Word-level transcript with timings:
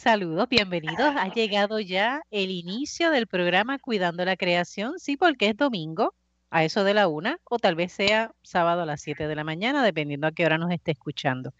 Saludos, 0.00 0.48
bienvenidos. 0.48 1.14
Ha 1.14 1.28
llegado 1.28 1.78
ya 1.78 2.22
el 2.30 2.50
inicio 2.50 3.10
del 3.10 3.26
programa 3.26 3.78
Cuidando 3.78 4.24
la 4.24 4.34
Creación, 4.34 4.94
sí, 4.98 5.18
porque 5.18 5.50
es 5.50 5.58
domingo 5.58 6.14
a 6.48 6.64
eso 6.64 6.84
de 6.84 6.94
la 6.94 7.06
una 7.06 7.36
o 7.44 7.58
tal 7.58 7.74
vez 7.74 7.92
sea 7.92 8.32
sábado 8.42 8.80
a 8.80 8.86
las 8.86 9.02
7 9.02 9.28
de 9.28 9.34
la 9.34 9.44
mañana, 9.44 9.84
dependiendo 9.84 10.26
a 10.26 10.32
qué 10.32 10.46
hora 10.46 10.56
nos 10.56 10.72
esté 10.72 10.92
escuchando. 10.92 11.52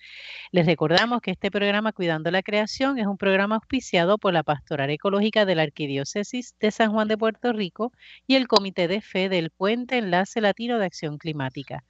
Les 0.53 0.65
recordamos 0.65 1.21
que 1.21 1.33
este 1.33 1.51
programa 1.51 1.93
Cuidando 1.93 2.31
la 2.31 2.43
Creación 2.43 2.99
es 2.99 3.07
un 3.07 3.19
programa 3.19 3.57
auspiciado 3.57 4.17
por 4.17 4.33
la 4.33 4.43
Pastoral 4.43 4.89
Ecológica 4.89 5.45
de 5.45 5.57
la 5.57 5.65
Arquidiócesis 5.65 6.55
de 6.59 6.71
San 6.71 6.93
Juan 6.93 7.09
de 7.09 7.19
Puerto 7.19 7.53
Rico 7.53 7.93
y 8.27 8.37
el 8.37 8.49
Comité 8.49 8.89
de 8.89 9.03
Fe 9.03 9.29
del 9.29 9.51
Puente 9.51 9.99
Enlace 9.99 10.41
Latino 10.41 10.79
de 10.79 10.87
Acción 10.87 11.19
Climática. 11.19 11.85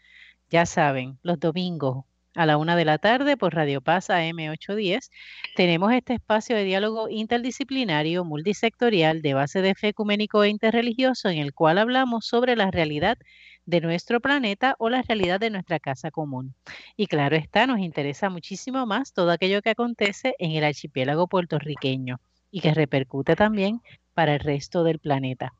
Ya 0.50 0.66
saben, 0.66 1.16
los 1.22 1.38
domingos 1.38 2.06
a 2.40 2.46
la 2.46 2.56
una 2.56 2.74
de 2.74 2.86
la 2.86 2.96
tarde 2.96 3.36
por 3.36 3.54
Radio 3.54 3.82
Paz 3.82 4.08
AM810. 4.08 5.10
Tenemos 5.56 5.92
este 5.92 6.14
espacio 6.14 6.56
de 6.56 6.64
diálogo 6.64 7.10
interdisciplinario, 7.10 8.24
multisectorial, 8.24 9.20
de 9.20 9.34
base 9.34 9.60
de 9.60 9.74
fe 9.74 9.88
ecuménico 9.88 10.42
e 10.42 10.48
interreligioso, 10.48 11.28
en 11.28 11.36
el 11.36 11.52
cual 11.52 11.76
hablamos 11.76 12.24
sobre 12.24 12.56
la 12.56 12.70
realidad 12.70 13.18
de 13.66 13.82
nuestro 13.82 14.20
planeta 14.20 14.74
o 14.78 14.88
la 14.88 15.02
realidad 15.02 15.38
de 15.38 15.50
nuestra 15.50 15.80
casa 15.80 16.10
común. 16.10 16.54
Y 16.96 17.08
claro 17.08 17.36
está, 17.36 17.66
nos 17.66 17.80
interesa 17.80 18.30
muchísimo 18.30 18.86
más 18.86 19.12
todo 19.12 19.32
aquello 19.32 19.60
que 19.60 19.70
acontece 19.70 20.34
en 20.38 20.52
el 20.52 20.64
archipiélago 20.64 21.28
puertorriqueño 21.28 22.22
y 22.50 22.62
que 22.62 22.72
repercute 22.72 23.36
también 23.36 23.82
para 24.14 24.34
el 24.34 24.40
resto 24.40 24.84
del 24.84 24.98
planeta. 24.98 25.54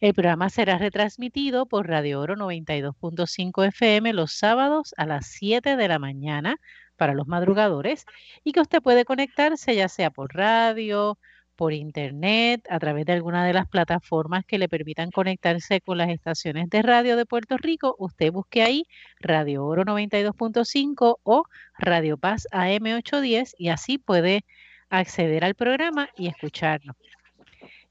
El 0.00 0.14
programa 0.14 0.50
será 0.50 0.78
retransmitido 0.78 1.66
por 1.66 1.88
Radio 1.88 2.20
Oro 2.20 2.36
92.5 2.36 3.66
FM 3.68 4.12
los 4.12 4.32
sábados 4.32 4.94
a 4.96 5.06
las 5.06 5.26
7 5.26 5.76
de 5.76 5.88
la 5.88 5.98
mañana 5.98 6.56
para 6.96 7.14
los 7.14 7.26
madrugadores 7.26 8.04
y 8.44 8.52
que 8.52 8.60
usted 8.60 8.82
puede 8.82 9.04
conectarse 9.04 9.74
ya 9.74 9.88
sea 9.88 10.10
por 10.10 10.34
radio, 10.34 11.18
por 11.56 11.72
internet, 11.72 12.66
a 12.68 12.78
través 12.78 13.06
de 13.06 13.12
alguna 13.12 13.46
de 13.46 13.52
las 13.52 13.68
plataformas 13.68 14.44
que 14.44 14.58
le 14.58 14.68
permitan 14.68 15.10
conectarse 15.10 15.80
con 15.80 15.98
las 15.98 16.10
estaciones 16.10 16.68
de 16.68 16.82
radio 16.82 17.16
de 17.16 17.26
Puerto 17.26 17.56
Rico. 17.56 17.94
Usted 17.98 18.32
busque 18.32 18.62
ahí 18.62 18.86
Radio 19.20 19.64
Oro 19.64 19.84
92.5 19.84 21.18
o 21.22 21.44
Radio 21.78 22.16
Paz 22.16 22.46
AM810 22.52 23.54
y 23.58 23.68
así 23.68 23.98
puede 23.98 24.44
acceder 24.90 25.44
al 25.44 25.54
programa 25.54 26.08
y 26.16 26.28
escucharnos. 26.28 26.96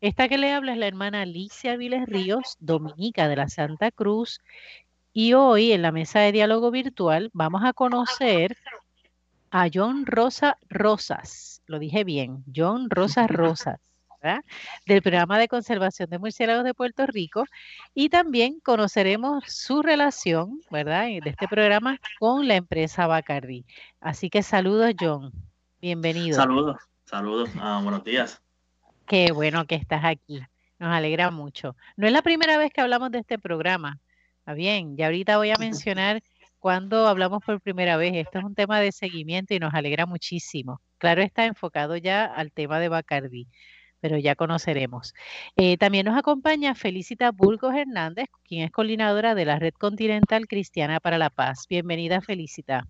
Esta 0.03 0.27
que 0.27 0.37
le 0.37 0.51
habla 0.51 0.73
es 0.73 0.77
la 0.77 0.87
hermana 0.87 1.21
Alicia 1.21 1.77
Viles 1.77 2.05
Ríos, 2.07 2.57
dominica 2.59 3.29
de 3.29 3.37
la 3.37 3.47
Santa 3.47 3.89
Cruz. 3.89 4.41
Y 5.13 5.31
hoy 5.31 5.71
en 5.71 5.81
la 5.81 5.93
mesa 5.93 6.19
de 6.19 6.33
diálogo 6.33 6.71
virtual 6.71 7.29
vamos 7.31 7.63
a 7.63 7.71
conocer 7.71 8.57
a 9.49 9.69
John 9.73 10.05
Rosa 10.05 10.57
Rosas. 10.69 11.61
Lo 11.67 11.79
dije 11.79 12.03
bien, 12.03 12.43
John 12.53 12.89
Rosa 12.89 13.27
Rosas. 13.27 13.79
del 14.85 15.01
programa 15.01 15.39
de 15.39 15.47
conservación 15.47 16.09
de 16.09 16.19
murciélagos 16.19 16.65
de 16.65 16.73
Puerto 16.73 17.07
Rico 17.07 17.45
y 17.93 18.09
también 18.09 18.59
conoceremos 18.59 19.45
su 19.47 19.83
relación, 19.83 20.59
¿verdad?, 20.69 21.05
de 21.05 21.29
este 21.29 21.47
programa 21.47 21.97
con 22.19 22.49
la 22.49 22.57
empresa 22.57 23.07
Bacardi. 23.07 23.63
Así 24.01 24.29
que 24.29 24.43
saludos, 24.43 24.95
John. 24.99 25.31
Bienvenido. 25.79 26.35
Saludos, 26.35 26.75
saludos. 27.05 27.49
Ah, 27.57 27.79
buenos 27.81 28.03
días. 28.03 28.42
Qué 29.07 29.31
bueno 29.33 29.65
que 29.65 29.75
estás 29.75 30.03
aquí. 30.03 30.39
Nos 30.79 30.93
alegra 30.93 31.31
mucho. 31.31 31.75
No 31.97 32.07
es 32.07 32.13
la 32.13 32.21
primera 32.21 32.57
vez 32.57 32.71
que 32.71 32.81
hablamos 32.81 33.11
de 33.11 33.19
este 33.19 33.37
programa. 33.37 33.99
Está 34.39 34.53
bien, 34.53 34.97
ya 34.97 35.05
ahorita 35.05 35.37
voy 35.37 35.51
a 35.51 35.57
mencionar 35.57 36.21
cuando 36.59 37.07
hablamos 37.07 37.43
por 37.43 37.61
primera 37.61 37.97
vez. 37.97 38.13
Esto 38.15 38.39
es 38.39 38.45
un 38.45 38.55
tema 38.55 38.79
de 38.79 38.91
seguimiento 38.91 39.53
y 39.53 39.59
nos 39.59 39.73
alegra 39.73 40.05
muchísimo. 40.05 40.81
Claro, 40.97 41.21
está 41.21 41.45
enfocado 41.45 41.97
ya 41.97 42.25
al 42.25 42.51
tema 42.51 42.79
de 42.79 42.89
Bacardi, 42.89 43.47
pero 43.99 44.17
ya 44.17 44.35
conoceremos. 44.35 45.13
Eh, 45.57 45.77
también 45.77 46.05
nos 46.05 46.17
acompaña 46.17 46.75
Felicita 46.75 47.31
Burgos 47.31 47.75
Hernández, 47.75 48.27
quien 48.45 48.63
es 48.63 48.71
coordinadora 48.71 49.35
de 49.35 49.45
la 49.45 49.59
Red 49.59 49.73
Continental 49.73 50.47
Cristiana 50.47 51.01
para 51.01 51.17
la 51.17 51.29
Paz. 51.29 51.65
Bienvenida, 51.69 52.21
Felicita. 52.21 52.87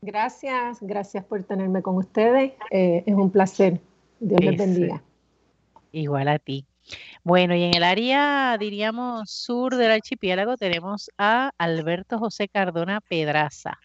Gracias, 0.00 0.78
gracias 0.80 1.24
por 1.24 1.42
tenerme 1.44 1.82
con 1.82 1.96
ustedes. 1.96 2.52
Eh, 2.70 3.02
es 3.04 3.14
un 3.14 3.30
placer 3.30 3.80
Dios 4.20 4.40
les 4.40 4.56
bendiga. 4.56 5.02
Igual 5.92 6.28
a 6.28 6.38
ti. 6.38 6.66
Bueno, 7.22 7.54
y 7.54 7.64
en 7.64 7.74
el 7.74 7.82
área, 7.82 8.56
diríamos, 8.58 9.30
sur 9.30 9.76
del 9.76 9.90
archipiélago 9.90 10.56
tenemos 10.56 11.10
a 11.18 11.52
Alberto 11.58 12.18
José 12.18 12.48
Cardona 12.48 13.00
Pedraza, 13.00 13.78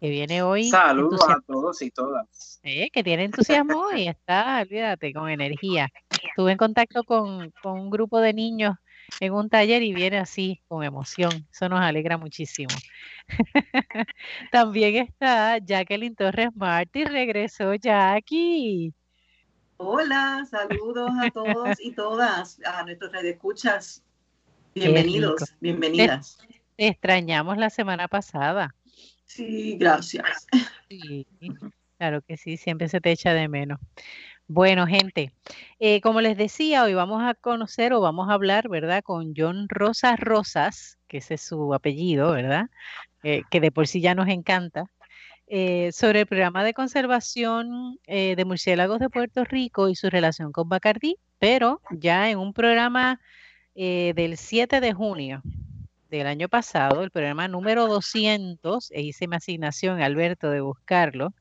que 0.00 0.10
viene 0.10 0.42
hoy. 0.42 0.64
Saludos 0.64 1.20
a 1.28 1.40
todos 1.46 1.80
y 1.82 1.90
todas. 1.90 2.60
que 2.62 3.04
tiene 3.04 3.24
entusiasmo 3.24 3.92
y 3.92 4.08
está, 4.08 4.62
olvídate, 4.62 5.12
con 5.12 5.28
energía. 5.28 5.88
Estuve 6.10 6.52
en 6.52 6.58
contacto 6.58 7.04
con, 7.04 7.52
con 7.62 7.78
un 7.78 7.90
grupo 7.90 8.20
de 8.20 8.32
niños 8.32 8.74
en 9.20 9.32
un 9.32 9.48
taller 9.48 9.82
y 9.82 9.94
viene 9.94 10.18
así, 10.18 10.60
con 10.68 10.82
emoción. 10.82 11.46
Eso 11.52 11.68
nos 11.68 11.80
alegra 11.80 12.18
muchísimo. 12.18 12.74
También 14.52 14.96
está 14.96 15.58
Jacqueline 15.58 16.16
Torres 16.16 16.50
Martí, 16.54 17.04
regresó 17.04 17.74
Jackie. 17.74 18.92
Hola, 19.78 20.46
saludos 20.50 21.10
a 21.20 21.30
todos 21.30 21.76
y 21.80 21.92
todas, 21.92 22.58
a 22.64 22.82
nuestros 22.84 23.12
escuchas. 23.12 24.02
Bienvenidos, 24.74 25.54
bienvenidas. 25.60 26.38
Te 26.76 26.88
extrañamos 26.88 27.58
la 27.58 27.68
semana 27.68 28.08
pasada. 28.08 28.74
Sí, 29.26 29.76
gracias. 29.78 30.46
claro 31.98 32.22
que 32.22 32.38
sí, 32.38 32.56
siempre 32.56 32.88
se 32.88 33.02
te 33.02 33.12
echa 33.12 33.34
de 33.34 33.48
menos. 33.48 33.78
Bueno, 34.48 34.86
gente, 34.86 35.32
eh, 35.78 36.00
como 36.00 36.22
les 36.22 36.38
decía, 36.38 36.84
hoy 36.84 36.94
vamos 36.94 37.22
a 37.22 37.34
conocer 37.34 37.92
o 37.92 38.00
vamos 38.00 38.30
a 38.30 38.32
hablar, 38.32 38.70
¿verdad? 38.70 39.02
Con 39.02 39.34
John 39.36 39.68
Rosas 39.68 40.18
Rosas, 40.18 40.98
que 41.06 41.18
ese 41.18 41.34
es 41.34 41.42
su 41.42 41.74
apellido, 41.74 42.30
¿verdad? 42.30 42.70
Eh, 43.24 43.42
que 43.50 43.60
de 43.60 43.72
por 43.72 43.88
sí 43.88 44.00
ya 44.00 44.14
nos 44.14 44.28
encanta. 44.28 44.86
Eh, 45.48 45.92
sobre 45.92 46.20
el 46.20 46.26
programa 46.26 46.64
de 46.64 46.74
conservación 46.74 48.00
eh, 48.08 48.34
de 48.34 48.44
murciélagos 48.44 48.98
de 48.98 49.08
Puerto 49.08 49.44
Rico 49.44 49.88
y 49.88 49.94
su 49.94 50.10
relación 50.10 50.50
con 50.50 50.68
Bacardí, 50.68 51.18
pero 51.38 51.80
ya 51.92 52.28
en 52.30 52.38
un 52.38 52.52
programa 52.52 53.20
eh, 53.76 54.12
del 54.16 54.38
7 54.38 54.80
de 54.80 54.92
junio 54.92 55.42
del 56.10 56.26
año 56.26 56.48
pasado, 56.48 57.04
el 57.04 57.12
programa 57.12 57.46
número 57.46 57.86
200, 57.86 58.90
e 58.90 59.02
hice 59.02 59.28
mi 59.28 59.36
asignación, 59.36 60.02
Alberto, 60.02 60.50
de 60.50 60.60
buscarlo, 60.60 61.32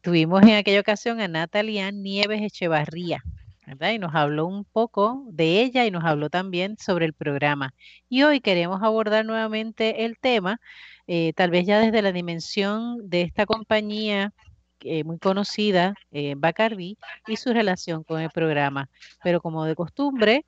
tuvimos 0.00 0.42
en 0.42 0.54
aquella 0.56 0.80
ocasión 0.80 1.20
a 1.20 1.28
Natalia 1.28 1.90
Nieves 1.90 2.42
Echevarría, 2.42 3.22
¿verdad? 3.66 3.92
Y 3.92 3.98
nos 3.98 4.14
habló 4.14 4.46
un 4.46 4.64
poco 4.64 5.24
de 5.28 5.62
ella 5.62 5.84
y 5.84 5.90
nos 5.90 6.04
habló 6.04 6.30
también 6.30 6.76
sobre 6.78 7.06
el 7.06 7.12
programa. 7.12 7.74
Y 8.08 8.22
hoy 8.22 8.40
queremos 8.40 8.82
abordar 8.82 9.24
nuevamente 9.24 10.04
el 10.04 10.18
tema 10.18 10.60
eh, 11.06 11.32
tal 11.34 11.50
vez 11.50 11.66
ya 11.66 11.78
desde 11.80 12.02
la 12.02 12.12
dimensión 12.12 13.08
de 13.08 13.22
esta 13.22 13.46
compañía 13.46 14.32
eh, 14.80 15.04
muy 15.04 15.18
conocida, 15.18 15.94
eh, 16.10 16.34
Bacardi, 16.36 16.98
y 17.26 17.36
su 17.36 17.52
relación 17.52 18.04
con 18.04 18.20
el 18.20 18.30
programa. 18.30 18.88
Pero 19.22 19.40
como 19.40 19.64
de 19.64 19.74
costumbre, 19.74 20.44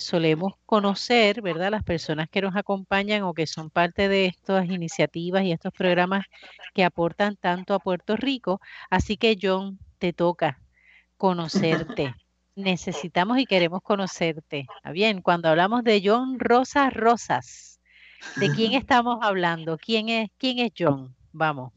solemos 0.00 0.54
conocer, 0.64 1.42
¿verdad?, 1.42 1.70
las 1.70 1.84
personas 1.84 2.28
que 2.30 2.40
nos 2.40 2.56
acompañan 2.56 3.22
o 3.24 3.34
que 3.34 3.46
son 3.46 3.68
parte 3.68 4.08
de 4.08 4.24
estas 4.24 4.64
iniciativas 4.66 5.44
y 5.44 5.52
estos 5.52 5.74
programas 5.74 6.24
que 6.72 6.84
aportan 6.84 7.36
tanto 7.36 7.74
a 7.74 7.78
Puerto 7.78 8.16
Rico. 8.16 8.60
Así 8.88 9.18
que, 9.18 9.36
John, 9.40 9.78
te 9.98 10.14
toca 10.14 10.58
conocerte. 11.18 12.14
Necesitamos 12.58 13.38
y 13.38 13.46
queremos 13.46 13.82
conocerte. 13.82 14.66
Bien, 14.92 15.22
cuando 15.22 15.48
hablamos 15.48 15.84
de 15.84 16.02
John 16.04 16.38
Rosas 16.38 16.92
Rosas, 16.92 17.78
¿De 18.36 18.50
quién 18.50 18.72
estamos 18.74 19.18
hablando? 19.22 19.78
¿Quién 19.78 20.08
es, 20.08 20.30
quién 20.38 20.58
es 20.58 20.72
John? 20.76 21.14
Vamos. 21.32 21.72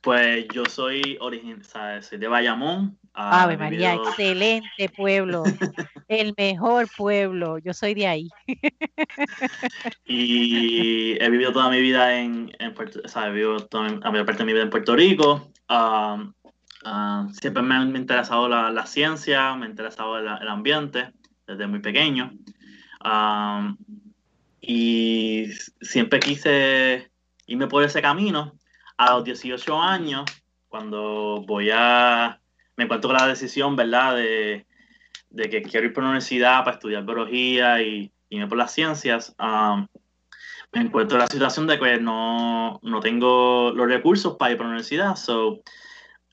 Pues 0.00 0.46
yo 0.52 0.66
soy 0.66 1.16
original, 1.20 2.02
soy 2.02 2.18
de 2.18 2.28
Bayamón. 2.28 2.98
Ah, 3.14 3.44
Ave 3.44 3.56
María, 3.56 3.94
excelente 3.94 4.88
pueblo, 4.96 5.44
el 6.08 6.34
mejor 6.36 6.88
pueblo, 6.94 7.58
yo 7.58 7.72
soy 7.72 7.94
de 7.94 8.06
ahí. 8.08 8.28
y 10.04 11.12
he 11.22 11.30
vivido 11.30 11.52
toda 11.52 11.70
mi 11.70 11.80
vida 11.80 12.18
en, 12.18 12.54
en 12.58 12.74
Puerto, 12.74 13.00
o 13.04 13.08
sea, 13.08 13.28
he 13.28 13.30
vivido 13.30 13.60
toda 13.66 13.88
la 13.88 14.10
mayor 14.10 14.26
parte 14.26 14.42
de 14.42 14.46
mi 14.46 14.52
vida 14.52 14.64
en 14.64 14.70
Puerto 14.70 14.96
Rico. 14.96 15.48
Siempre 17.32 17.62
me 17.62 17.74
ha 17.74 17.82
interesado 17.82 18.48
la, 18.48 18.86
ciencia, 18.86 19.54
me 19.54 19.66
ha 19.66 19.68
interesado 19.68 20.18
el, 20.18 20.48
ambiente 20.48 21.12
desde 21.46 21.66
muy 21.66 21.80
pequeño. 21.80 22.32
Y 24.60 25.46
siempre 25.80 26.20
quise 26.20 27.10
irme 27.46 27.66
por 27.66 27.82
ese 27.82 28.00
camino. 28.00 28.54
A 28.96 29.14
los 29.14 29.24
18 29.24 29.82
años, 29.82 30.24
cuando 30.68 31.44
voy 31.46 31.70
a, 31.72 32.40
me 32.76 32.84
encuentro 32.84 33.10
con 33.10 33.18
la 33.18 33.26
decisión, 33.26 33.74
¿verdad?, 33.74 34.14
de, 34.14 34.66
de 35.30 35.50
que 35.50 35.62
quiero 35.62 35.86
ir 35.86 35.92
por 35.92 36.04
la 36.04 36.10
universidad 36.10 36.64
para 36.64 36.76
estudiar 36.76 37.04
biología 37.04 37.82
y 37.82 38.12
irme 38.30 38.46
por 38.46 38.56
las 38.56 38.72
ciencias, 38.72 39.34
um, 39.38 39.86
me 40.72 40.80
encuentro 40.80 41.16
en 41.16 41.22
la 41.22 41.26
situación 41.28 41.66
de 41.66 41.78
que 41.78 41.98
no, 41.98 42.80
no, 42.82 43.00
tengo 43.00 43.72
los 43.74 43.86
recursos 43.86 44.36
para 44.36 44.52
ir 44.52 44.56
por 44.56 44.66
la 44.66 44.70
universidad. 44.72 45.16
So, 45.16 45.60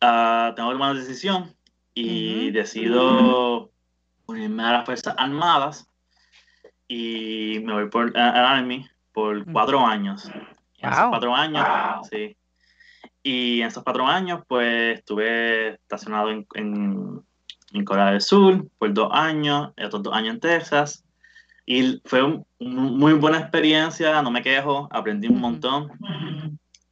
ah, 0.01 0.53
tengo 0.55 0.69
que 0.69 0.75
tomar 0.75 0.91
una 0.91 0.99
decisión 0.99 1.53
y 1.93 2.51
decido 2.51 3.71
unirme 4.25 4.63
a 4.63 4.71
las 4.71 4.85
Fuerzas 4.85 5.15
Armadas 5.17 5.87
y 6.87 7.61
me 7.63 7.73
voy 7.73 7.89
por 7.89 8.17
al 8.17 8.45
Army 8.45 8.85
por 9.13 9.49
cuatro 9.51 9.85
años. 9.85 10.29
En 10.79 10.89
esos 10.89 11.09
cuatro 11.09 11.35
años, 11.35 11.65
sí. 12.09 12.35
Y 13.23 13.61
en 13.61 13.67
esos 13.67 13.83
cuatro 13.83 14.05
años, 14.07 14.41
pues 14.47 14.99
estuve 14.99 15.75
estacionado 15.75 16.31
en, 16.31 16.45
en, 16.55 17.85
Corea 17.85 18.11
del 18.11 18.21
Sur 18.21 18.67
por 18.77 18.93
dos 18.93 19.09
años, 19.13 19.71
otros 19.81 20.03
dos 20.03 20.13
años 20.13 20.33
en 20.33 20.39
Texas. 20.41 21.05
Y 21.65 22.01
fue 22.03 22.23
una 22.23 22.43
muy 22.59 23.13
buena 23.13 23.39
experiencia, 23.39 24.21
no 24.21 24.31
me 24.31 24.41
quejo, 24.41 24.89
aprendí 24.91 25.27
un 25.27 25.39
montón 25.39 25.91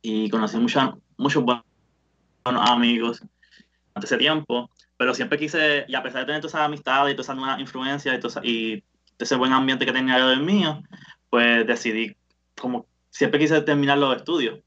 y 0.02 0.30
conocí 0.30 0.58
muchos 0.58 0.94
muchos 1.18 1.44
buenos 1.44 1.66
amigos 2.58 3.22
durante 3.88 4.06
ese 4.06 4.18
tiempo. 4.18 4.70
Pero 4.98 5.14
siempre 5.14 5.38
quise, 5.38 5.86
y 5.88 5.96
a 5.96 6.04
pesar 6.04 6.22
de 6.22 6.26
tener 6.28 6.42
todas 6.42 6.54
esas 6.54 6.66
amistades 6.66 7.14
y 7.14 7.16
todas 7.16 7.28
esas 7.28 7.38
nuevas 7.38 7.60
influencias 7.60 8.20
y, 8.44 8.74
y 8.74 8.84
ese 9.18 9.36
buen 9.36 9.54
ambiente 9.54 9.86
que 9.86 9.94
tenía 9.94 10.18
yo 10.20 10.30
del 10.30 10.42
mío, 10.42 10.82
pues 11.30 11.66
decidí, 11.66 12.16
como 12.60 12.88
siempre 13.10 13.40
quise 13.40 13.62
terminar 13.62 13.98
los 13.98 14.16
estudios 14.16 14.60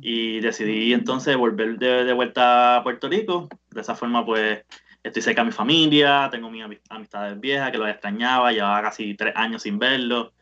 y 0.00 0.40
decidí 0.40 0.92
entonces 0.92 1.36
volver 1.36 1.78
de, 1.78 2.12
vuelta 2.12 2.76
a 2.76 2.82
Puerto 2.82 3.08
Rico. 3.08 3.48
De 3.70 3.80
esa 3.80 3.94
forma, 3.94 4.24
pues 4.24 4.64
estoy 5.02 5.22
cerca 5.22 5.42
de 5.42 5.46
mi 5.46 5.52
familia, 5.52 6.28
tengo 6.30 6.50
mis 6.50 6.64
amistades 6.88 7.38
viejas 7.38 7.70
que 7.70 7.78
los 7.78 7.88
extrañaba, 7.88 8.52
llevaba 8.52 8.82
casi 8.82 9.14
tres 9.14 9.34
años 9.36 9.62
sin 9.62 9.78
verlos 9.78 10.32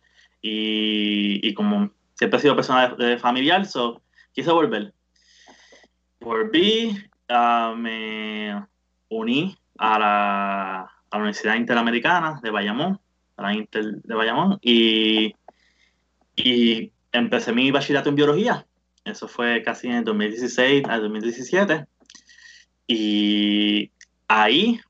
y, 0.40 1.46
y 1.46 1.54
como 1.54 1.90
siempre 2.14 2.38
he 2.38 2.42
sido 2.42 2.56
persona 2.56 2.88
de, 2.88 3.18
familiar, 3.18 3.66
so, 3.66 4.02
quise 4.32 4.50
volver. 4.50 4.92
Volví, 6.22 6.96
uh, 7.28 7.76
me 7.76 8.66
uní 9.08 9.56
a 9.78 9.98
la, 9.98 10.80
a 10.80 10.88
la, 11.10 11.18
Universidad 11.18 11.56
Interamericana 11.56 12.40
de 12.42 12.50
Bayamón, 12.50 13.00
a 13.36 13.42
la 13.42 13.54
Inter 13.54 14.02
de 14.02 14.14
Bayamón, 14.14 14.58
y, 14.62 15.34
y 16.36 16.92
empecé 17.12 17.52
mi 17.52 17.70
bachillerato 17.70 18.08
en 18.08 18.16
biología 18.16 18.66
eso 19.04 19.26
fue 19.26 19.62
casi 19.62 19.88
en 19.88 19.94
el 19.94 20.04
2016 20.04 20.84
al 20.88 21.02
2017. 21.02 21.86
Y 22.86 23.90
ahí, 24.28 24.80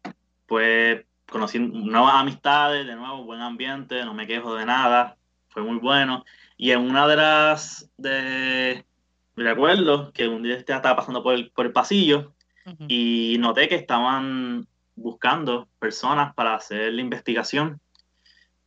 pues, 0.47 1.05
conocí 1.31 1.59
nuevas 1.59 2.15
amistades, 2.15 2.87
de 2.87 2.95
nuevo, 2.95 3.25
buen 3.25 3.41
ambiente, 3.41 4.05
no 4.05 4.13
me 4.13 4.27
quejo 4.27 4.55
de 4.55 4.67
nada, 4.67 5.17
fue 5.49 5.63
muy 5.63 5.79
bueno. 5.79 6.25
Y 6.57 6.73
en 6.73 6.81
una 6.81 7.09
de 7.09 7.17
las, 7.17 7.91
de, 7.97 8.85
recuerdo 9.37 10.13
que 10.13 10.29
un 10.29 10.43
día 10.43 10.57
estaba 10.57 10.97
pasando 10.97 11.23
por 11.23 11.35
el, 11.35 11.51
por 11.51 11.67
el 11.67 11.73
pasillo 11.73 12.35
y 12.87 13.37
noté 13.41 13.69
que 13.69 13.75
estaban 13.75 14.67
buscando 14.95 15.69
personas 15.79 16.35
para 16.35 16.55
hacer 16.55 16.93
la 16.93 17.01
investigación 17.01 17.81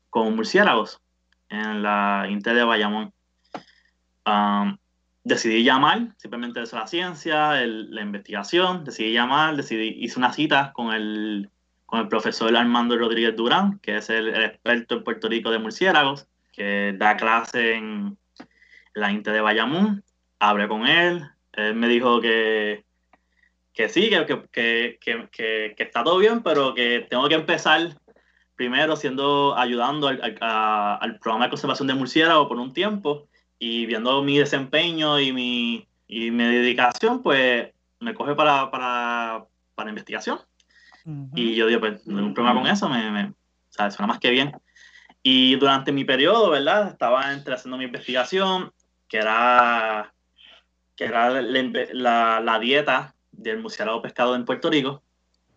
con 0.09 0.35
murciélagos 0.35 1.01
en 1.49 1.83
la 1.83 2.27
Inter 2.29 2.55
de 2.55 2.63
Bayamón. 2.63 3.13
Um, 4.25 4.77
decidí 5.23 5.63
llamar, 5.63 6.15
simplemente 6.17 6.61
eso 6.61 6.77
la 6.77 6.87
ciencia, 6.87 7.53
la 7.65 8.01
investigación, 8.01 8.83
decidí 8.83 9.11
llamar, 9.13 9.55
decidí, 9.55 9.89
hice 9.99 10.19
una 10.19 10.31
cita 10.33 10.71
con 10.73 10.93
el, 10.93 11.49
con 11.85 11.99
el 11.99 12.07
profesor 12.07 12.55
Armando 12.55 12.97
Rodríguez 12.97 13.35
Durán, 13.35 13.79
que 13.79 13.97
es 13.97 14.09
el, 14.09 14.33
experto 14.35 14.95
en 14.95 15.03
Puerto 15.03 15.27
Rico 15.27 15.51
de 15.51 15.59
murciélagos, 15.59 16.27
que 16.53 16.95
da 16.97 17.17
clase 17.17 17.75
en 17.75 18.17
la 18.93 19.11
INTE 19.11 19.31
de 19.31 19.41
Bayamón. 19.41 20.03
Hablé 20.49 20.67
con 20.67 20.87
él, 20.87 21.23
él 21.53 21.75
me 21.75 21.87
dijo 21.87 22.21
que, 22.21 22.85
que 23.73 23.89
sí, 23.89 24.09
que, 24.09 24.25
que, 24.51 24.97
que, 25.01 25.27
que, 25.31 25.83
está 25.83 26.03
todo 26.03 26.17
bien, 26.17 26.43
pero 26.43 26.73
que 26.73 27.05
tengo 27.09 27.27
que 27.27 27.35
empezar 27.35 27.97
primero 28.55 28.95
siendo 28.95 29.57
ayudando 29.57 30.07
al, 30.07 30.37
al 30.41 31.19
programa 31.19 31.45
de 31.45 31.49
conservación 31.49 31.87
de 31.87 31.93
murciélagos 31.93 32.47
por 32.47 32.57
un 32.57 32.73
tiempo 32.73 33.27
y 33.59 33.85
viendo 33.85 34.21
mi 34.23 34.37
desempeño 34.37 35.19
y 35.19 35.33
mi, 35.33 35.87
y 36.07 36.31
mi 36.31 36.43
dedicación, 36.43 37.21
pues 37.21 37.71
me 37.99 38.13
coge 38.13 38.35
para, 38.35 38.69
para, 38.69 39.45
para 39.73 39.89
investigación. 39.89 40.39
Y 41.35 41.53
yo 41.53 41.67
digo, 41.67 41.81
pues 41.81 42.05
no 42.07 42.17
hay 42.17 42.23
un 42.23 42.33
problema 42.33 42.59
con 42.59 42.69
eso, 42.69 42.89
me, 42.89 43.11
me 43.11 43.33
suena 43.69 44.07
más 44.07 44.19
que 44.19 44.31
bien. 44.31 44.53
Y 45.21 45.55
durante 45.55 45.91
mi 45.91 46.03
periodo, 46.03 46.49
¿verdad? 46.49 46.89
Estaba 46.89 47.31
entre 47.31 47.53
haciendo 47.53 47.77
mi 47.77 47.85
investigación, 47.85 48.71
que 49.07 49.17
era, 49.17 50.14
que 50.95 51.05
era 51.05 51.29
la, 51.41 52.39
la, 52.39 52.59
dieta 52.59 53.15
del 53.31 53.61
murciélago 53.61 54.01
pescado 54.01 54.35
en 54.35 54.45
Puerto 54.45 54.69
Rico. 54.69 55.03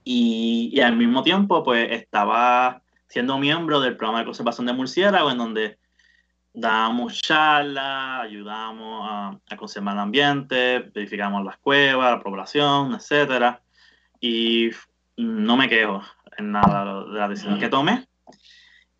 Y, 0.05 0.71
y, 0.73 0.81
al 0.81 0.97
mismo 0.97 1.23
tiempo, 1.23 1.63
pues 1.63 1.91
estaba 1.93 2.83
siendo 3.09 3.39
miembro 3.39 3.81
del 3.81 3.97
programa 3.97 4.21
de 4.21 4.25
conservación 4.27 4.67
de 4.67 4.73
murciélago, 4.73 5.31
en 5.31 5.39
donde 5.39 5.79
damos 6.53 7.21
charlas, 7.21 8.23
ayudamos 8.23 9.09
a, 9.09 9.57
conservar 9.57 9.95
el 9.95 10.01
ambiente, 10.01 10.81
verificamos 10.95 11.45
las 11.45 11.59
cuevas, 11.59 12.11
la 12.11 12.23
población, 12.23 12.95
etcétera. 12.95 13.63
Y 14.21 14.71
no 15.17 15.57
me 15.57 15.69
quejo 15.69 16.03
en 16.37 16.53
nada 16.53 17.05
de 17.05 17.19
la 17.19 17.29
decisión 17.29 17.59
que 17.59 17.69
tomé. 17.69 18.09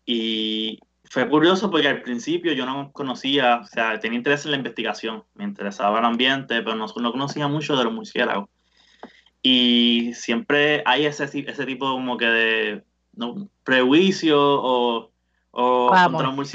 Y 0.05 0.79
fue 1.09 1.27
curioso 1.27 1.69
porque 1.69 1.87
al 1.87 2.01
principio 2.01 2.53
yo 2.53 2.65
no 2.65 2.91
conocía, 2.91 3.61
o 3.63 3.65
sea, 3.65 3.99
tenía 3.99 4.17
interés 4.17 4.45
en 4.45 4.51
la 4.51 4.57
investigación, 4.57 5.23
me 5.33 5.43
interesaba 5.43 5.99
el 5.99 6.05
ambiente, 6.05 6.61
pero 6.61 6.75
no, 6.75 6.85
no 6.85 7.11
conocía 7.11 7.47
mucho 7.47 7.75
de 7.75 7.83
los 7.83 7.93
murciélagos. 7.93 8.49
Y 9.41 10.11
siempre 10.13 10.83
hay 10.85 11.05
ese, 11.05 11.23
ese 11.23 11.65
tipo 11.65 11.91
como 11.91 12.17
que 12.17 12.25
de 12.25 12.83
¿no? 13.13 13.49
prejuicio 13.63 14.37
o 14.39 15.11
o 15.51 15.89
Vamos, 15.89 16.53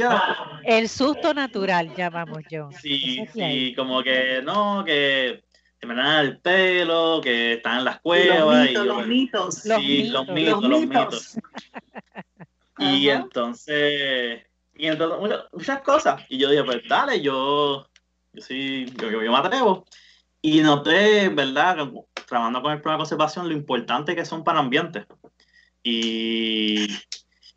El 0.62 0.89
susto 0.89 1.35
natural, 1.35 1.95
llamamos 1.97 2.43
yo. 2.49 2.71
Sí, 2.81 3.27
sí, 3.33 3.75
como 3.77 4.03
que 4.03 4.41
no, 4.43 4.85
que 4.85 5.43
se 5.81 5.87
me 5.87 5.95
dan 5.95 6.25
el 6.25 6.39
pelo, 6.39 7.21
que 7.23 7.55
están 7.55 7.79
en 7.79 7.85
las 7.87 8.01
cuevas. 8.01 8.71
Los 8.71 8.71
mitos, 8.71 8.85
y, 8.85 8.87
los 8.87 9.06
mitos. 9.06 9.55
Sí, 9.55 10.05
los 10.05 10.29
mitos, 10.29 10.62
los 10.62 10.81
mitos. 10.81 11.39
y 12.79 13.09
entonces, 13.09 14.43
y 14.75 14.87
entonces 14.87 15.47
muchas, 15.53 15.81
cosas. 15.82 16.23
Y 16.29 16.38
yo 16.38 16.50
dije, 16.50 16.65
pues 16.65 16.82
dale, 16.88 17.21
yo, 17.21 17.87
yo 18.32 18.43
sí, 18.43 18.87
yo, 19.00 19.11
yo, 19.11 19.21
me 19.21 19.37
atrevo. 19.37 19.85
Y 20.43 20.61
noté, 20.61 21.29
¿verdad? 21.29 21.88
Trabajando 22.26 22.62
con 22.62 22.73
el 22.73 22.81
programa 22.81 23.05
de 23.05 23.09
conservación, 23.09 23.49
lo 23.49 23.55
importante 23.55 24.15
que 24.15 24.25
son 24.25 24.44
para 24.44 24.59
ambiente. 24.59 25.06
Y 25.82 26.89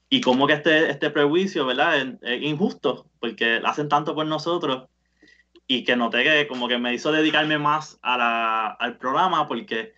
y 0.10 0.22
como 0.22 0.48
que 0.48 0.54
este, 0.54 0.90
este 0.90 1.10
prejuicio, 1.10 1.66
¿verdad? 1.66 2.18
Es, 2.22 2.42
injusto, 2.42 3.10
porque 3.20 3.62
hacen 3.64 3.90
tanto 3.90 4.16
por 4.16 4.26
nosotros 4.26 4.90
y 5.68 5.84
que 5.84 5.98
noté 5.98 6.24
que 6.24 6.48
como 6.48 6.68
que 6.68 6.78
me 6.78 6.94
hizo 6.94 7.12
dedicarme 7.12 7.58
más 7.58 8.00
a 8.02 8.18
la, 8.18 8.68
al 8.68 8.98
programa 8.98 9.48
porque 9.48 9.94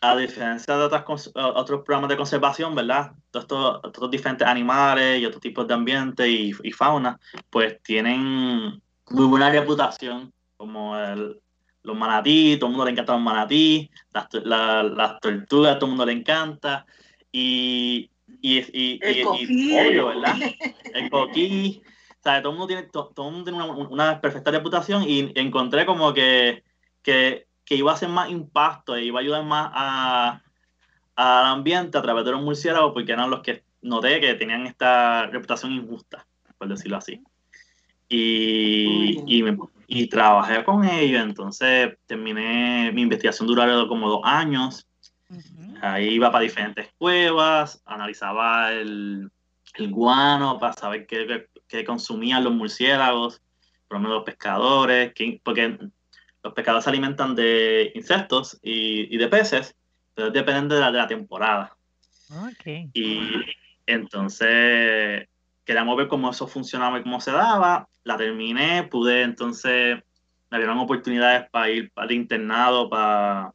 a 0.00 0.16
diferencia 0.16 0.76
de 0.76 0.84
otras, 0.84 1.30
otros 1.34 1.82
programas 1.84 2.08
de 2.10 2.16
conservación, 2.16 2.74
¿verdad? 2.74 3.12
Todos 3.30 3.80
estos, 3.84 4.10
diferentes 4.10 4.46
animales 4.46 5.20
y 5.20 5.26
otros 5.26 5.40
tipos 5.40 5.66
de 5.66 5.74
ambiente 5.74 6.28
y, 6.28 6.52
y, 6.62 6.72
fauna, 6.72 7.18
pues 7.50 7.82
tienen 7.82 8.82
muy 9.10 9.26
buena 9.26 9.50
reputación, 9.50 10.32
como 10.56 10.96
el, 10.98 11.40
los 11.86 11.96
manatí, 11.96 12.56
todo 12.56 12.66
el 12.66 12.72
mundo 12.72 12.84
le 12.84 12.90
encanta 12.90 13.12
los 13.12 13.22
manatí, 13.22 13.90
las, 14.12 14.26
las 14.34 15.20
tortugas, 15.20 15.78
todo 15.78 15.86
el 15.86 15.90
mundo 15.90 16.06
le 16.06 16.12
encanta. 16.12 16.84
Y, 17.30 18.10
y, 18.40 18.58
y, 18.72 18.98
el 19.02 19.18
y, 19.18 19.78
obvio, 19.78 20.06
¿verdad? 20.08 20.34
El 20.94 21.10
coquí. 21.10 21.82
O 22.10 22.22
sea, 22.22 22.42
todo 22.42 22.52
el 22.52 22.58
mundo 22.58 22.66
tiene, 22.66 22.82
todo, 22.84 23.12
el 23.16 23.32
mundo 23.32 23.44
tiene 23.44 23.62
una, 23.62 23.88
una, 23.88 24.20
perfecta 24.20 24.50
reputación 24.50 25.04
y 25.06 25.32
encontré 25.36 25.86
como 25.86 26.12
que, 26.12 26.64
que, 27.02 27.46
que, 27.66 27.74
iba 27.74 27.90
a 27.90 27.94
hacer 27.94 28.08
más 28.08 28.30
impacto 28.30 28.98
y 28.98 29.06
iba 29.06 29.18
a 29.20 29.22
ayudar 29.22 29.44
más 29.44 29.70
a, 29.74 30.42
al 31.16 31.46
ambiente 31.46 31.98
a 31.98 32.02
través 32.02 32.24
de 32.24 32.32
los 32.32 32.42
murciélagos 32.42 32.92
porque 32.92 33.12
eran 33.12 33.30
los 33.30 33.40
que 33.40 33.64
noté 33.82 34.20
que 34.20 34.34
tenían 34.34 34.66
esta 34.66 35.26
reputación 35.26 35.72
injusta, 35.72 36.26
por 36.56 36.68
decirlo 36.68 36.96
así. 36.96 37.20
Y, 38.08 39.20
y, 39.26 39.42
me, 39.42 39.58
y 39.88 40.06
trabajé 40.06 40.64
con 40.64 40.84
ellos, 40.84 41.22
entonces 41.22 41.98
terminé, 42.06 42.92
mi 42.92 43.02
investigación 43.02 43.48
duró 43.48 43.88
como 43.88 44.08
dos 44.08 44.20
años 44.22 44.86
Ahí 45.82 46.14
iba 46.14 46.30
para 46.30 46.44
diferentes 46.44 46.88
cuevas, 46.98 47.82
analizaba 47.84 48.72
el, 48.72 49.30
el 49.74 49.90
guano 49.90 50.58
para 50.58 50.72
saber 50.72 51.06
qué, 51.06 51.48
qué, 51.68 51.84
consumían 51.84 52.44
los 52.44 52.54
murciélagos, 52.54 53.42
por 53.88 53.96
lo 53.96 54.02
menos 54.02 54.16
los 54.18 54.24
pescadores, 54.24 55.12
porque 55.42 55.78
los 56.46 56.54
pescadores 56.54 56.84
se 56.84 56.90
alimentan 56.90 57.34
de 57.34 57.90
insectos 57.94 58.58
y, 58.62 59.12
y 59.12 59.18
de 59.18 59.28
peces, 59.28 59.74
pero 60.14 60.30
dependen 60.30 60.68
de 60.68 60.80
la, 60.80 60.92
de 60.92 60.98
la 60.98 61.08
temporada. 61.08 61.76
Okay. 62.52 62.88
Y 62.94 63.20
entonces 63.84 65.28
queríamos 65.64 65.96
ver 65.96 66.08
cómo 66.08 66.30
eso 66.30 66.46
funcionaba 66.46 66.98
y 66.98 67.02
cómo 67.02 67.20
se 67.20 67.32
daba. 67.32 67.88
La 68.04 68.16
terminé, 68.16 68.84
pude 68.84 69.22
entonces, 69.22 70.02
me 70.50 70.58
dieron 70.58 70.78
oportunidades 70.78 71.50
para 71.50 71.68
ir 71.70 71.90
para 71.90 72.06
el 72.06 72.12
internado, 72.12 72.88
para 72.88 73.52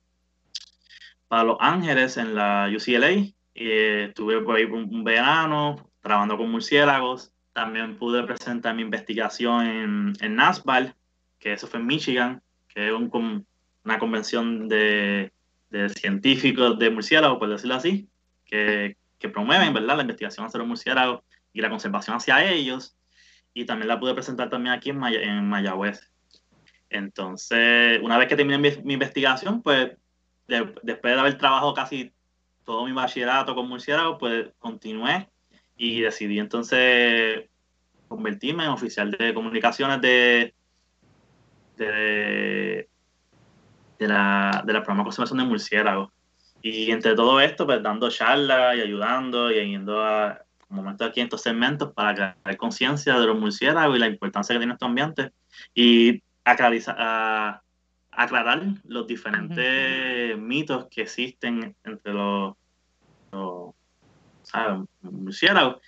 para 1.29 1.45
Los 1.45 1.57
Ángeles 1.61 2.17
en 2.17 2.35
la 2.35 2.69
UCLA. 2.75 3.11
Y, 3.13 3.33
estuve 3.53 4.41
por 4.41 4.57
ahí 4.57 4.65
un, 4.65 5.05
verano 5.05 5.89
trabajando 6.01 6.35
con 6.35 6.51
murciélagos. 6.51 7.31
También 7.53 7.97
pude 7.97 8.23
presentar 8.23 8.75
mi 8.75 8.81
investigación 8.81 9.65
en, 9.65 10.13
en 10.19 10.35
NASBAL, 10.35 10.93
que 11.39 11.53
eso 11.53 11.67
fue 11.67 11.79
en 11.79 11.85
Michigan, 11.85 12.41
que 12.73 12.87
es 12.87 12.93
un, 12.93 13.45
una 13.83 13.99
convención 13.99 14.67
de, 14.67 15.31
de, 15.69 15.89
científicos 15.89 16.77
de 16.77 16.89
murciélagos, 16.89 17.39
por 17.39 17.49
decirlo 17.49 17.75
así, 17.75 18.07
que, 18.45 18.97
que 19.19 19.29
promueven 19.29 19.73
¿verdad? 19.73 19.95
la 19.97 20.01
investigación 20.01 20.45
hacia 20.45 20.59
los 20.59 20.67
murciélagos 20.67 21.21
y 21.53 21.61
la 21.61 21.69
conservación 21.69 22.17
hacia 22.17 22.43
ellos. 22.43 22.95
Y 23.53 23.65
también 23.65 23.89
la 23.89 23.99
pude 23.99 24.13
presentar 24.13 24.49
también 24.49 24.73
aquí 24.73 24.89
en, 24.89 25.03
en 25.03 25.49
Mayagüez. 25.49 26.09
Entonces, 26.89 27.99
una 28.01 28.17
vez 28.17 28.27
que 28.27 28.35
terminé 28.35 28.57
mi, 28.57 28.93
investigación, 28.93 29.61
pues 29.61 29.91
después 30.47 31.13
de 31.13 31.19
haber 31.19 31.37
trabajado 31.37 31.73
casi 31.73 32.11
todo 32.65 32.85
mi 32.85 32.91
bachillerato 32.91 33.55
con 33.55 33.67
murciélagos, 33.67 34.17
pues 34.19 34.49
continué 34.59 35.29
y 35.77 36.01
decidí 36.01 36.39
entonces 36.39 37.49
convertirme 38.07 38.65
en 38.65 38.71
oficial 38.71 39.11
de 39.11 39.33
comunicaciones 39.33 40.01
de, 40.01 40.53
de, 41.77 42.87
la, 43.99 44.63
de 44.65 44.73
la 44.73 44.79
programa 44.79 45.03
de 45.03 45.05
conservación 45.05 45.39
de 45.39 45.45
murciélagos. 45.45 46.09
Y 46.61 46.91
entre 46.91 47.15
todo 47.15 47.39
esto, 47.39 47.65
pues 47.65 47.81
dando 47.81 48.09
charlas 48.09 48.75
y 48.75 48.81
ayudando 48.81 49.51
y 49.51 49.55
yendo 49.55 50.03
a 50.03 50.41
momentos 50.69 51.07
aquí 51.07 51.19
en 51.19 51.25
estos 51.25 51.41
segmentos 51.41 51.91
para 51.93 52.35
crear 52.43 52.57
conciencia 52.57 53.19
de 53.19 53.27
los 53.27 53.37
murciélagos 53.37 53.97
y 53.97 53.99
la 53.99 54.07
importancia 54.07 54.53
que 54.53 54.59
tiene 54.59 54.73
este 54.73 54.85
ambiente. 54.85 55.31
Y 55.73 56.23
a, 56.45 57.61
aclarar 58.13 58.61
los 58.83 59.07
diferentes 59.07 60.37
mitos 60.37 60.87
que 60.89 61.03
existen 61.03 61.75
entre 61.83 62.13
los, 62.13 62.55
murciélagos. 65.01 65.81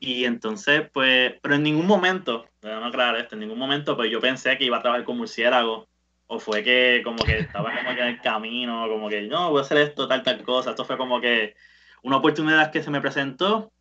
Y 0.00 0.24
entonces, 0.24 0.88
pues, 0.92 1.34
pero 1.40 1.54
en 1.54 1.62
ningún 1.62 1.86
momento, 1.86 2.46
déjame 2.60 2.86
aclarar 2.86 3.16
esto, 3.16 3.34
en 3.34 3.40
ningún 3.40 3.58
momento, 3.58 3.96
pues 3.96 4.10
yo 4.10 4.20
pensé 4.20 4.56
que 4.58 4.64
iba 4.64 4.78
a 4.78 4.82
trabajar 4.82 5.04
con 5.04 5.16
murciélagos, 5.16 5.88
o 6.28 6.38
fue 6.38 6.62
que 6.62 7.02
como 7.04 7.24
que 7.24 7.38
estaba 7.38 7.74
como 7.76 7.94
que 7.94 8.00
en 8.00 8.08
el 8.08 8.20
camino, 8.20 8.88
como 8.88 9.08
que 9.08 9.22
no, 9.22 9.50
voy 9.50 9.60
a 9.60 9.62
hacer 9.62 9.78
esto, 9.78 10.08
tal, 10.08 10.22
tal 10.22 10.42
cosa. 10.42 10.70
Esto 10.70 10.84
fue 10.84 10.96
como 10.96 11.20
que 11.20 11.54
una 12.02 12.16
oportunidad 12.16 12.72
que 12.72 12.82
se 12.82 12.90
me 12.90 13.00
presentó 13.00 13.72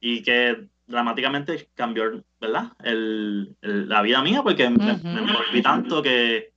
y 0.00 0.22
que 0.22 0.66
dramáticamente 0.86 1.68
cambió, 1.74 2.24
¿verdad? 2.40 2.72
El, 2.82 3.56
la 3.60 4.02
vida 4.02 4.22
mía 4.22 4.42
porque 4.42 4.68
me, 4.70 4.96
me, 5.52 5.62
tanto 5.62 6.02
que, 6.02 6.52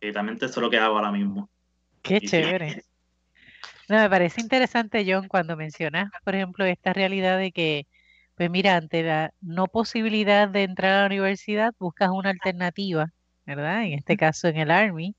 que 0.00 0.12
también 0.12 0.36
eso 0.36 0.46
es 0.46 0.56
lo 0.56 0.70
que 0.70 0.78
hago 0.78 0.96
ahora 0.96 1.10
mismo. 1.10 1.48
Qué 2.02 2.20
chévere. 2.20 2.84
No, 3.88 3.98
me 3.98 4.08
parece 4.08 4.40
interesante, 4.40 5.04
John, 5.06 5.28
cuando 5.28 5.56
mencionas, 5.56 6.10
por 6.24 6.34
ejemplo, 6.34 6.64
esta 6.64 6.92
realidad 6.92 7.38
de 7.38 7.52
que, 7.52 7.86
pues 8.36 8.50
mira, 8.50 8.76
ante 8.76 9.02
la 9.02 9.32
no 9.40 9.66
posibilidad 9.66 10.48
de 10.48 10.64
entrar 10.64 10.92
a 10.92 11.00
la 11.00 11.06
universidad, 11.06 11.74
buscas 11.78 12.10
una 12.10 12.30
alternativa, 12.30 13.10
¿verdad? 13.46 13.84
En 13.84 13.94
este 13.94 14.16
caso, 14.16 14.48
en 14.48 14.56
el 14.56 14.70
Army. 14.70 15.14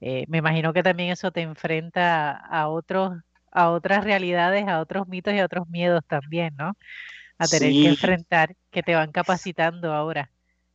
Eh, 0.00 0.24
me 0.28 0.38
imagino 0.38 0.72
que 0.72 0.82
también 0.82 1.10
eso 1.10 1.30
te 1.30 1.42
enfrenta 1.42 2.32
a 2.32 2.68
otros, 2.68 3.18
a 3.52 3.70
otras 3.70 4.04
realidades, 4.04 4.66
a 4.66 4.80
otros 4.80 5.06
mitos 5.08 5.34
y 5.34 5.38
a 5.38 5.44
otros 5.44 5.68
miedos 5.68 6.02
también, 6.06 6.54
¿no? 6.56 6.74
a 7.40 7.46
tener 7.46 7.72
que 7.72 7.88
enfrentar, 7.88 8.54
que 8.70 8.82
te 8.82 8.94
van 8.94 9.10
capacitando 9.12 9.94
ahora. 9.94 10.30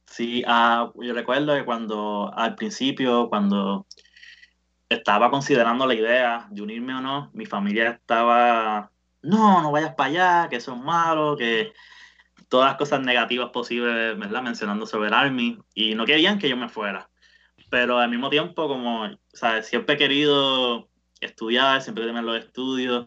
Sí, 0.07 0.43
uh, 0.47 0.91
yo 1.01 1.13
recuerdo 1.13 1.55
que 1.55 1.63
cuando 1.63 2.33
al 2.35 2.55
principio, 2.55 3.29
cuando 3.29 3.85
estaba 4.89 5.29
considerando 5.29 5.85
la 5.85 5.93
idea 5.93 6.47
de 6.49 6.63
unirme 6.63 6.95
o 6.95 7.01
no, 7.01 7.29
mi 7.33 7.45
familia 7.45 7.91
estaba, 7.91 8.91
no, 9.25 9.61
no 9.61 9.71
vayas 9.71 9.95
para 9.95 10.09
allá, 10.09 10.49
que 10.49 10.59
son 10.59 10.83
malos, 10.83 11.37
que 11.37 11.73
todas 12.47 12.69
las 12.69 12.77
cosas 12.77 13.01
negativas 13.01 13.49
posibles, 13.49 14.17
¿verdad? 14.17 14.41
Mencionando 14.41 14.85
sobre 14.85 15.07
el 15.07 15.13
Army, 15.13 15.57
y 15.73 15.95
no 15.95 16.05
querían 16.05 16.39
que 16.39 16.49
yo 16.49 16.57
me 16.57 16.69
fuera. 16.69 17.09
Pero 17.69 17.97
al 17.97 18.09
mismo 18.09 18.29
tiempo, 18.29 18.67
como, 18.67 19.09
¿sabes? 19.33 19.67
Siempre 19.67 19.95
he 19.95 19.97
querido 19.97 20.87
estudiar, 21.19 21.81
siempre 21.81 22.05
tener 22.05 22.23
los 22.23 22.37
estudios, 22.37 23.05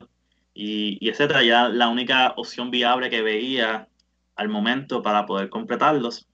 y, 0.55 0.99
y 1.01 1.09
etcétera. 1.09 1.43
Ya 1.45 1.69
la 1.69 1.89
única 1.89 2.35
opción 2.37 2.71
viable 2.71 3.11
que 3.11 3.23
veía 3.23 3.89
al 4.35 4.49
momento 4.49 5.03
para 5.03 5.27
poder 5.27 5.49
completarlos. 5.49 6.29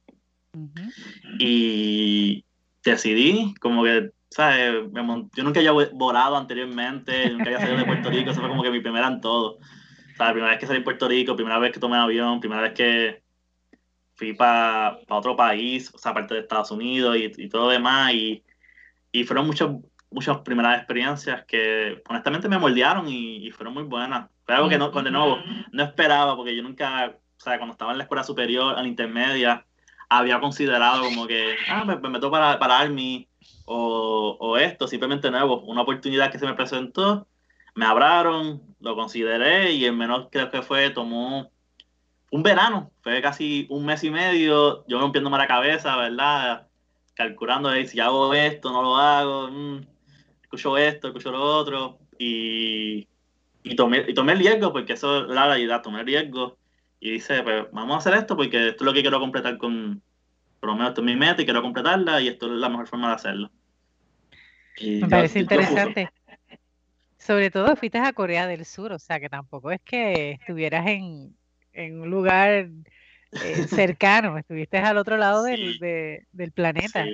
Y 1.38 2.44
decidí, 2.84 3.54
como 3.60 3.82
que, 3.82 4.10
¿sabes? 4.34 4.90
yo 4.92 5.44
nunca 5.44 5.60
había 5.60 5.72
volado 5.92 6.36
anteriormente, 6.36 7.30
nunca 7.30 7.44
había 7.44 7.60
salido 7.60 7.78
de 7.78 7.84
Puerto 7.84 8.10
Rico, 8.10 8.30
eso 8.30 8.40
fue 8.40 8.48
como 8.48 8.64
que 8.64 8.70
mi 8.70 8.80
primera 8.80 9.06
en 9.06 9.20
todo. 9.20 9.58
la 10.18 10.32
primera 10.32 10.50
vez 10.50 10.58
que 10.58 10.66
salí 10.66 10.80
de 10.80 10.84
Puerto 10.84 11.06
Rico, 11.06 11.36
primera 11.36 11.58
vez 11.60 11.72
que 11.72 11.78
tomé 11.78 11.96
avión, 11.96 12.40
primera 12.40 12.62
vez 12.62 12.72
que 12.72 13.22
fui 14.16 14.32
para 14.32 14.98
otro 15.08 15.36
país, 15.36 15.92
o 15.94 15.98
sea, 15.98 16.10
aparte 16.10 16.34
de 16.34 16.40
Estados 16.40 16.72
Unidos 16.72 17.16
y, 17.16 17.32
y 17.36 17.48
todo 17.48 17.68
demás. 17.68 18.12
Y, 18.12 18.42
y 19.12 19.22
fueron 19.22 19.46
muchos 19.46 19.70
muchas 20.10 20.38
primeras 20.38 20.78
experiencias 20.78 21.44
que 21.44 22.02
honestamente 22.08 22.48
me 22.48 22.58
moldearon 22.58 23.06
y, 23.08 23.50
fueron 23.50 23.74
muy 23.74 23.82
buenas. 23.84 24.30
Fue 24.44 24.54
algo 24.54 24.68
que 24.68 24.78
no, 24.78 24.90
de 24.90 25.10
nuevo, 25.10 25.38
no 25.72 25.82
esperaba 25.82 26.36
porque 26.36 26.56
yo 26.56 26.62
nunca, 26.62 27.16
o 27.36 27.40
sea, 27.40 27.58
cuando 27.58 27.72
estaba 27.72 27.92
en 27.92 27.98
la 27.98 28.04
escuela 28.04 28.24
superior, 28.24 28.76
a 28.76 28.82
la 28.82 28.88
intermedia, 28.88 29.66
había 30.08 30.40
considerado 30.40 31.04
como 31.04 31.26
que, 31.26 31.56
ah, 31.68 31.84
me, 31.84 31.96
meto 32.08 32.30
para, 32.30 32.58
para 32.58 32.78
Army 32.78 33.28
o, 33.64 34.36
o, 34.40 34.56
esto, 34.56 34.86
simplemente 34.86 35.30
nuevo, 35.30 35.60
una 35.62 35.82
oportunidad 35.82 36.30
que 36.30 36.38
se 36.38 36.46
me 36.46 36.54
presentó, 36.54 37.26
me 37.74 37.86
abraron, 37.86 38.62
lo 38.80 38.94
consideré 38.94 39.72
y 39.72 39.84
en 39.84 39.96
menos 39.98 40.28
creo 40.30 40.50
que 40.50 40.62
fue, 40.62 40.90
tomó 40.90 41.50
un 42.30 42.42
verano, 42.42 42.90
fue 43.02 43.20
casi 43.22 43.66
un 43.70 43.84
mes 43.86 44.04
y 44.04 44.10
medio, 44.10 44.84
yo 44.86 44.98
rompiéndome 45.00 45.38
la 45.38 45.46
cabeza, 45.46 45.96
¿verdad? 45.96 46.66
Calculando 47.14 47.70
si 47.86 48.00
hago 48.00 48.34
esto, 48.34 48.72
no 48.72 48.82
lo 48.82 48.96
hago. 48.96 49.48
Mm 49.50 49.94
escucho 50.54 50.78
esto, 50.78 51.08
escucho 51.08 51.32
lo 51.32 51.42
otro, 51.42 51.98
y, 52.18 53.08
y, 53.62 53.76
tomé, 53.76 54.04
y 54.06 54.14
tomé 54.14 54.32
el 54.32 54.38
riesgo, 54.38 54.72
porque 54.72 54.92
eso 54.92 55.24
es 55.24 55.28
la 55.28 55.46
realidad, 55.46 55.82
tomé 55.82 56.00
el 56.00 56.06
riesgo, 56.06 56.56
y 57.00 57.10
dice, 57.10 57.42
pues 57.42 57.66
vamos 57.72 57.94
a 57.94 57.98
hacer 57.98 58.14
esto 58.14 58.36
porque 58.36 58.68
esto 58.68 58.84
es 58.84 58.86
lo 58.86 58.92
que 58.92 59.02
quiero 59.02 59.20
completar 59.20 59.58
con, 59.58 60.00
por 60.64 60.70
lo 60.70 60.76
menos 60.76 60.92
esto 60.92 61.02
es 61.02 61.04
mi 61.04 61.14
meta 61.14 61.42
y 61.42 61.44
quiero 61.44 61.60
completarla, 61.60 62.22
y 62.22 62.28
esto 62.28 62.46
es 62.46 62.52
la 62.52 62.70
mejor 62.70 62.88
forma 62.88 63.08
de 63.08 63.14
hacerlo. 63.16 63.50
Me 64.80 65.06
parece 65.06 65.40
interesante. 65.40 66.08
Sobre 67.18 67.50
todo 67.50 67.76
fuiste 67.76 67.98
a 67.98 68.14
Corea 68.14 68.46
del 68.46 68.64
Sur, 68.64 68.92
o 68.92 68.98
sea 68.98 69.20
que 69.20 69.28
tampoco 69.28 69.70
es 69.70 69.82
que 69.82 70.30
estuvieras 70.30 70.86
en, 70.86 71.36
en 71.74 72.00
un 72.00 72.08
lugar 72.08 72.48
eh, 72.50 72.70
cercano, 73.68 74.38
estuviste 74.38 74.78
al 74.78 74.96
otro 74.96 75.18
lado 75.18 75.42
del, 75.42 75.78
del 76.32 76.52
planeta. 76.52 77.04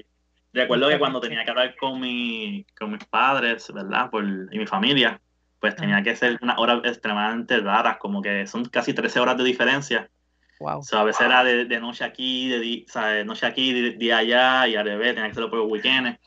Recuerdo 0.52 0.88
que 0.88 1.00
cuando 1.00 1.20
tenía 1.20 1.44
que 1.44 1.50
hablar 1.50 1.74
con, 1.74 2.00
mi, 2.00 2.64
con 2.78 2.92
mis 2.92 3.04
padres, 3.04 3.68
¿verdad? 3.74 4.10
Por, 4.10 4.24
y 4.24 4.58
mi 4.58 4.66
familia, 4.68 5.20
pues 5.58 5.74
tenía 5.74 6.00
que 6.04 6.14
ser 6.14 6.38
unas 6.40 6.56
horas 6.56 6.82
extremadamente 6.84 7.58
raras, 7.58 7.96
como 7.96 8.22
que 8.22 8.46
son 8.46 8.64
casi 8.66 8.94
13 8.94 9.18
horas 9.18 9.36
de 9.36 9.42
diferencia. 9.42 10.08
Wow. 10.60 10.80
O 10.80 10.82
sea, 10.82 11.00
a 11.00 11.04
veces 11.04 11.22
era 11.22 11.42
de, 11.42 11.64
de 11.64 11.80
noche 11.80 12.04
aquí, 12.04 12.48
de, 12.50 12.84
o 12.86 12.92
sea, 12.92 13.06
de 13.08 13.24
noche 13.24 13.46
aquí, 13.46 13.72
de 13.72 13.92
día 13.92 14.18
allá, 14.18 14.68
y 14.68 14.76
al 14.76 14.84
revés, 14.84 15.14
tenía 15.14 15.24
que 15.24 15.30
hacerlo 15.32 15.50
por 15.50 15.60
weekends. 15.60 16.20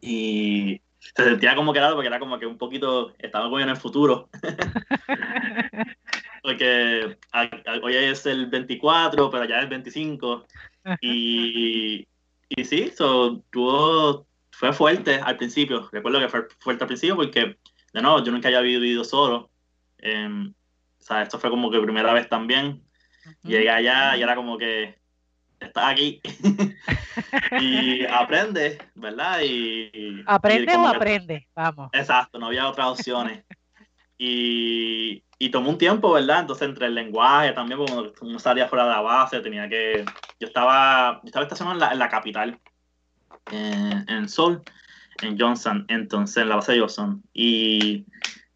Y 0.00 0.80
se 0.98 1.24
sentía 1.24 1.56
como 1.56 1.72
que 1.72 1.80
era, 1.80 1.92
porque 1.92 2.06
era 2.06 2.20
como 2.20 2.38
que 2.38 2.46
un 2.46 2.56
poquito, 2.56 3.12
estaba 3.18 3.48
muy 3.48 3.62
en 3.62 3.70
el 3.70 3.76
futuro. 3.76 4.28
porque 6.44 7.16
hoy 7.82 7.94
es 7.96 8.24
el 8.26 8.46
24, 8.46 9.30
pero 9.30 9.44
ya 9.44 9.58
es 9.58 9.64
el 9.64 9.70
25. 9.70 10.46
Y, 11.00 12.06
y 12.48 12.64
sí, 12.64 12.92
so, 12.96 13.42
tuvo, 13.50 14.26
fue 14.52 14.72
fuerte 14.72 15.16
al 15.16 15.36
principio. 15.36 15.88
Recuerdo 15.90 16.20
que 16.20 16.28
fue 16.28 16.46
fuerte 16.60 16.84
al 16.84 16.88
principio 16.88 17.16
porque, 17.16 17.58
de 17.92 18.00
nuevo, 18.00 18.22
yo 18.22 18.30
nunca 18.30 18.46
había 18.46 18.60
vivido 18.60 19.02
solo. 19.02 19.50
Eh, 19.98 20.28
o 21.00 21.02
sea, 21.02 21.22
esto 21.22 21.38
fue 21.38 21.50
como 21.50 21.70
que 21.70 21.80
primera 21.80 22.12
vez 22.12 22.28
también. 22.28 22.82
Llegué 23.42 23.70
allá 23.70 24.16
y 24.16 24.22
era 24.22 24.34
como 24.34 24.58
que 24.58 24.98
estás 25.58 25.92
aquí 25.92 26.20
y 27.60 28.04
aprende, 28.06 28.78
¿verdad? 28.94 29.40
Y, 29.42 30.22
¿Aprende 30.26 30.74
o 30.76 30.86
aprende? 30.86 31.46
Vamos. 31.54 31.90
Exacto, 31.92 32.38
no 32.38 32.46
había 32.46 32.68
otras 32.68 32.86
opciones. 32.88 33.44
y, 34.18 35.22
y 35.42 35.48
tomó 35.48 35.70
un 35.70 35.78
tiempo, 35.78 36.12
¿verdad? 36.12 36.40
Entonces, 36.40 36.68
entre 36.68 36.86
el 36.86 36.94
lenguaje 36.94 37.52
también, 37.52 37.78
como 37.78 38.12
uno 38.20 38.38
salía 38.38 38.68
fuera 38.68 38.84
de 38.84 38.90
la 38.90 39.00
base, 39.00 39.40
tenía 39.40 39.66
que. 39.70 40.04
Yo 40.38 40.46
estaba, 40.46 41.18
yo 41.22 41.28
estaba 41.28 41.44
estacionado 41.44 41.76
en 41.76 41.80
la, 41.80 41.92
en 41.92 41.98
la 41.98 42.10
capital, 42.10 42.58
en, 43.50 44.04
en 44.06 44.28
Seoul, 44.28 44.60
en 45.22 45.40
Johnson, 45.40 45.86
entonces, 45.88 46.42
en 46.42 46.50
la 46.50 46.56
base 46.56 46.72
de 46.72 46.80
Johnson. 46.80 47.22
Y 47.32 48.04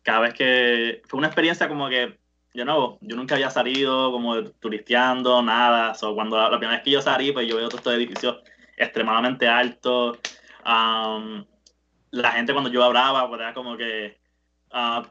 cada 0.02 0.20
vez 0.20 0.34
que. 0.34 1.00
Fue 1.06 1.16
una 1.16 1.28
experiencia 1.28 1.68
como 1.68 1.88
que. 1.88 2.18
Yo 2.54 2.64
no, 2.64 2.98
yo 3.00 3.16
nunca 3.16 3.34
había 3.34 3.50
salido 3.50 4.12
como 4.12 4.44
turisteando, 4.44 5.42
nada. 5.42 5.92
So, 5.94 6.14
cuando 6.14 6.38
la, 6.38 6.48
primera 6.50 6.76
vez 6.76 6.84
que 6.84 6.92
yo 6.92 7.02
salí, 7.02 7.32
pues 7.32 7.48
yo 7.48 7.56
veo 7.56 7.68
todos 7.68 7.80
estos 7.80 7.94
edificios 7.94 8.38
extremadamente 8.76 9.48
altos. 9.48 10.18
Um, 10.64 11.44
la 12.12 12.30
gente 12.30 12.52
cuando 12.52 12.70
yo 12.70 12.84
hablaba, 12.84 13.28
pues 13.28 13.40
era 13.40 13.54
como 13.54 13.76
que 13.76 14.20
uh, 14.72 15.02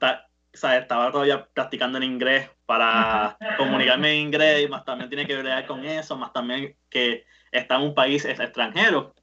estaba 0.54 1.12
todavía 1.12 1.46
practicando 1.54 1.98
en 1.98 2.06
inglés 2.06 2.50
para 2.66 3.38
comunicarme 3.58 4.14
en 4.14 4.28
inglés, 4.28 4.64
y 4.64 4.70
más 4.70 4.86
también 4.86 5.10
tiene 5.10 5.28
que 5.28 5.36
ver 5.36 5.66
con 5.66 5.84
eso, 5.84 6.16
más 6.16 6.32
también 6.32 6.78
que 6.90 7.26
está 7.52 7.76
en 7.76 7.82
un 7.82 7.94
país 7.94 8.24
extranjero, 8.24 9.16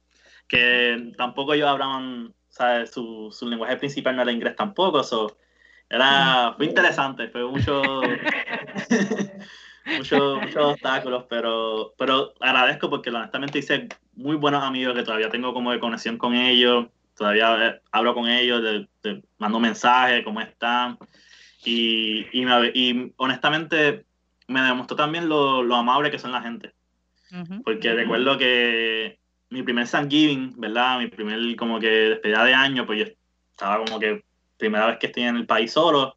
que 0.47 1.11
tampoco 1.17 1.55
ellos 1.55 1.67
hablaban. 1.67 2.35
Su, 2.91 3.29
su 3.31 3.47
lenguaje 3.47 3.77
principal 3.77 4.15
no 4.15 4.21
era 4.21 4.31
inglés 4.31 4.55
tampoco, 4.55 4.99
eso 4.99 5.37
era, 5.91 6.53
fue 6.55 6.67
interesante, 6.67 7.27
fue 7.27 7.45
mucho, 7.45 7.81
muchos 9.97 10.41
mucho 10.41 10.69
obstáculos, 10.69 11.25
pero, 11.29 11.93
pero 11.97 12.33
agradezco 12.39 12.89
porque 12.89 13.09
honestamente 13.09 13.59
hice 13.59 13.89
muy 14.15 14.37
buenos 14.37 14.63
amigos 14.63 14.95
que 14.95 15.03
todavía 15.03 15.29
tengo 15.29 15.53
como 15.53 15.73
de 15.73 15.81
conexión 15.81 16.17
con 16.17 16.33
ellos, 16.33 16.87
todavía 17.17 17.67
eh, 17.67 17.81
hablo 17.91 18.13
con 18.13 18.29
ellos, 18.29 18.87
mando 19.37 19.59
mensajes, 19.59 20.23
cómo 20.23 20.39
están, 20.39 20.97
y, 21.65 22.25
y, 22.31 23.13
honestamente 23.17 24.05
me 24.47 24.61
demostró 24.61 24.95
también 24.95 25.27
lo, 25.27 25.61
lo, 25.61 25.75
amable 25.75 26.09
que 26.09 26.19
son 26.19 26.31
la 26.31 26.41
gente, 26.41 26.73
porque 27.65 27.93
recuerdo 27.93 28.37
que 28.37 29.19
mi 29.49 29.61
primer 29.61 29.89
Thanksgiving, 29.89 30.53
¿verdad? 30.57 30.99
Mi 30.99 31.07
primer 31.07 31.53
como 31.57 31.81
que 31.81 31.87
despedida 31.87 32.45
de 32.45 32.53
año, 32.53 32.85
pues 32.85 32.99
yo 32.99 33.05
estaba 33.51 33.83
como 33.83 33.99
que 33.99 34.23
primera 34.61 34.85
vez 34.85 34.97
que 34.97 35.07
estoy 35.07 35.23
en 35.23 35.35
el 35.35 35.45
país 35.45 35.73
solo, 35.73 36.15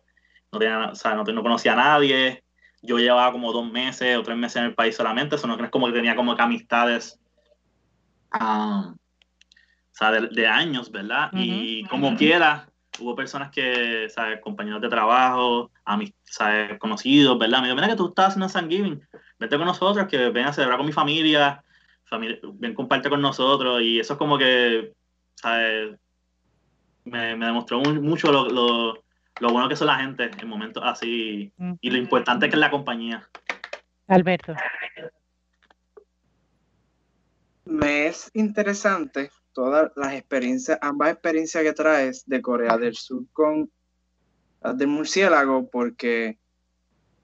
no, 0.53 0.59
tenía, 0.59 0.91
o 0.91 0.95
sea, 0.95 1.15
no, 1.15 1.25
no 1.25 1.43
conocía 1.43 1.73
a 1.73 1.77
nadie, 1.77 2.45
yo 2.83 2.99
llevaba 2.99 3.33
como 3.33 3.53
dos 3.53 3.71
meses 3.73 4.17
o 4.17 4.23
tres 4.23 4.37
meses 4.37 4.57
en 4.57 4.65
el 4.67 4.75
país 4.75 4.95
solamente, 4.95 5.35
eso 5.35 5.49
no 5.49 5.63
es 5.63 5.71
como 5.71 5.87
que 5.87 5.95
tenía 5.95 6.15
como 6.15 6.37
que 6.37 6.43
amistades 6.43 7.19
um, 8.39 8.93
o 8.93 8.97
sea, 9.97 10.11
de, 10.11 10.47
años, 10.47 10.91
¿verdad? 10.91 11.31
y 11.33 11.85
como 11.85 12.17
quiera, 12.17 12.69
hubo 12.99 13.15
personas 13.15 13.51
que, 13.51 14.09
¿sabes? 14.09 14.41
Compañeros 14.41 14.81
de 14.81 14.89
trabajo, 14.89 15.71
¿sabes? 16.25 16.79
Conocidos, 16.79 17.39
¿verdad? 17.39 17.61
Me 17.61 17.67
dijo, 17.67 17.77
mira 17.77 17.89
que 17.89 17.97
tú 17.97 18.09
estás 18.09 18.37
en 18.37 18.49
San 18.49 18.69
Giving, 18.69 19.01
vete 19.39 19.57
con 19.57 19.67
nosotros, 19.67 20.07
que 20.09 20.31
ven 20.31 20.47
a 20.47 20.53
celebrar 20.53 20.79
con 20.79 20.87
mi 20.87 20.93
familia, 20.93 21.63
familia 22.05 22.39
ven, 22.43 22.75
comparte 22.75 23.09
con 23.09 23.21
nosotros, 23.21 23.83
y 23.83 24.01
eso 24.01 24.15
es 24.15 24.19
como 24.19 24.39
que, 24.39 24.93
¿sabes? 25.35 25.97
Me, 27.05 27.37
me 27.37 27.47
demostró 27.47 27.81
mucho 27.81 28.33
lo, 28.33 28.49
lo, 28.49 29.05
lo, 29.41 29.49
bueno 29.51 29.69
que 29.69 29.77
son 29.77 29.89
la 29.89 29.99
gente 29.99 30.31
en 30.39 30.49
momentos 30.49 30.83
así, 30.85 31.53
y 31.81 31.91
lo 31.91 31.99
importante 31.99 32.49
que 32.49 32.57
es 32.57 32.61
la 32.61 32.71
compañía. 32.71 33.29
Alberto. 34.07 34.55
Me 37.67 38.07
es 38.07 38.31
interesante 38.35 39.31
todas 39.53 39.91
las 39.97 40.13
experiencias, 40.13 40.79
ambas 40.83 41.13
experiencias 41.13 41.63
que 41.63 41.73
traes 41.73 42.25
de 42.27 42.43
Corea 42.43 42.77
del 42.77 42.95
Sur 42.95 43.25
con 43.33 43.71
las 44.61 44.77
del 44.77 44.89
murciélago, 44.89 45.71
porque 45.71 46.39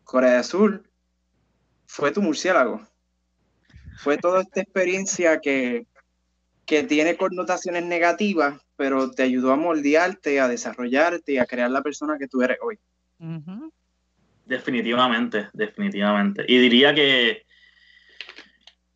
Corea 0.04 0.34
del 0.34 0.44
Sur 0.44 0.82
fue 1.87 2.12
tu 2.12 2.22
murciélago. 2.22 2.80
Fue 3.99 4.16
toda 4.16 4.42
esta 4.42 4.60
experiencia 4.60 5.40
que, 5.40 5.87
que 6.64 6.84
tiene 6.84 7.16
connotaciones 7.16 7.84
negativas, 7.84 8.60
pero 8.80 9.10
te 9.10 9.22
ayudó 9.22 9.52
a 9.52 9.56
moldearte, 9.56 10.40
a 10.40 10.49
desarrollarte 10.49 11.32
y 11.34 11.37
a 11.37 11.44
crear 11.44 11.70
la 11.70 11.82
persona 11.82 12.16
que 12.16 12.28
tú 12.28 12.40
eres 12.40 12.56
hoy. 12.62 12.78
Definitivamente, 14.46 15.50
definitivamente. 15.52 16.46
Y 16.49 16.56
diría 16.56 16.94
que 16.94 17.44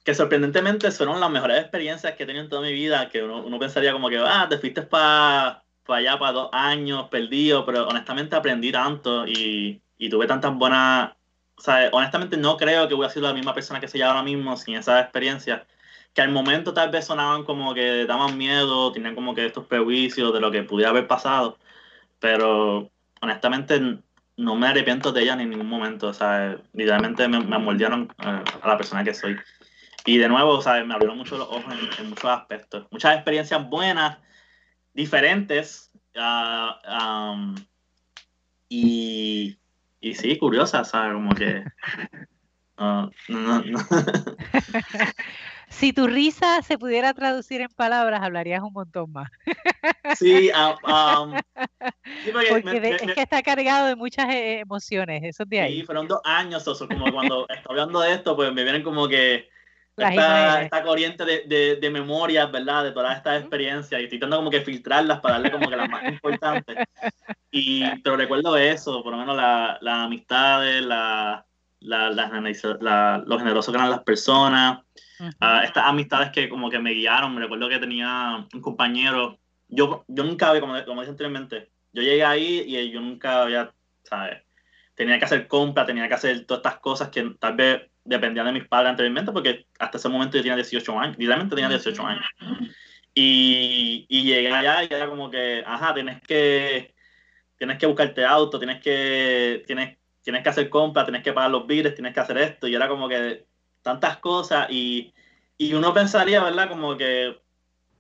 que 0.03 0.15
sorprendentemente 0.15 0.91
fueron 0.91 1.21
las 1.21 1.31
mejores 1.31 1.61
experiencias 1.61 2.15
que 2.15 2.23
he 2.23 2.27
tenido 2.27 2.45
en 2.45 2.49
toda 2.49 2.63
mi 2.63 2.73
vida, 2.73 3.11
que 3.11 3.23
uno, 3.23 3.59
pensaría 3.59 3.93
como 3.93 4.09
que, 4.09 4.17
ah, 4.17 4.47
te 4.49 4.57
fuiste 4.57 4.81
para 4.81 5.63
allá 5.87 6.19
para 6.19 6.33
dos 6.33 6.49
años 6.53 7.11
perdido, 7.11 7.67
pero 7.67 7.87
honestamente 7.87 8.37
aprendí 8.37 8.73
tanto 8.73 9.27
y, 9.27 9.83
y 9.99 10.09
tuve 10.09 10.27
tantas 10.27 10.55
buenas, 10.55 11.13
o 11.57 11.61
sea, 11.61 11.91
honestamente 11.93 12.39
no 12.39 12.57
creo 12.57 12.89
que 12.89 12.95
voy 12.95 13.05
a 13.05 13.11
ser 13.11 13.23
la 13.23 13.35
misma 13.35 13.53
persona 13.53 13.81
que 13.81 13.89
soy 13.89 14.01
ahora 14.01 14.23
mismo 14.23 14.57
sin 14.57 14.77
esa 14.77 14.99
experiencia, 14.99 15.67
que 16.15 16.23
al 16.23 16.31
momento 16.31 16.73
tal 16.73 16.91
vez 16.91 17.07
sonaban 17.07 17.45
como 17.45 17.75
que 17.75 18.07
daban 18.07 18.39
miedo, 18.39 18.93
tenían 18.93 19.17
como 19.17 19.35
que 19.35 19.47
estos 19.47 19.67
prejuicios 19.67 20.33
de 20.33 20.41
lo 20.41 20.51
que 20.51 20.63
pudiera 20.63 20.91
haber 20.91 21.09
pasado, 21.09 21.59
pero 22.21 22.91
honestamente 23.21 23.99
no 24.37 24.57
me 24.57 24.69
arrepiento 24.69 25.13
de 25.13 25.23
ella 25.23 25.35
en 25.35 25.51
ningún 25.51 25.69
momento, 25.69 26.09
o 26.09 26.15
sea, 26.15 26.57
literalmente 26.73 27.27
me, 27.29 27.41
me 27.41 27.59
moldearon 27.59 28.13
eh, 28.25 28.45
a 28.63 28.69
la 28.69 28.77
persona 28.77 29.05
que 29.05 29.15
soy. 29.15 29.37
Y 30.07 30.19
de 30.19 30.29
nuevo, 30.29 30.61
¿sabes? 30.61 30.87
Me 30.87 30.95
abrieron 30.95 31.17
mucho 31.17 31.39
los 31.39 31.49
ojos 31.49 31.65
en, 31.99 32.11
muchos 32.11 32.31
aspectos. 32.31 32.87
Muchas 32.91 33.15
experiencias 33.15 33.69
buenas, 33.69 34.19
diferentes. 34.93 35.91
Uh, 36.15 37.55
y, 38.69 39.59
y 40.01 40.15
sí, 40.15 40.37
curiosas, 40.37 40.91
¿sabes? 40.91 41.15
Como 41.15 41.35
que... 41.35 41.65
Uh, 42.77 43.09
no, 43.29 43.63
no. 43.63 43.79
si 45.75 45.93
tu 45.93 46.07
risa 46.07 46.63
se 46.63 46.79
pudiera 46.79 47.13
traducir 47.15 47.61
en 47.61 47.69
palabras, 47.69 48.23
hablarías 48.23 48.63
un 48.63 48.73
montón 48.73 49.13
más. 49.13 49.31
Sí, 50.17 50.51
um, 50.55 51.35
sí 52.25 52.31
porque, 52.33 52.97
es 53.01 53.13
que 53.13 53.21
está 53.21 53.43
cargado 53.43 53.87
de 53.87 53.97
muchas 53.97 54.29
eh, 54.31 54.61
emociones, 54.61 55.23
eso 55.25 55.45
de 55.45 55.61
ahí. 55.61 55.81
Sí, 55.81 55.87
fueron 55.87 56.07
dos 56.09 56.21
años, 56.25 56.63
eso, 56.63 56.89
como 56.89 57.13
cuando 57.13 57.47
estoy 57.49 57.71
hablando 57.71 58.01
de 58.01 58.13
esto, 58.15 58.37
pues 58.37 58.53
me 58.53 58.63
vienen 58.63 58.83
como 58.83 59.09
que 59.09 59.49
esta, 59.97 60.63
esta, 60.63 60.83
corriente 60.83 61.25
de, 61.25 61.45
de, 61.47 61.77
de, 61.77 61.91
memorias, 61.91 62.51
¿verdad? 62.51 62.85
De 62.85 62.93
todas 62.93 63.17
estas 63.17 63.41
experiencias 63.41 64.01
y 64.01 64.05
estoy 64.05 64.19
tratando 64.19 64.39
como 64.39 64.51
que 64.51 64.63
filtrarlas 64.63 65.21
para 65.21 65.35
darle 65.35 65.53
como 65.53 65.69
que 65.69 65.77
las 65.77 65.89
más 65.89 66.05
importantes. 66.09 66.77
Y, 67.51 67.85
pero 68.01 68.17
recuerdo 68.17 68.57
eso, 68.57 69.03
por 69.03 69.13
lo 69.13 69.19
menos 69.19 69.37
las 69.37 69.81
la 69.83 70.05
amistades, 70.05 70.83
la, 70.83 71.47
la, 71.81 72.11
la, 72.11 73.23
lo 73.25 73.39
generoso 73.39 73.71
que 73.71 73.79
eran 73.79 73.91
las 73.91 74.03
personas, 74.03 74.81
ah, 75.41 75.63
estas 75.65 75.85
amistades 75.85 76.31
que 76.31 76.49
como 76.49 76.71
que 76.71 76.79
me 76.79 76.93
guiaron. 76.93 77.35
Me 77.35 77.41
recuerdo 77.41 77.69
que 77.69 77.79
tenía 77.79 78.47
un 78.53 78.61
compañero, 78.61 79.39
yo, 79.69 80.05
yo 80.09 80.25
nunca 80.25 80.49
había, 80.49 80.61
como, 80.61 80.85
como 80.85 81.01
dije 81.01 81.11
anteriormente, 81.11 81.71
yo 81.93 82.03
llegué 82.03 82.25
ahí 82.25 82.65
y 82.67 82.91
yo 82.91 83.01
nunca 83.01 83.43
había, 83.43 83.73
¿sabes? 84.03 84.43
Tenía 84.95 85.19
que 85.19 85.25
hacer 85.25 85.49
compra, 85.49 85.87
tenía 85.87 86.09
que 86.09 86.15
hacer 86.15 86.45
todas 86.47 86.61
estas 86.61 86.81
cosas 86.81 87.09
que 87.09 87.35
tal 87.39 87.57
vez 87.57 87.83
dependía 88.05 88.45
de 88.45 88.53
mis 88.53 88.67
padres 88.69 88.91
anteriormente, 88.91 89.33
porque 89.33 89.67
hasta 89.79 89.99
ese 89.99 90.09
momento 90.09 90.37
yo 90.37 90.43
tenía 90.43 90.57
18 90.57 90.99
años, 90.99 91.17
literalmente 91.19 91.55
tenía 91.55 91.69
18 91.69 92.07
años. 92.07 92.25
Y, 93.15 94.07
y 94.09 94.23
llegué 94.25 94.51
allá 94.53 94.83
y 94.83 94.93
era 94.93 95.09
como 95.09 95.31
que, 95.31 95.63
ajá, 95.67 95.95
tienes 95.95 96.21
que, 96.23 96.95
tienes 97.57 97.79
que 97.79 97.87
buscarte 97.87 98.25
auto, 98.25 98.59
tienes 98.59 98.83
que, 98.83 99.63
tienes, 99.67 99.99
tienes 100.23 100.43
que 100.43 100.49
hacer 100.49 100.69
compras, 100.69 101.07
tienes 101.07 101.23
que 101.23 101.33
pagar 101.33 101.51
los 101.51 101.67
billes, 101.67 101.95
tienes 101.95 102.13
que 102.13 102.21
hacer 102.21 102.39
esto, 102.39 102.67
y 102.67 102.75
era 102.75 102.89
como 102.89 103.09
que 103.09 103.47
tantas 103.85 104.17
cosas, 104.17 104.67
y, 104.71 105.15
y 105.57 105.75
uno 105.75 105.95
pensaría, 105.95 106.43
¿verdad? 106.43 106.69
Como 106.69 106.97
que, 106.97 107.41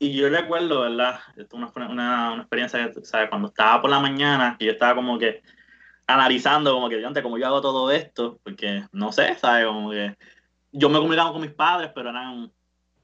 y 0.01 0.12
yo 0.14 0.29
recuerdo, 0.29 0.81
¿verdad? 0.81 1.20
Una, 1.53 1.70
una, 1.77 2.33
una 2.33 2.40
experiencia, 2.40 2.90
¿sabes? 3.05 3.29
Cuando 3.29 3.49
estaba 3.49 3.81
por 3.81 3.90
la 3.90 4.01
mañana, 4.01 4.57
y 4.59 4.64
yo 4.64 4.73
estaba 4.73 4.97
como 4.97 5.18
que, 5.18 5.42
analizando 6.07 6.75
como 6.75 6.88
que, 6.88 7.05
antes 7.05 7.23
como 7.23 7.38
yo 7.38 7.47
hago 7.47 7.61
todo 7.61 7.90
esto, 7.92 8.40
porque 8.42 8.85
no 8.92 9.12
sé, 9.12 9.37
¿sabes? 9.37 9.66
Como 9.66 9.90
que 9.90 10.16
yo 10.73 10.88
me 10.88 10.99
comunicaba 10.99 11.33
con 11.33 11.42
mis 11.42 11.53
padres, 11.53 11.92
pero 11.94 12.11
eran 12.11 12.51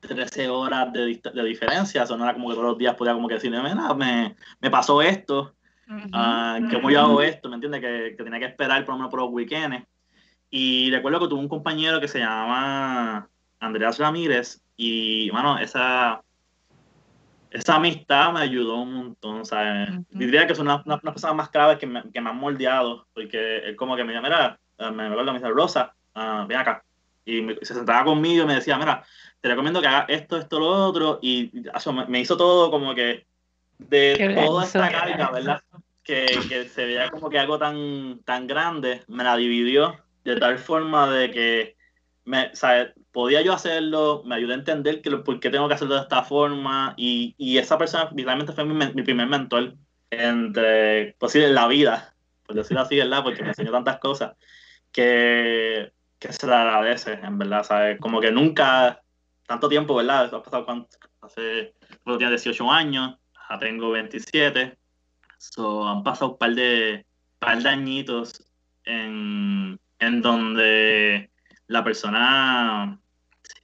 13 0.00 0.48
horas 0.48 0.92
de, 0.92 1.20
de 1.32 1.44
diferencia, 1.44 2.02
eso 2.02 2.16
no 2.16 2.24
era 2.24 2.32
como 2.32 2.48
que 2.48 2.54
todos 2.54 2.68
los 2.70 2.78
días 2.78 2.96
podía 2.96 3.12
como 3.12 3.28
que 3.28 3.34
decirme, 3.34 3.62
me, 3.62 4.36
me 4.60 4.70
pasó 4.70 5.00
esto, 5.02 5.54
uh 5.90 6.70
¿cómo 6.70 6.90
yo 6.90 7.00
hago 7.00 7.22
esto? 7.22 7.48
¿Me 7.48 7.56
entiendes? 7.56 7.80
Que, 7.80 8.14
que, 8.16 8.22
tenía 8.22 8.38
que 8.38 8.46
esperar 8.46 8.84
por 8.84 8.94
lo 8.94 8.98
menos 8.98 9.10
por 9.10 9.20
los 9.20 9.30
weekends. 9.30 9.86
Y 10.50 10.90
recuerdo 10.90 11.20
que 11.20 11.28
tuve 11.28 11.40
un 11.40 11.48
compañero 11.48 12.00
que 12.00 12.08
se 12.08 12.18
llamaba 12.18 13.28
Andreas 13.60 13.98
Ramírez 13.98 14.60
y, 14.76 15.30
bueno, 15.30 15.58
esa 15.58 16.22
esa 17.50 17.76
amistad 17.76 18.32
me 18.32 18.40
ayudó 18.40 18.76
un 18.76 18.94
montón, 18.94 19.44
¿sabes? 19.44 19.90
Diría 20.10 20.46
que 20.46 20.54
son 20.54 20.66
una, 20.66 20.82
una, 20.84 21.00
personas 21.00 21.36
más 21.36 21.48
claves 21.48 21.78
que 21.78 21.86
me, 21.86 22.02
que 22.10 22.20
me 22.20 22.30
han 22.30 22.36
moldeado, 22.36 23.06
porque 23.12 23.58
él 23.58 23.76
como 23.76 23.96
que 23.96 24.04
me 24.04 24.12
dijo, 24.12 24.22
mira, 24.22 24.58
eh, 24.78 24.90
me 24.90 25.06
acuerdo, 25.06 25.32
me 25.32 25.38
dice, 25.40 25.50
Rosa, 25.50 25.92
uh, 26.14 26.46
ven 26.46 26.58
acá. 26.58 26.84
Y 27.24 27.44
se 27.62 27.74
sentaba 27.74 28.04
conmigo 28.04 28.44
y 28.44 28.46
me 28.46 28.54
decía, 28.54 28.78
mira, 28.78 29.04
te 29.40 29.48
recomiendo 29.48 29.80
que 29.80 29.88
hagas 29.88 30.06
esto, 30.08 30.36
esto, 30.38 30.60
lo 30.60 30.68
otro, 30.68 31.18
y 31.22 31.50
me, 32.08 32.20
hizo 32.20 32.36
todo 32.36 32.70
como 32.70 32.94
que 32.94 33.26
de 33.78 34.40
toda 34.46 34.64
esta 34.64 34.88
carga, 34.88 35.30
¿verdad? 35.30 35.62
Que, 36.04 36.26
que, 36.48 36.68
se 36.68 36.84
veía 36.84 37.10
como 37.10 37.30
que 37.30 37.38
algo 37.38 37.58
tan, 37.58 38.20
tan 38.24 38.46
grande, 38.46 39.02
me 39.08 39.24
la 39.24 39.36
dividió 39.36 39.98
de 40.24 40.36
tal 40.36 40.58
forma 40.58 41.10
de 41.10 41.30
que 41.30 41.76
me, 42.24 42.54
¿sabes? 42.54 42.92
podía 43.12 43.42
yo 43.42 43.52
hacerlo, 43.52 44.22
me 44.24 44.36
ayudó 44.36 44.52
a 44.52 44.56
entender 44.56 45.02
que, 45.02 45.10
por 45.18 45.40
qué 45.40 45.50
tengo 45.50 45.68
que 45.68 45.74
hacerlo 45.74 45.96
de 45.96 46.02
esta 46.02 46.22
forma 46.22 46.94
y, 46.96 47.34
y 47.38 47.58
esa 47.58 47.78
persona 47.78 48.10
realmente 48.14 48.52
fue 48.52 48.64
mi, 48.64 48.74
mi, 48.74 49.02
primer 49.02 49.26
mentor 49.26 49.74
entre, 50.10 51.14
pues 51.18 51.32
sí, 51.32 51.42
en 51.42 51.54
la 51.54 51.66
vida, 51.66 52.14
por 52.46 52.56
decirlo 52.56 52.82
así, 52.82 52.96
¿verdad? 52.96 53.22
Porque 53.22 53.42
me 53.42 53.48
enseñó 53.48 53.72
tantas 53.72 53.98
cosas 53.98 54.36
que, 54.92 55.92
que 56.18 56.32
se 56.32 56.46
le 56.46 56.54
agradece, 56.54 57.12
en 57.14 57.38
verdad, 57.38 57.64
¿sabes? 57.64 57.98
Como 58.00 58.20
que 58.20 58.30
nunca, 58.30 59.02
tanto 59.46 59.68
tiempo, 59.68 59.94
¿verdad? 59.94 60.32
Ha 60.32 60.42
pasado 60.42 60.86
hace, 61.22 61.74
cuando 62.02 62.18
tenía 62.18 62.30
18 62.30 62.70
años, 62.70 63.16
ya 63.48 63.58
tengo 63.58 63.90
27. 63.90 64.76
So, 65.38 65.88
han 65.88 66.02
pasado 66.02 66.32
un 66.32 66.38
par 66.38 66.54
de, 66.54 67.06
par 67.38 67.62
de 67.62 67.68
añitos 67.68 68.44
en, 68.84 69.80
en 70.00 70.22
donde 70.22 71.30
la 71.66 71.84
persona, 71.84 72.98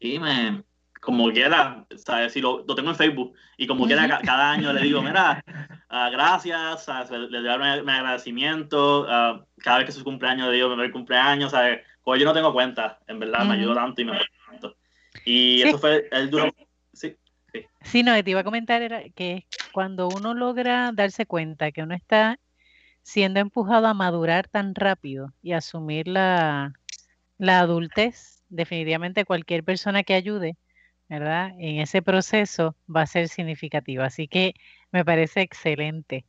sí, 0.00 0.18
me, 0.18 0.62
como 1.00 1.30
quiera, 1.32 1.84
¿sabes? 1.96 2.32
Si 2.32 2.40
lo, 2.40 2.64
lo, 2.66 2.74
tengo 2.74 2.90
en 2.90 2.96
Facebook 2.96 3.34
y 3.56 3.66
como 3.66 3.86
quiera, 3.86 4.20
cada 4.20 4.52
año 4.52 4.72
le 4.72 4.82
digo, 4.82 5.02
mira, 5.02 5.42
uh, 5.90 6.10
gracias, 6.12 6.86
le 7.10 7.40
doy 7.40 7.58
mi, 7.58 7.92
agradecimiento, 7.92 9.02
uh, 9.02 9.44
cada 9.58 9.78
vez 9.78 9.86
que 9.86 9.90
es 9.90 9.96
su 9.96 10.04
cumpleaños 10.04 10.48
le 10.48 10.54
digo, 10.54 10.68
me 10.68 10.76
doy 10.76 10.90
cumpleaños, 10.90 11.50
¿sabes? 11.50 11.80
Pues 12.02 12.20
yo 12.20 12.26
no 12.26 12.34
tengo 12.34 12.52
cuenta, 12.52 13.00
en 13.08 13.18
verdad, 13.18 13.44
me 13.44 13.54
ayudó 13.54 13.74
tanto 13.74 14.00
y 14.00 14.04
me 14.04 14.20
tanto. 14.48 14.76
Y 15.24 15.62
sí. 15.62 15.68
eso 15.68 15.78
fue, 15.78 16.08
el 16.12 16.30
duro, 16.30 16.54
sí. 16.92 17.16
Sí. 17.52 17.64
sí, 17.82 18.02
no, 18.02 18.12
te 18.22 18.30
iba 18.30 18.40
a 18.40 18.44
comentar 18.44 18.82
era 18.82 19.02
que 19.14 19.46
cuando 19.72 20.08
uno 20.08 20.34
logra 20.34 20.90
darse 20.92 21.26
cuenta 21.26 21.72
que 21.72 21.82
uno 21.82 21.94
está 21.94 22.38
siendo 23.06 23.38
empujado 23.38 23.86
a 23.86 23.94
madurar 23.94 24.48
tan 24.48 24.74
rápido 24.74 25.32
y 25.40 25.52
asumir 25.52 26.08
la, 26.08 26.72
la 27.38 27.60
adultez, 27.60 28.42
definitivamente 28.48 29.24
cualquier 29.24 29.62
persona 29.62 30.02
que 30.02 30.14
ayude, 30.14 30.56
¿verdad? 31.08 31.52
En 31.60 31.80
ese 31.80 32.02
proceso 32.02 32.76
va 32.94 33.02
a 33.02 33.06
ser 33.06 33.28
significativa. 33.28 34.06
Así 34.06 34.26
que 34.26 34.54
me 34.90 35.04
parece 35.04 35.42
excelente. 35.42 36.26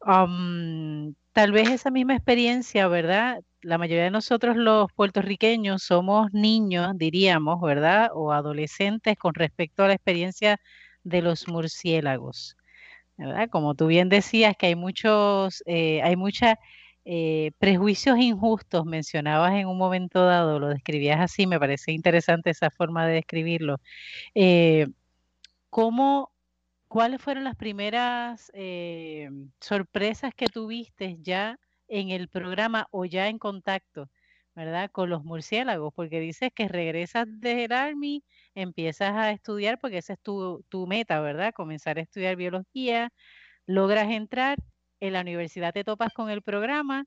Um, 0.00 1.14
tal 1.32 1.52
vez 1.52 1.70
esa 1.70 1.92
misma 1.92 2.16
experiencia, 2.16 2.88
¿verdad? 2.88 3.42
La 3.62 3.78
mayoría 3.78 4.04
de 4.04 4.10
nosotros 4.10 4.56
los 4.56 4.92
puertorriqueños 4.94 5.84
somos 5.84 6.32
niños, 6.32 6.92
diríamos, 6.96 7.60
¿verdad? 7.60 8.10
O 8.14 8.32
adolescentes 8.32 9.16
con 9.16 9.34
respecto 9.34 9.84
a 9.84 9.88
la 9.88 9.94
experiencia 9.94 10.58
de 11.04 11.22
los 11.22 11.46
murciélagos. 11.48 12.56
Como 13.50 13.74
tú 13.74 13.86
bien 13.86 14.08
decías, 14.08 14.56
que 14.56 14.66
hay 14.66 14.74
muchos, 14.74 15.62
eh, 15.66 16.02
hay 16.02 16.16
mucha 16.16 16.58
eh, 17.04 17.52
prejuicios 17.58 18.18
injustos, 18.18 18.84
mencionabas 18.84 19.54
en 19.54 19.68
un 19.68 19.78
momento 19.78 20.24
dado, 20.24 20.58
lo 20.58 20.68
describías 20.68 21.20
así, 21.20 21.46
me 21.46 21.58
parece 21.58 21.92
interesante 21.92 22.50
esa 22.50 22.70
forma 22.70 23.06
de 23.06 23.14
describirlo. 23.14 23.80
Eh, 24.34 24.88
¿Cómo, 25.70 26.32
cuáles 26.88 27.22
fueron 27.22 27.44
las 27.44 27.56
primeras 27.56 28.52
sorpresas 29.60 30.34
que 30.34 30.46
tuviste 30.46 31.16
ya 31.20 31.58
en 31.88 32.10
el 32.10 32.28
programa 32.28 32.88
o 32.90 33.04
ya 33.04 33.28
en 33.28 33.38
contacto, 33.38 34.10
¿verdad? 34.54 34.90
Con 34.90 35.10
los 35.10 35.24
murciélagos, 35.24 35.92
porque 35.94 36.20
dices 36.20 36.50
que 36.54 36.68
regresas 36.68 37.26
del 37.40 37.72
Army, 37.72 38.24
empiezas 38.56 39.12
a 39.12 39.30
estudiar, 39.30 39.78
porque 39.80 39.98
esa 39.98 40.14
es 40.14 40.20
tu, 40.20 40.64
tu 40.68 40.86
meta, 40.88 41.20
¿verdad? 41.20 41.52
Comenzar 41.54 41.98
a 41.98 42.02
estudiar 42.02 42.36
biología, 42.36 43.10
logras 43.66 44.10
entrar 44.10 44.58
en 45.00 45.12
la 45.12 45.20
universidad 45.20 45.72
te 45.74 45.84
topas 45.84 46.12
con 46.14 46.30
el 46.30 46.42
programa 46.42 47.04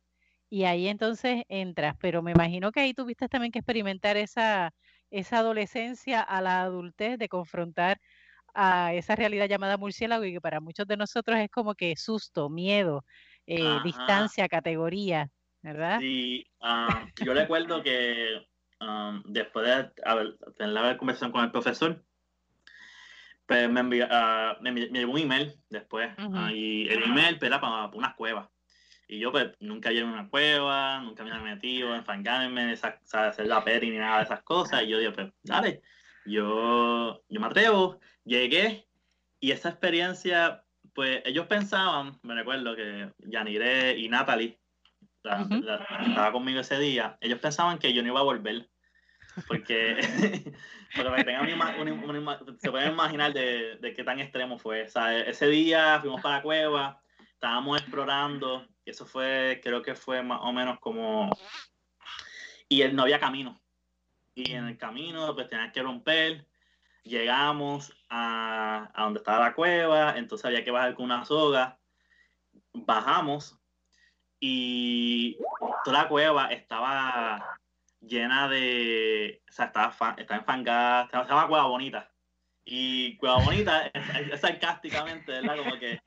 y 0.49 0.63
ahí 0.65 0.87
entonces 0.87 1.43
entras, 1.49 1.95
pero 2.01 2.21
me 2.23 2.31
imagino 2.31 2.71
que 2.71 2.81
ahí 2.81 2.93
tuviste 2.93 3.27
también 3.27 3.51
que 3.51 3.59
experimentar 3.59 4.17
esa, 4.17 4.71
esa 5.11 5.39
adolescencia 5.39 6.21
a 6.21 6.41
la 6.41 6.61
adultez 6.61 7.17
de 7.17 7.29
confrontar 7.29 7.99
a 8.53 8.93
esa 8.93 9.15
realidad 9.15 9.47
llamada 9.47 9.77
murciélago 9.77 10.25
y 10.25 10.33
que 10.33 10.41
para 10.41 10.59
muchos 10.59 10.87
de 10.87 10.97
nosotros 10.97 11.37
es 11.39 11.49
como 11.49 11.75
que 11.75 11.95
susto, 11.95 12.49
miedo, 12.49 13.03
eh, 13.45 13.79
distancia, 13.83 14.47
categoría, 14.47 15.29
¿verdad? 15.61 15.99
Sí, 15.99 16.45
uh, 16.61 17.23
yo 17.23 17.33
recuerdo 17.33 17.83
que 17.83 18.43
um, 18.79 19.23
después 19.25 19.65
de 19.65 19.91
haber, 20.05 20.37
tener 20.57 20.73
la 20.73 20.97
conversación 20.97 21.31
con 21.31 21.43
el 21.43 21.51
profesor, 21.51 22.03
pues 23.45 23.69
me, 23.69 23.79
envió, 23.79 24.05
uh, 24.05 24.61
me, 24.61 24.71
me, 24.71 24.81
llegó 24.87 25.13
un 25.13 25.19
email 25.19 25.55
después. 25.69 26.11
Uh 26.17 26.21
-huh. 26.21 26.47
uh, 26.47 26.55
y 26.55 26.87
el 26.87 27.03
email 27.03 27.37
era 27.41 27.59
para, 27.59 27.87
para 27.87 27.97
unas 27.97 28.15
cuevas. 28.15 28.47
Y 29.07 29.17
yo 29.17 29.31
pues 29.31 29.49
nunca 29.59 29.89
llegué 29.89 30.03
a 30.03 30.05
una 30.05 30.29
cueva, 30.29 31.01
nunca 31.01 31.23
me 31.23 31.31
había 31.31 31.55
metido, 31.55 31.95
enfangarme, 31.95 32.73
esa, 32.73 32.99
hacer 33.11 33.47
la 33.47 33.63
peri 33.63 33.89
ni 33.89 33.97
nada 33.97 34.17
de 34.17 34.25
esas 34.25 34.43
cosas. 34.43 34.83
Y 34.83 34.89
yo 34.89 34.99
digo, 34.99 35.13
pues 35.13 35.33
dale, 35.41 35.81
yo, 36.27 37.23
yo 37.27 37.39
me 37.39 37.47
atrevo, 37.47 37.99
llegué 38.23 38.87
y 39.39 39.49
esa 39.49 39.69
experiencia, 39.69 40.63
pues 40.93 41.23
ellos 41.25 41.47
pensaban, 41.47 42.19
me 42.21 42.35
recuerdo 42.35 42.75
que 42.75 43.11
Yanire 43.17 43.97
y 43.97 44.09
Natalie, 44.09 44.58
la, 45.23 45.41
uh 45.41 45.45
-huh. 45.45 45.63
la, 45.63 45.75
estaba 46.07 46.31
conmigo 46.31 46.59
ese 46.59 46.79
día, 46.79 47.17
ellos 47.21 47.39
pensaban 47.39 47.79
que 47.79 47.93
yo 47.93 48.01
no 48.01 48.09
iba 48.09 48.19
a 48.19 48.23
volver 48.23 48.69
porque, 49.47 49.97
porque 50.95 51.09
me 51.09 51.23
tengan 51.23 51.51
una, 51.53 51.75
una, 51.77 51.93
una, 51.93 52.39
se 52.57 52.71
pueden 52.71 52.93
imaginar 52.93 53.33
de, 53.33 53.77
de, 53.77 53.93
qué 53.93 54.03
tan 54.03 54.19
extremo 54.19 54.57
fue. 54.57 54.83
O 54.83 54.89
sea, 54.89 55.17
ese 55.17 55.47
día 55.47 55.99
fuimos 56.01 56.21
para 56.21 56.37
la 56.37 56.41
cueva, 56.41 57.01
estábamos 57.33 57.79
explorando, 57.81 58.67
y 58.85 58.91
eso 58.91 59.05
fue, 59.05 59.59
creo 59.63 59.81
que 59.81 59.95
fue 59.95 60.23
más 60.23 60.39
o 60.41 60.51
menos 60.51 60.79
como, 60.79 61.29
y 62.67 62.83
no 62.89 63.03
había 63.03 63.19
camino. 63.19 63.59
Y 64.35 64.53
en 64.53 64.65
el 64.67 64.77
camino, 64.77 65.33
pues 65.35 65.49
tenías 65.49 65.73
que 65.73 65.81
romper, 65.83 66.45
llegamos 67.03 67.93
a, 68.09 68.89
a 68.93 69.03
donde 69.03 69.19
estaba 69.19 69.45
la 69.45 69.53
cueva, 69.53 70.17
entonces 70.17 70.45
había 70.45 70.63
que 70.63 70.71
bajar 70.71 70.95
con 70.95 71.05
una 71.05 71.25
soga, 71.25 71.77
bajamos, 72.73 73.58
y 74.39 75.37
toda 75.83 76.03
la 76.03 76.07
cueva 76.07 76.47
estaba 76.47 77.57
llena 78.01 78.47
de. 78.47 79.41
O 79.49 79.51
sea, 79.51 79.65
estaba, 79.65 80.15
estaba 80.17 80.39
enfangada, 80.39 81.09
llama 81.11 81.47
Cueva 81.47 81.65
Bonita. 81.65 82.09
Y 82.65 83.17
Cueva 83.17 83.43
Bonita 83.43 83.87
es, 83.93 84.33
es, 84.33 84.41
sarcásticamente, 84.41 85.31
¿verdad? 85.31 85.57
Como 85.57 85.77
que. 85.79 86.01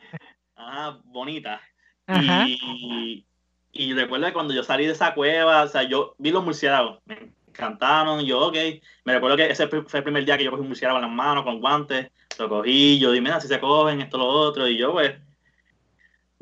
Ajá, 0.54 1.00
bonita. 1.04 1.60
Ajá. 2.06 2.46
Y, 2.46 3.26
y 3.72 3.94
recuerdo 3.94 4.26
que 4.26 4.32
cuando 4.32 4.54
yo 4.54 4.62
salí 4.62 4.86
de 4.86 4.92
esa 4.92 5.14
cueva, 5.14 5.62
o 5.62 5.68
sea, 5.68 5.82
yo 5.82 6.14
vi 6.18 6.30
los 6.30 6.44
murciélagos, 6.44 7.00
me 7.06 7.32
encantaron, 7.48 8.24
yo, 8.24 8.48
ok. 8.48 8.56
Me 9.04 9.14
recuerdo 9.14 9.36
que 9.36 9.50
ese 9.50 9.66
fue 9.66 9.80
el 9.80 10.04
primer 10.04 10.24
día 10.24 10.36
que 10.36 10.44
yo 10.44 10.50
cogí 10.50 10.62
un 10.62 10.68
murciélago 10.68 10.98
en 10.98 11.06
las 11.06 11.10
manos, 11.10 11.44
con 11.44 11.60
guantes, 11.60 12.10
lo 12.38 12.48
cogí, 12.48 12.98
yo 12.98 13.10
dije, 13.10 13.22
mira, 13.22 13.40
si 13.40 13.48
se 13.48 13.60
cogen, 13.60 14.00
esto, 14.02 14.18
lo 14.18 14.26
otro, 14.26 14.68
y 14.68 14.76
yo, 14.76 14.92
pues, 14.92 15.14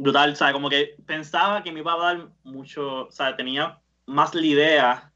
brutal, 0.00 0.34
sea, 0.34 0.52
como 0.52 0.70
que 0.70 0.96
pensaba 1.06 1.62
que 1.62 1.72
me 1.72 1.80
iba 1.80 1.92
a 1.92 1.98
dar 1.98 2.28
mucho, 2.42 3.06
o 3.06 3.10
sea, 3.10 3.36
tenía 3.36 3.78
más 4.06 4.34
la 4.34 4.46
idea 4.46 5.12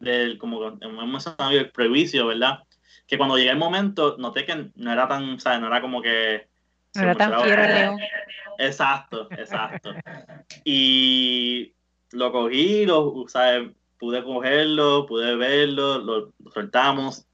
del, 0.00 0.38
como 0.38 0.78
hemos 0.80 1.06
mencionado, 1.06 1.50
el 1.50 1.70
prejuicio, 1.70 2.26
¿verdad? 2.26 2.60
Que 3.06 3.18
cuando 3.18 3.36
llegué 3.36 3.50
el 3.50 3.58
momento, 3.58 4.16
noté 4.18 4.46
que 4.46 4.70
no 4.74 4.92
era 4.92 5.06
tan, 5.06 5.38
¿sabes? 5.38 5.60
No 5.60 5.66
era 5.66 5.82
como 5.82 6.00
que... 6.00 6.48
No 6.94 7.02
era 7.02 7.14
tan 7.14 7.42
fiero. 7.42 7.96
Exacto, 8.58 9.28
exacto. 9.32 9.92
y 10.64 11.74
lo 12.12 12.32
cogí, 12.32 12.86
lo, 12.86 13.24
¿sabes? 13.28 13.70
Pude 13.98 14.24
cogerlo, 14.24 15.04
pude 15.04 15.36
verlo, 15.36 15.98
lo, 15.98 16.32
lo 16.42 16.50
soltamos. 16.52 17.26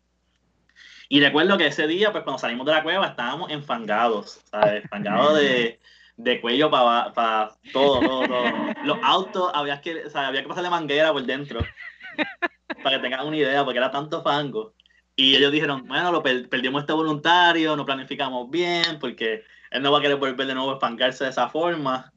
Y 1.09 1.21
recuerdo 1.21 1.57
que 1.57 1.69
ese 1.69 1.87
día, 1.87 2.11
pues 2.11 2.25
cuando 2.25 2.41
salimos 2.41 2.67
de 2.67 2.73
la 2.73 2.83
cueva, 2.83 3.07
estábamos 3.07 3.53
enfangados, 3.53 4.41
¿sabes? 4.51 4.83
Enfangados 4.83 5.39
de, 5.39 5.79
de 6.19 6.41
cuello 6.41 6.71
para 6.71 7.13
pa, 7.15 7.57
todo, 7.73 8.01
todo, 8.01 8.27
todo. 8.27 8.45
Los 8.85 8.99
autos, 9.03 9.51
había 9.55 9.81
que, 9.81 10.05
o 10.05 10.11
sea, 10.11 10.27
había 10.27 10.43
que 10.43 10.49
pasarle 10.49 10.69
manguera 10.69 11.13
por 11.13 11.25
dentro 11.25 11.61
para 12.83 12.97
que 12.97 13.03
tengan 13.03 13.27
una 13.27 13.37
idea, 13.37 13.65
porque 13.65 13.79
era 13.79 13.91
tanto 13.91 14.23
fango. 14.23 14.75
Y 15.17 15.37
ellos 15.37 15.53
dijeron, 15.53 15.87
bueno, 15.87 16.13
lo 16.13 16.23
per 16.23 16.49
perdimos 16.49 16.83
este 16.83 16.93
voluntario, 16.93 17.77
no 17.77 17.87
planificamos 17.87 18.51
bien, 18.51 18.99
porque 19.01 19.45
él 19.71 19.83
no 19.83 19.93
va 19.93 19.99
a 19.99 20.03
querer 20.03 20.17
volver 20.17 20.47
de 20.47 20.55
nuevo 20.55 20.71
a 20.71 20.75
espancarse 20.75 21.25
de 21.25 21.31
esa 21.31 21.49
forma. 21.49 22.13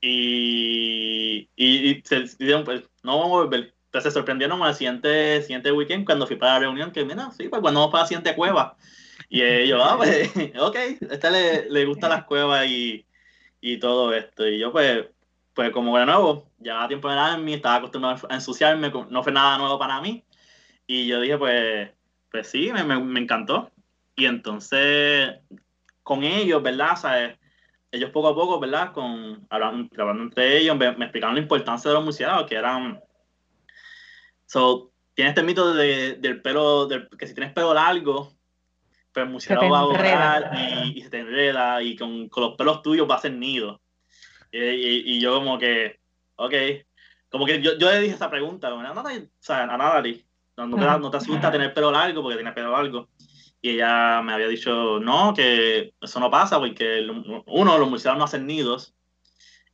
Y, 0.00 1.48
y, 1.56 1.90
y 1.90 2.02
se 2.04 2.20
dijeron, 2.38 2.64
pues, 2.64 2.82
no 3.02 3.18
vamos 3.18 3.38
a 3.38 3.42
volver. 3.44 3.74
Entonces 3.86 4.12
se 4.12 4.18
sorprendieron 4.18 4.62
al 4.62 4.74
siguiente, 4.74 5.42
siguiente 5.42 5.70
weekend 5.70 6.06
cuando 6.06 6.26
fui 6.26 6.36
para 6.36 6.54
la 6.54 6.60
reunión, 6.60 6.92
que 6.92 7.04
mira, 7.04 7.30
sí, 7.32 7.48
pues 7.48 7.60
cuando 7.60 7.80
vamos 7.80 7.92
para 7.92 8.04
la 8.04 8.08
siguiente 8.08 8.34
cueva. 8.36 8.76
Y 9.28 9.42
ellos, 9.42 9.80
ah, 9.84 9.96
pues, 9.96 10.30
ok, 10.60 10.76
a 10.76 11.14
este 11.14 11.30
le, 11.30 11.70
le 11.70 11.84
gustan 11.84 12.10
las 12.10 12.24
cuevas 12.24 12.66
y, 12.66 13.04
y 13.62 13.78
todo 13.78 14.12
esto. 14.12 14.46
Y 14.46 14.58
yo, 14.58 14.72
pues, 14.72 15.06
pues 15.54 15.70
como 15.70 15.96
de 15.96 16.04
nuevo, 16.04 16.50
llevaba 16.60 16.88
tiempo 16.88 17.08
en 17.08 17.14
el 17.14 17.20
Army, 17.20 17.54
estaba 17.54 17.76
acostumbrado 17.76 18.26
a 18.28 18.34
ensuciarme, 18.34 18.90
no 18.90 19.22
fue 19.22 19.32
nada 19.32 19.56
nuevo 19.56 19.78
para 19.78 20.00
mí. 20.02 20.24
Y 20.86 21.06
yo 21.06 21.20
dije, 21.20 21.38
pues, 21.38 21.90
pues 22.30 22.48
sí, 22.48 22.70
me, 22.72 22.84
me, 22.84 23.20
encantó. 23.20 23.70
Y 24.16 24.26
entonces, 24.26 25.36
con 26.02 26.24
ellos, 26.24 26.62
¿verdad? 26.62 26.96
¿Sabes? 26.96 27.38
Ellos 27.92 28.10
poco 28.10 28.28
a 28.28 28.34
poco, 28.34 28.58
¿verdad? 28.58 28.92
Con, 28.92 29.46
hablando, 29.48 29.88
hablando 29.96 30.24
entre 30.24 30.58
ellos, 30.58 30.76
me, 30.76 30.92
me, 30.96 31.04
explicaron 31.04 31.36
la 31.36 31.42
importancia 31.42 31.90
de 31.90 31.94
los 31.94 32.04
murciélagos, 32.04 32.46
que 32.48 32.56
eran... 32.56 33.00
So, 34.46 34.92
tiene 35.14 35.30
este 35.30 35.42
mito 35.42 35.72
de, 35.72 36.16
del 36.16 36.42
pelo, 36.42 36.88
que 37.16 37.26
si 37.26 37.34
tienes 37.34 37.52
pelo 37.52 37.74
largo, 37.74 38.32
pues 39.12 39.26
el 39.26 39.32
murciélago 39.32 39.70
va 39.70 39.80
a 39.80 39.84
borrar 39.84 40.50
y, 40.56 40.98
y, 40.98 41.02
se 41.02 41.10
te 41.10 41.20
enreda 41.20 41.82
y 41.82 41.96
con, 41.96 42.28
con, 42.28 42.44
los 42.44 42.56
pelos 42.56 42.82
tuyos 42.82 43.08
va 43.08 43.14
a 43.14 43.18
hacer 43.18 43.32
nido. 43.32 43.80
Y, 44.50 44.58
y, 44.58 45.02
y, 45.16 45.20
yo 45.20 45.34
como 45.34 45.58
que, 45.58 46.00
ok, 46.36 46.54
como 47.28 47.46
que 47.46 47.60
yo, 47.60 47.78
yo 47.78 47.90
le 47.90 48.00
dije 48.00 48.14
esa 48.14 48.30
pregunta, 48.30 48.68
a 48.68 48.94
Natalie, 48.94 49.24
o 49.24 49.28
sea, 49.38 49.64
a 49.64 49.76
Natalie, 49.76 50.24
no, 50.56 50.66
no, 50.66 50.76
te, 50.76 50.84
no 50.84 51.10
te 51.10 51.16
asusta 51.16 51.50
tener 51.50 51.72
pelo 51.72 51.90
largo 51.90 52.22
porque 52.22 52.36
tiene 52.36 52.52
pelo 52.52 52.72
largo. 52.72 53.08
y 53.60 53.70
ella 53.70 54.20
me 54.22 54.32
había 54.32 54.48
dicho, 54.48 55.00
no, 55.00 55.32
que 55.34 55.94
eso 56.00 56.20
no 56.20 56.30
pasa 56.30 56.58
porque 56.58 57.06
uno, 57.46 57.78
los 57.78 57.88
murciélagos 57.88 58.18
no 58.18 58.24
hacen 58.24 58.46
nidos. 58.46 58.94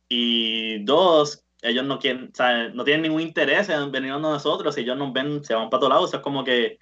Y 0.07 0.83
dos, 0.85 1.43
ellos 1.61 1.85
no 1.85 1.99
quieren, 1.99 2.31
no 2.73 2.83
tienen 2.83 3.03
ningún 3.03 3.21
interés 3.21 3.69
en 3.69 3.91
venir 3.91 4.13
a 4.13 4.19
nosotros, 4.19 4.73
si 4.73 4.81
ellos 4.81 4.97
nos 4.97 5.13
ven, 5.13 5.43
se 5.43 5.53
van 5.53 5.69
para 5.69 5.81
todos 5.81 5.93
lados, 5.93 6.13
es 6.13 6.19
como 6.21 6.43
que 6.43 6.79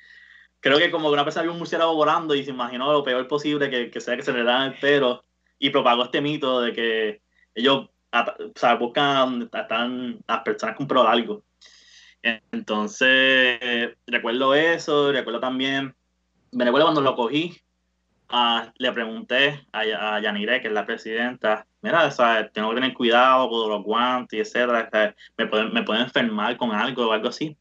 creo 0.59 0.77
que 0.77 0.91
como 0.91 1.09
una 1.09 1.23
persona 1.23 1.43
vio 1.43 1.51
un 1.51 1.59
murciélago 1.59 1.95
volando 1.95 2.35
y 2.35 2.43
se 2.43 2.51
imaginó 2.51 2.91
lo 2.91 3.03
peor 3.03 3.27
posible 3.27 3.69
que, 3.69 3.89
que 3.91 4.01
sea 4.01 4.15
que 4.15 4.23
se 4.23 4.33
le 4.33 4.43
dan 4.43 4.73
el 4.73 4.79
pelo 4.79 5.23
y 5.59 5.69
propagó 5.69 6.03
este 6.03 6.21
mito 6.21 6.61
de 6.61 6.73
que 6.73 7.21
ellos 7.55 7.89
o 8.13 8.51
sea, 8.55 8.75
buscan 8.75 9.49
están 9.53 10.19
las 10.27 10.41
personas 10.41 10.75
con 10.75 10.87
pelo 10.87 11.03
largo. 11.03 11.43
Entonces, 12.51 13.95
recuerdo 14.05 14.53
eso, 14.53 15.11
recuerdo 15.11 15.39
también, 15.39 15.95
me 16.51 16.65
recuerdo 16.65 16.87
cuando 16.87 17.01
lo 17.01 17.15
cogí, 17.15 17.55
uh, 18.31 18.69
le 18.77 18.91
pregunté 18.91 19.65
a, 19.71 20.15
a 20.15 20.19
Yanire, 20.19 20.61
que 20.61 20.67
es 20.67 20.73
la 20.73 20.85
presidenta, 20.85 21.65
mira, 21.81 22.09
tengo 22.53 22.69
que 22.69 22.75
tener 22.75 22.93
cuidado 22.93 23.49
con 23.49 23.69
los 23.69 23.83
guantes, 23.83 24.39
etcétera, 24.39 25.15
me 25.37 25.47
pueden, 25.47 25.73
me 25.73 25.83
pueden 25.83 26.03
enfermar 26.03 26.57
con 26.57 26.71
algo 26.71 27.07
o 27.07 27.11
algo 27.11 27.29
así. 27.29 27.55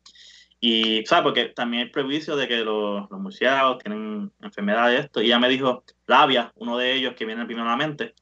Y, 0.61 1.05
¿sabes? 1.07 1.25
Porque 1.25 1.45
también 1.47 1.85
hay 1.85 1.91
prejuicio 1.91 2.37
de 2.37 2.49
que 2.49 2.65
los, 2.65 3.11
los 3.11 3.21
murciélagos 3.21 3.79
tienen 3.83 4.33
enfermedades 4.41 4.99
de 4.99 5.05
esto. 5.05 5.23
Y 5.23 5.27
ella 5.27 5.39
me 5.39 5.49
dijo, 5.49 5.85
labia, 6.07 6.53
uno 6.57 6.79
de 6.79 6.95
ellos 6.95 7.15
que 7.15 7.25
viene 7.27 7.45
primero 7.45 7.67
a 7.69 7.73
la 7.73 7.77
mente. 7.77 8.15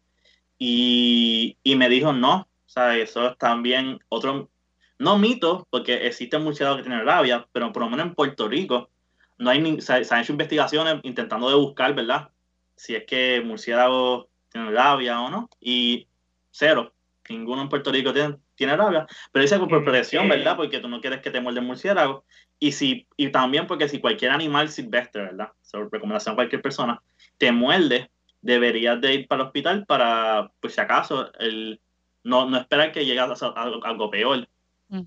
Y, 0.59 1.57
y 1.62 1.77
me 1.77 1.88
dijo, 1.88 2.12
no, 2.12 2.49
¿sabes? 2.66 3.11
Eso 3.11 3.29
es 3.29 3.38
también 3.38 4.01
otro, 4.09 4.51
no 4.99 5.18
mito, 5.18 5.66
porque 5.70 6.07
existen 6.07 6.42
murciélagos 6.42 6.79
que 6.79 6.88
tienen 6.88 7.07
rabia, 7.07 7.47
pero 7.53 7.73
por 7.73 7.83
lo 7.83 7.90
menos 7.90 8.07
en 8.07 8.14
Puerto 8.14 8.49
Rico 8.49 8.90
no 9.38 9.51
hay 9.51 9.61
ni, 9.61 9.81
se, 9.81 9.92
han 9.92 10.23
hecho 10.23 10.33
investigaciones 10.33 11.01
intentando 11.03 11.49
de 11.49 11.57
buscar, 11.57 11.94
¿verdad? 11.94 12.31
Si 12.77 12.94
es 12.94 13.05
que 13.05 13.42
murciélagos 13.44 14.27
tienen 14.49 14.75
rabia 14.75 15.20
o 15.20 15.31
no. 15.31 15.51
Y 15.61 16.09
cero, 16.51 16.93
ninguno 17.29 17.63
en 17.63 17.69
Puerto 17.69 17.91
Rico 17.91 18.13
tiene, 18.13 18.37
tiene 18.55 18.77
rabia, 18.77 19.07
pero 19.33 19.43
dice 19.43 19.59
por 19.59 19.85
presión, 19.85 20.29
¿verdad? 20.29 20.57
Porque 20.57 20.79
tú 20.79 20.89
no 20.89 21.01
quieres 21.01 21.21
que 21.21 21.31
te 21.31 21.41
muerde 21.41 21.61
el 21.61 21.67
murciélago. 21.67 22.25
Y, 22.59 22.73
si, 22.73 23.07
y 23.17 23.31
también 23.31 23.67
porque 23.67 23.89
si 23.89 24.01
cualquier 24.01 24.31
animal 24.31 24.69
silvestre, 24.69 25.23
¿verdad? 25.23 25.49
Sobre 25.63 25.89
recomendación 25.91 26.33
a 26.33 26.37
cualquier 26.37 26.63
persona, 26.63 27.01
te 27.39 27.51
muerde, 27.53 28.11
deberías 28.41 29.01
de 29.01 29.15
ir 29.15 29.29
para 29.29 29.43
el 29.43 29.47
hospital 29.47 29.87
para, 29.87 30.51
pues 30.61 30.75
si 30.75 30.81
acaso, 30.81 31.33
el, 31.39 31.81
no, 32.23 32.49
no 32.49 32.57
esperar 32.57 32.93
que 32.93 33.05
llegue 33.05 33.21
a, 33.21 33.25
algo 33.25 34.11
peor. 34.11 34.49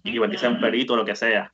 Igual 0.03 0.31
que 0.31 0.37
sea 0.37 0.49
un 0.49 0.59
perito 0.59 0.93
o 0.93 0.97
lo 0.97 1.05
que 1.05 1.15
sea. 1.15 1.53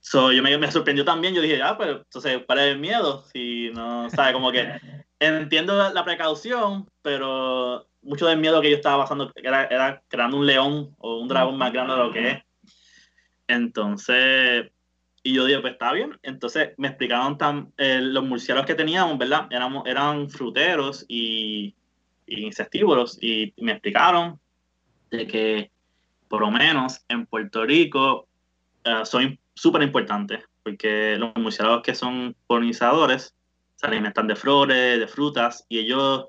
So, 0.00 0.32
yo 0.32 0.42
me, 0.42 0.56
me, 0.58 0.70
sorprendió 0.70 1.04
también, 1.04 1.34
yo 1.34 1.42
dije, 1.42 1.60
ah, 1.62 1.76
pero 1.76 1.98
entonces, 1.98 2.42
para 2.44 2.64
el 2.64 2.78
miedo? 2.78 3.24
Si 3.32 3.70
no, 3.74 4.08
¿sabes? 4.10 4.32
Como 4.32 4.52
que 4.52 4.66
entiendo 5.18 5.90
la 5.92 6.04
precaución, 6.04 6.88
pero 7.02 7.87
mucho 8.02 8.26
del 8.26 8.38
miedo 8.38 8.60
que 8.60 8.70
yo 8.70 8.76
estaba 8.76 9.02
pasando 9.02 9.32
era, 9.34 9.64
era 9.66 10.02
creando 10.08 10.36
un 10.36 10.46
león 10.46 10.94
o 10.98 11.18
un 11.18 11.28
dragón 11.28 11.58
más 11.58 11.72
grande 11.72 11.94
de 11.94 11.98
lo 11.98 12.12
que 12.12 12.28
es. 12.30 12.42
Entonces, 13.46 14.70
y 15.22 15.34
yo 15.34 15.44
dije, 15.44 15.60
pues 15.60 15.72
está 15.74 15.92
bien. 15.92 16.18
Entonces 16.22 16.70
me 16.76 16.88
explicaron 16.88 17.38
tan, 17.38 17.72
eh, 17.76 18.00
los 18.00 18.24
murciélagos 18.24 18.66
que 18.66 18.74
teníamos, 18.74 19.18
¿verdad? 19.18 19.46
Éramos, 19.50 19.86
eran 19.86 20.30
fruteros 20.30 21.04
y, 21.08 21.74
y 22.26 22.44
insectívoros. 22.44 23.18
Y 23.22 23.52
me 23.58 23.72
explicaron 23.72 24.38
de 25.10 25.26
que 25.26 25.70
por 26.28 26.42
lo 26.42 26.50
menos 26.50 27.04
en 27.08 27.26
Puerto 27.26 27.64
Rico 27.64 28.28
uh, 28.86 29.04
son 29.04 29.38
súper 29.54 29.82
importantes, 29.82 30.44
porque 30.62 31.16
los 31.16 31.34
murciélagos 31.36 31.82
que 31.82 31.94
son 31.94 32.36
polinizadores 32.46 33.34
se 33.76 33.86
alimentan 33.86 34.26
de 34.26 34.36
flores, 34.36 35.00
de 35.00 35.06
frutas, 35.08 35.64
y 35.68 35.78
ellos 35.78 36.26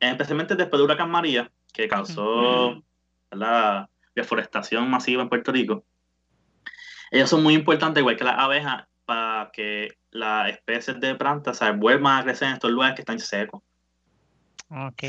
especialmente 0.00 0.56
después 0.56 0.78
de 0.78 0.84
Huracán 0.84 1.10
María, 1.10 1.50
que 1.72 1.86
causó 1.88 2.82
la 3.30 3.88
deforestación 4.14 4.90
masiva 4.90 5.22
en 5.22 5.28
Puerto 5.28 5.52
Rico, 5.52 5.84
ellos 7.10 7.28
son 7.28 7.42
muy 7.42 7.54
importantes, 7.54 8.00
igual 8.00 8.16
que 8.16 8.24
las 8.24 8.38
abejas, 8.38 8.86
para 9.04 9.50
que 9.52 9.98
las 10.10 10.50
especies 10.50 11.00
de 11.00 11.14
plantas 11.16 11.58
se 11.58 11.70
vuelvan 11.72 12.18
a 12.18 12.22
crecer 12.22 12.48
en 12.48 12.54
estos 12.54 12.70
lugares 12.70 12.94
que 12.94 13.02
están 13.02 13.18
secos. 13.18 13.62
Ok. 14.70 15.04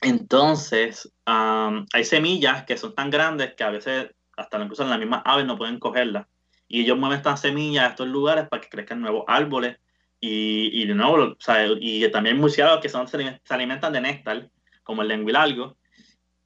Entonces, 0.00 1.12
hay 1.24 2.04
semillas 2.04 2.64
que 2.64 2.76
son 2.76 2.94
tan 2.94 3.10
grandes 3.10 3.54
que 3.54 3.64
a 3.64 3.70
veces 3.70 4.14
hasta 4.36 4.60
incluso 4.60 4.84
las 4.84 4.98
mismas 4.98 5.22
aves 5.24 5.46
no 5.46 5.56
pueden 5.58 5.78
cogerlas. 5.78 6.26
Y 6.68 6.82
ellos 6.82 6.98
mueven 6.98 7.18
estas 7.18 7.40
semillas 7.40 7.84
a 7.84 7.88
estos 7.88 8.08
lugares 8.08 8.48
para 8.48 8.60
que 8.60 8.68
crezcan 8.68 9.00
nuevos 9.00 9.24
árboles 9.26 9.78
y, 10.26 10.82
y 10.82 10.86
de 10.86 10.94
nuevo, 10.94 11.32
o 11.32 11.36
sea, 11.38 11.66
y 11.78 12.10
también 12.10 12.38
murciélagos 12.38 12.80
que 12.80 12.88
son, 12.88 13.06
se, 13.06 13.40
alimentan 13.50 13.92
de 13.92 14.00
néctar, 14.00 14.48
como 14.82 15.02
el 15.02 15.08
lenguilargo, 15.08 15.76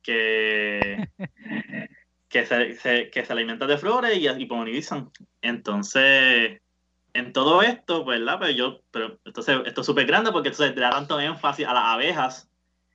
que, 0.03 1.09
que, 2.29 2.45
se, 2.45 3.11
que 3.11 3.25
se 3.25 3.33
alimentan 3.33 3.69
de 3.69 3.79
flores 3.79 4.19
y, 4.19 4.27
y 4.27 4.47
polinizan. 4.47 5.13
Entonces, 5.43 6.61
en 7.13 7.33
todo 7.33 7.63
esto, 7.63 8.05
pues, 8.05 8.19
¿verdad? 8.19 8.41
Pues 8.41 8.57
yo, 8.57 8.81
pero 8.91 9.21
entonces, 9.25 9.57
esto 9.65 9.83
es 9.83 9.87
súper 9.87 10.07
grande 10.07 10.33
porque 10.33 10.49
entonces 10.49 10.75
le 10.75 10.81
da 10.81 10.91
tanto 10.91 11.21
énfasis 11.21 11.65
a 11.65 11.73
las 11.73 11.85
abejas 11.85 12.51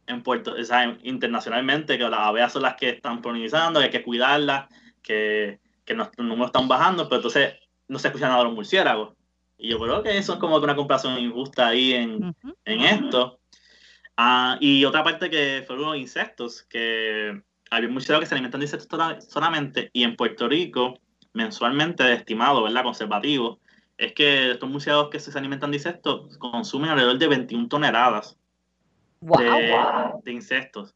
en 0.06 0.22
Puerto, 0.22 0.54
o 0.60 0.64
sea, 0.66 0.98
internacionalmente, 1.04 1.98
que 1.98 2.10
las 2.10 2.20
abejas 2.20 2.52
son 2.52 2.64
las 2.64 2.76
que 2.76 2.90
están 2.90 3.22
polinizando, 3.22 3.80
que 3.80 3.86
hay 3.86 3.92
que 3.92 4.04
cuidarlas, 4.04 4.68
que, 5.02 5.62
que 5.86 5.94
los 5.94 6.10
números 6.18 6.48
están 6.48 6.68
bajando, 6.68 7.08
pero 7.08 7.20
entonces 7.20 7.54
no 7.88 8.00
se 8.00 8.10
escuchan 8.10 8.32
nada 8.32 8.42
de 8.42 8.50
los 8.50 8.56
murciélagos. 8.56 9.14
Y 9.64 9.70
yo 9.70 9.80
creo 9.80 10.04
que 10.04 10.18
eso 10.18 10.34
es 10.34 10.40
como 10.40 10.58
una 10.58 10.76
comparación 10.76 11.18
injusta 11.18 11.68
ahí 11.68 11.94
en, 11.94 12.36
en 12.66 12.82
esto. 12.82 13.40
Ah, 14.18 14.58
y 14.60 14.84
otra 14.84 15.06
parte 15.06 15.30
que 15.30 15.64
fueron 15.66 15.86
los 15.86 15.96
insectos, 15.96 16.64
que 16.64 17.42
hay 17.72 17.88
muchos 17.88 18.20
que 18.20 18.26
se 18.26 18.36
alimentan 18.36 18.60
de 18.60 18.66
insectos 18.66 19.26
solamente, 19.30 19.90
y 19.94 20.04
en 20.04 20.18
Puerto 20.18 20.50
Rico, 20.50 21.00
mensualmente 21.32 22.12
estimado, 22.12 22.62
¿verdad? 22.62 22.84
Conservativo, 22.84 23.62
es 23.98 24.12
que 24.12 24.52
estos 24.52 24.70
murciélagos 24.70 25.10
que 25.10 25.22
se 25.22 25.38
alimentan 25.40 25.72
de 25.72 25.78
insectos 25.78 26.38
consumen 26.40 26.90
alrededor 26.90 27.18
de 27.18 27.28
21 27.30 27.70
toneladas 27.70 28.38
de, 29.22 29.76
de, 30.26 30.32
insectos. 30.34 30.94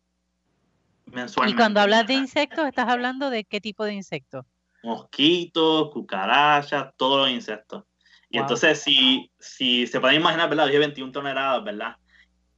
Mensualmente. 1.06 1.53
Y 1.53 1.56
cuando 1.56 1.80
hablas 1.80 2.06
de 2.06 2.15
insectos, 2.15 2.67
¿estás 2.67 2.89
hablando 2.89 3.30
de 3.30 3.45
qué 3.45 3.62
tipo 3.62 3.86
de 3.86 3.93
insectos? 3.93 4.45
Mosquitos, 4.84 5.89
cucarachas, 5.91 6.93
todos 6.97 7.21
los 7.21 7.30
insectos. 7.30 7.86
Y 8.30 8.38
entonces, 8.38 8.82
si, 8.82 9.32
si 9.40 9.88
se 9.88 10.00
pueden 10.00 10.20
imaginar, 10.20 10.50
¿verdad? 10.50 10.66
Dije 10.66 10.80
21 10.80 11.12
toneladas, 11.12 11.63
¿verdad? 11.63 11.96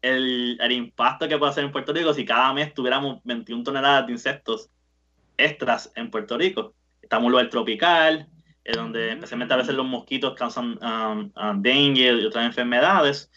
El, 0.01 0.57
el, 0.61 0.71
impacto 0.71 1.27
que 1.27 1.37
puede 1.37 1.51
hacer 1.51 1.63
en 1.65 1.71
Puerto 1.71 1.93
Rico 1.93 2.13
si 2.13 2.25
cada 2.25 2.53
mes 2.53 2.73
tuviéramos 2.73 3.19
21 3.23 3.63
toneladas 3.63 4.07
de 4.07 4.13
insectos 4.13 4.69
extras 5.37 5.91
en 5.95 6.09
Puerto 6.09 6.37
Rico. 6.37 6.73
Estamos 7.01 7.23
en 7.23 7.25
un 7.25 7.31
lugar 7.33 7.49
tropical, 7.49 8.27
es 8.63 8.77
donde 8.77 9.11
especialmente 9.11 9.53
a 9.53 9.57
veces 9.57 9.75
los 9.75 9.85
mosquitos 9.85 10.35
causan 10.35 10.77
um, 10.83 11.31
um, 11.35 11.61
dengue 11.61 12.13
y 12.13 12.25
otras 12.25 12.45
enfermedades, 12.45 13.31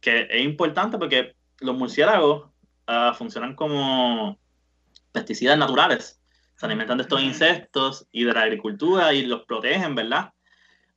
que 0.00 0.26
es 0.30 0.42
importante 0.42 0.98
porque 0.98 1.36
los 1.60 1.76
murciélagos 1.76 2.50
uh, 2.88 3.14
funcionan 3.14 3.54
como 3.54 4.38
pesticidas 5.12 5.58
naturales. 5.58 6.20
Se 6.56 6.66
alimentan 6.66 6.98
de 6.98 7.02
estos 7.02 7.22
insectos 7.22 8.06
y 8.12 8.24
de 8.24 8.32
la 8.32 8.42
agricultura 8.42 9.12
y 9.12 9.26
los 9.26 9.44
protegen, 9.44 9.94
¿verdad? 9.94 10.32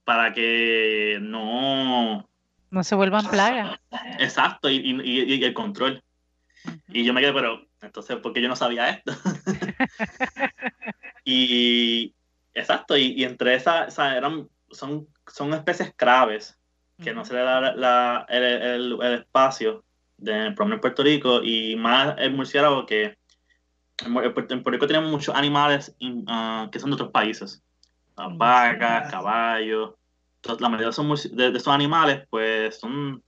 Para 0.05 0.33
que 0.33 1.17
no... 1.21 2.29
No 2.69 2.83
se 2.83 2.95
vuelvan 2.95 3.27
plagas. 3.29 3.79
Exacto, 4.19 4.69
y, 4.69 4.77
y, 4.77 5.43
el 5.43 5.53
control. 5.53 6.01
Y 6.87 7.03
yo 7.03 7.13
me 7.13 7.21
quedé, 7.21 7.33
pero 7.33 7.65
entonces, 7.81 8.17
¿por 8.17 8.31
qué 8.31 8.41
yo 8.41 8.47
no 8.47 8.55
sabía 8.55 8.89
esto? 8.89 9.13
y 11.25 12.13
exacto, 12.53 12.97
y, 12.97 13.23
entre 13.23 13.55
esas, 13.55 13.97
eran, 13.99 14.47
son, 14.71 15.07
son 15.27 15.53
especies 15.53 15.93
claves 15.95 16.57
que 17.03 17.13
no 17.13 17.25
se 17.25 17.33
le 17.33 17.41
da 17.41 17.73
la, 17.73 18.25
el, 18.29 18.97
el, 19.01 19.13
espacio 19.15 19.83
de, 20.17 20.45
en 20.45 20.55
Puerto 20.55 21.03
Rico 21.03 21.43
y 21.43 21.75
más 21.75 22.15
el 22.17 22.31
murciélago 22.31 22.85
que 22.85 23.17
en 24.05 24.13
Puerto 24.13 24.71
Rico 24.71 24.87
tenemos 24.87 25.11
muchos 25.11 25.35
animales 25.35 25.93
uh, 25.99 26.69
que 26.69 26.79
son 26.79 26.91
de 26.91 26.95
otros 26.95 27.11
países 27.11 27.64
vacas, 28.15 29.11
caballos, 29.11 29.95
la 30.59 30.69
mayoría 30.69 30.91
son 30.91 31.13
de, 31.15 31.51
de, 31.51 31.57
estos 31.57 31.73
animales 31.73 32.25
pues 32.29 32.79
son 32.79 33.23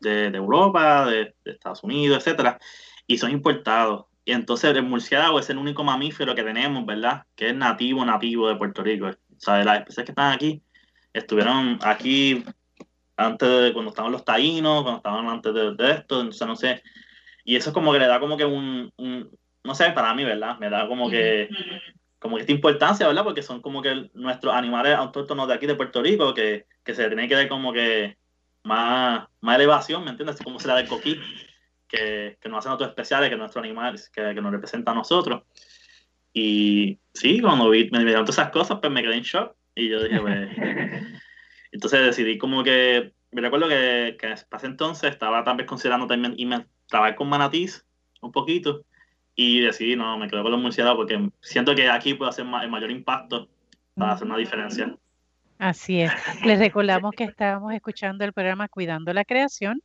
de, 0.00 0.30
de 0.30 0.38
Europa, 0.38 1.06
de, 1.06 1.34
de, 1.44 1.52
Estados 1.52 1.82
Unidos, 1.82 2.18
etcétera, 2.18 2.58
y 3.06 3.18
son 3.18 3.30
importados. 3.30 4.06
Y 4.24 4.32
entonces 4.32 4.74
el 4.74 4.82
murciélago 4.82 5.38
es 5.38 5.50
el 5.50 5.58
único 5.58 5.82
mamífero 5.82 6.34
que 6.34 6.44
tenemos, 6.44 6.86
¿verdad? 6.86 7.24
Que 7.34 7.48
es 7.48 7.54
nativo, 7.54 8.04
nativo 8.04 8.48
de 8.48 8.56
Puerto 8.56 8.82
Rico. 8.82 9.06
O 9.08 9.14
sea, 9.38 9.64
las 9.64 9.78
especies 9.80 10.06
que 10.06 10.12
están 10.12 10.32
aquí 10.32 10.62
estuvieron 11.12 11.78
aquí 11.82 12.44
antes 13.16 13.48
de 13.48 13.72
cuando 13.72 13.90
estaban 13.90 14.12
los 14.12 14.24
taínos, 14.24 14.82
cuando 14.82 14.98
estaban 14.98 15.28
antes 15.28 15.52
de, 15.52 15.74
de 15.74 15.90
esto, 15.92 16.20
entonces 16.20 16.46
no 16.46 16.56
sé. 16.56 16.82
Y 17.44 17.56
eso 17.56 17.70
es 17.70 17.74
como 17.74 17.92
que 17.92 17.98
le 17.98 18.06
da 18.06 18.20
como 18.20 18.36
que 18.36 18.44
un, 18.44 18.92
un 18.96 19.30
no 19.64 19.74
sé, 19.74 19.90
para 19.90 20.14
mí, 20.14 20.24
¿verdad? 20.24 20.58
Me 20.58 20.70
da 20.70 20.86
como 20.86 21.10
que 21.10 21.48
como 22.22 22.38
esta 22.38 22.52
importancia, 22.52 23.06
¿verdad? 23.06 23.24
Porque 23.24 23.42
son 23.42 23.60
como 23.60 23.82
que 23.82 24.08
nuestros 24.14 24.54
animales 24.54 24.94
autóctonos 24.94 25.48
de 25.48 25.54
aquí 25.54 25.66
de 25.66 25.74
Puerto 25.74 26.00
Rico 26.00 26.32
que, 26.32 26.66
que 26.84 26.94
se 26.94 27.06
tienen 27.08 27.28
que 27.28 27.34
ver 27.34 27.48
como 27.48 27.72
que 27.72 28.16
más, 28.62 29.26
más 29.40 29.56
elevación, 29.56 30.04
¿me 30.04 30.10
entiendes? 30.10 30.40
Como 30.40 30.60
será 30.60 30.76
del 30.76 30.88
coquí, 30.88 31.20
que, 31.88 32.38
que 32.40 32.48
nos 32.48 32.60
hacen 32.60 32.72
otros 32.72 32.90
especiales, 32.90 33.28
que 33.28 33.36
nuestro 33.36 33.60
animal, 33.60 34.00
que, 34.12 34.34
que 34.34 34.40
nos 34.40 34.52
representa 34.52 34.92
a 34.92 34.94
nosotros. 34.94 35.42
Y 36.32 37.00
sí, 37.12 37.40
cuando 37.40 37.68
vi, 37.68 37.90
me 37.90 38.04
dieron 38.04 38.24
todas 38.24 38.38
esas 38.38 38.52
cosas, 38.52 38.78
pues 38.80 38.92
me 38.92 39.02
quedé 39.02 39.16
en 39.16 39.22
shock. 39.22 39.54
Y 39.74 39.88
yo 39.88 40.02
dije, 40.02 40.20
pues. 40.20 40.48
entonces 41.72 42.06
decidí 42.06 42.38
como 42.38 42.62
que. 42.62 43.12
Me 43.32 43.40
recuerdo 43.40 43.68
que, 43.68 44.16
que 44.18 44.34
para 44.48 44.66
entonces 44.66 45.10
estaba 45.10 45.42
vez 45.54 45.66
considerando 45.66 46.06
también 46.06 46.34
irme 46.36 46.66
trabajar 46.86 47.16
con 47.16 47.28
manatís 47.28 47.84
un 48.20 48.30
poquito. 48.30 48.84
Y 49.34 49.60
decidí, 49.60 49.96
no, 49.96 50.18
me 50.18 50.28
quedé 50.28 50.42
con 50.42 50.52
los 50.52 50.60
murciélagos 50.60 50.98
porque 50.98 51.30
siento 51.40 51.74
que 51.74 51.88
aquí 51.88 52.14
puedo 52.14 52.30
hacer 52.30 52.44
el 52.44 52.70
mayor 52.70 52.90
impacto 52.90 53.48
para 53.94 54.12
hacer 54.12 54.26
una 54.26 54.36
diferencia. 54.36 54.94
Así 55.62 56.00
es. 56.00 56.10
Les 56.44 56.58
recordamos 56.58 57.12
que 57.16 57.22
estábamos 57.22 57.72
escuchando 57.72 58.24
el 58.24 58.32
programa 58.32 58.66
Cuidando 58.66 59.12
la 59.12 59.24
Creación 59.24 59.80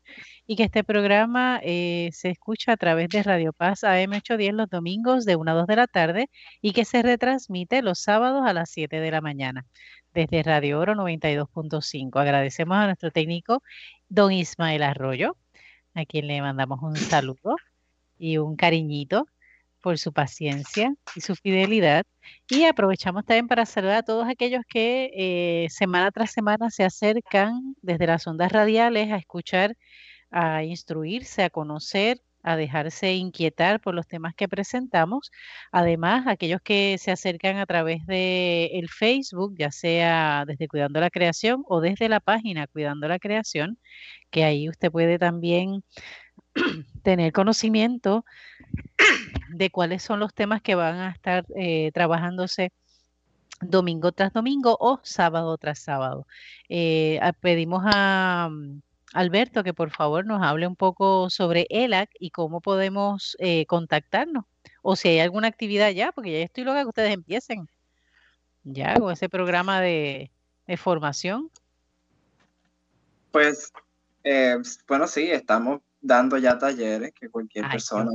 y 0.47 0.55
que 0.55 0.63
este 0.63 0.83
programa 0.83 1.59
eh, 1.61 2.09
se 2.13 2.31
escucha 2.31 2.71
a 2.71 2.77
través 2.77 3.09
de 3.09 3.21
Radio 3.21 3.53
Paz 3.53 3.83
AM810 3.83 4.53
los 4.53 4.69
domingos 4.71 5.23
de 5.23 5.35
1 5.35 5.51
a 5.51 5.53
2 5.53 5.67
de 5.67 5.75
la 5.75 5.85
tarde 5.85 6.29
y 6.61 6.73
que 6.73 6.83
se 6.83 7.03
retransmite 7.03 7.83
los 7.83 7.99
sábados 7.99 8.41
a 8.47 8.53
las 8.53 8.71
7 8.71 8.99
de 8.99 9.11
la 9.11 9.21
mañana 9.21 9.67
desde 10.15 10.41
Radio 10.41 10.79
Oro 10.79 10.95
92.5. 10.95 12.19
Agradecemos 12.19 12.75
a 12.75 12.85
nuestro 12.87 13.11
técnico, 13.11 13.61
don 14.09 14.31
Ismael 14.31 14.81
Arroyo, 14.81 15.37
a 15.93 16.05
quien 16.05 16.25
le 16.25 16.41
mandamos 16.41 16.81
un 16.81 16.95
saludo 16.95 17.55
y 18.17 18.39
un 18.39 18.55
cariñito 18.55 19.27
por 19.81 19.97
su 19.97 20.13
paciencia 20.13 20.93
y 21.15 21.21
su 21.21 21.35
fidelidad. 21.35 22.05
Y 22.49 22.65
aprovechamos 22.65 23.25
también 23.25 23.47
para 23.47 23.65
saludar 23.65 23.97
a 23.97 24.03
todos 24.03 24.27
aquellos 24.27 24.63
que 24.69 25.11
eh, 25.15 25.67
semana 25.69 26.11
tras 26.11 26.31
semana 26.31 26.69
se 26.69 26.83
acercan 26.83 27.75
desde 27.81 28.07
las 28.07 28.27
ondas 28.27 28.51
radiales 28.51 29.11
a 29.11 29.17
escuchar, 29.17 29.75
a 30.31 30.63
instruirse, 30.63 31.43
a 31.43 31.49
conocer, 31.49 32.21
a 32.43 32.55
dejarse 32.55 33.13
inquietar 33.13 33.81
por 33.81 33.93
los 33.93 34.07
temas 34.07 34.33
que 34.35 34.47
presentamos. 34.47 35.31
Además, 35.71 36.27
aquellos 36.27 36.61
que 36.61 36.97
se 36.97 37.11
acercan 37.11 37.57
a 37.57 37.65
través 37.65 38.05
de 38.05 38.67
el 38.73 38.89
Facebook, 38.89 39.55
ya 39.57 39.71
sea 39.71 40.45
desde 40.47 40.67
Cuidando 40.67 40.99
la 41.01 41.09
Creación 41.09 41.63
o 41.67 41.81
desde 41.81 42.09
la 42.09 42.19
página 42.21 42.67
Cuidando 42.67 43.07
la 43.07 43.19
Creación, 43.19 43.77
que 44.31 44.43
ahí 44.45 44.69
usted 44.69 44.91
puede 44.91 45.19
también 45.19 45.83
tener 47.03 47.31
conocimiento 47.33 48.25
de 49.49 49.69
cuáles 49.69 50.03
son 50.03 50.19
los 50.19 50.33
temas 50.33 50.61
que 50.61 50.75
van 50.75 50.95
a 50.95 51.09
estar 51.09 51.45
eh, 51.55 51.91
trabajándose 51.93 52.71
domingo 53.61 54.11
tras 54.11 54.33
domingo 54.33 54.77
o 54.79 54.99
sábado 55.03 55.57
tras 55.57 55.79
sábado. 55.79 56.27
Eh, 56.69 57.19
pedimos 57.41 57.83
a 57.85 58.49
mm, 58.51 58.81
Alberto 59.13 59.63
que 59.63 59.73
por 59.73 59.89
favor 59.89 60.25
nos 60.25 60.43
hable 60.43 60.67
un 60.67 60.75
poco 60.75 61.29
sobre 61.29 61.65
ELAC 61.69 62.09
y 62.19 62.29
cómo 62.29 62.61
podemos 62.61 63.35
eh, 63.39 63.65
contactarnos. 63.65 64.45
O 64.81 64.95
si 64.95 65.09
hay 65.09 65.19
alguna 65.19 65.47
actividad 65.47 65.91
ya, 65.91 66.11
porque 66.11 66.31
ya 66.31 66.45
estoy 66.45 66.63
loca 66.63 66.81
que 66.81 66.89
ustedes 66.89 67.13
empiecen 67.13 67.67
ya 68.63 68.95
con 68.99 69.11
ese 69.11 69.29
programa 69.29 69.81
de, 69.81 70.29
formación. 70.77 71.49
Pues, 73.31 73.71
bueno, 74.87 75.07
sí, 75.07 75.31
estamos 75.31 75.81
dando 76.07 76.37
ya 76.37 76.57
talleres 76.57 77.11
que 77.13 77.29
cualquier 77.29 77.69
persona 77.69 78.09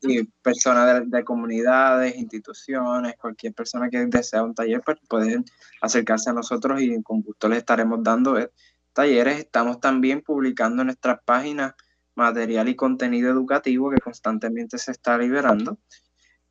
y 0.00 0.24
personas 0.42 1.10
de, 1.10 1.24
comunidades, 1.24 2.16
instituciones, 2.16 3.16
cualquier 3.16 3.52
persona 3.54 3.88
que 3.88 4.06
desea 4.06 4.42
un 4.42 4.54
taller, 4.54 4.80
pues 4.84 4.98
pueden 5.08 5.44
acercarse 5.80 6.30
a 6.30 6.34
nosotros 6.34 6.80
y 6.80 7.02
con 7.02 7.22
gusto 7.22 7.48
les 7.48 7.58
estaremos 7.58 8.02
dando 8.02 8.38
eh, 8.38 8.50
talleres. 8.92 9.38
Estamos 9.38 9.80
también 9.80 10.22
publicando 10.22 10.82
en 10.82 10.86
nuestras 10.86 11.18
páginas 11.24 11.74
material 12.14 12.68
y 12.68 12.76
contenido 12.76 13.30
educativo 13.30 13.90
que 13.90 13.98
constantemente 13.98 14.78
se 14.78 14.92
está 14.92 15.16
liberando. 15.16 15.78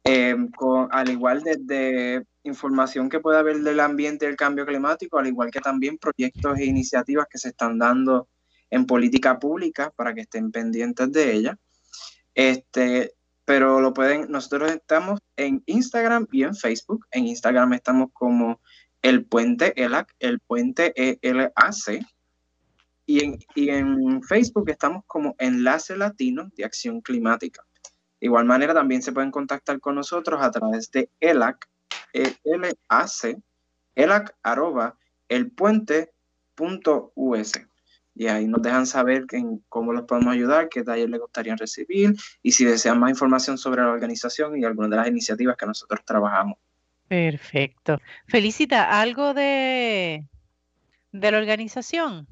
Em, 0.03 0.49
al 0.91 1.09
igual 1.09 1.43
de, 1.43 2.25
información 2.43 3.09
que 3.09 3.19
puede 3.19 3.39
haber 3.39 3.59
del 3.59 3.81
ambiente 3.81 4.25
y 4.25 4.29
el 4.29 4.37
cambio 4.37 4.65
climático, 4.65 5.19
al 5.19 5.27
igual 5.27 5.51
que 5.51 5.59
también 5.59 5.97
proyectos 5.97 6.57
e 6.57 6.65
iniciativas 6.65 7.27
que 7.29 7.37
se 7.37 7.49
están 7.49 7.77
dando 7.77 8.29
en 8.69 8.85
política 8.85 9.39
pública 9.39 9.91
para 9.95 10.13
que 10.13 10.21
estén 10.21 10.51
pendientes 10.51 11.11
de 11.11 11.33
ella. 11.33 11.57
Este, 12.35 13.13
pero 13.45 13.79
lo 13.81 13.93
pueden, 13.93 14.29
nosotros 14.29 14.71
estamos 14.71 15.19
en 15.35 15.63
Instagram 15.65 16.27
y 16.31 16.43
en 16.43 16.55
Facebook. 16.55 17.07
En 17.11 17.27
Instagram 17.27 17.73
estamos 17.73 18.09
como 18.13 18.61
el 19.01 19.25
puente 19.25 19.73
ELAC, 19.81 20.13
el 20.19 20.39
puente 20.39 20.93
ELAC. 21.21 21.53
Y 23.05 23.23
en, 23.23 23.39
y 23.55 23.69
en 23.69 24.21
Facebook 24.21 24.69
estamos 24.69 25.03
como 25.07 25.35
Enlace 25.39 25.95
Latino 25.95 26.49
de 26.57 26.65
Acción 26.65 26.99
Climática. 26.99 27.65
De 28.19 28.27
igual 28.27 28.43
manera, 28.45 28.73
también 28.73 29.01
se 29.01 29.13
pueden 29.13 29.31
contactar 29.31 29.79
con 29.79 29.95
nosotros 29.95 30.41
a 30.41 30.51
través 30.51 30.91
de 30.91 31.09
ELAC, 31.21 31.69
E-L-A-C, 32.11 33.37
ELAC, 33.95 34.35
arroba, 34.43 34.97
elpuente.us 35.29 36.11
y 38.17 38.27
ahí 38.27 38.47
nos 38.47 38.61
dejan 38.61 38.87
saber 38.87 39.25
cómo 39.69 39.93
los 39.93 40.05
podemos 40.05 40.33
ayudar, 40.33 40.69
qué 40.69 40.83
taller 40.83 41.09
les 41.09 41.19
gustaría 41.19 41.55
recibir 41.55 42.15
y 42.41 42.51
si 42.51 42.65
desean 42.65 42.99
más 42.99 43.11
información 43.11 43.57
sobre 43.57 43.83
la 43.83 43.91
organización 43.91 44.57
y 44.57 44.65
algunas 44.65 44.89
de 44.89 44.97
las 44.97 45.07
iniciativas 45.07 45.55
que 45.55 45.67
nosotros 45.67 46.01
trabajamos. 46.03 46.57
Perfecto. 47.07 47.99
Felicita, 48.27 48.99
¿algo 48.99 49.33
de, 49.33 50.25
de 51.11 51.31
la 51.31 51.37
organización? 51.37 52.27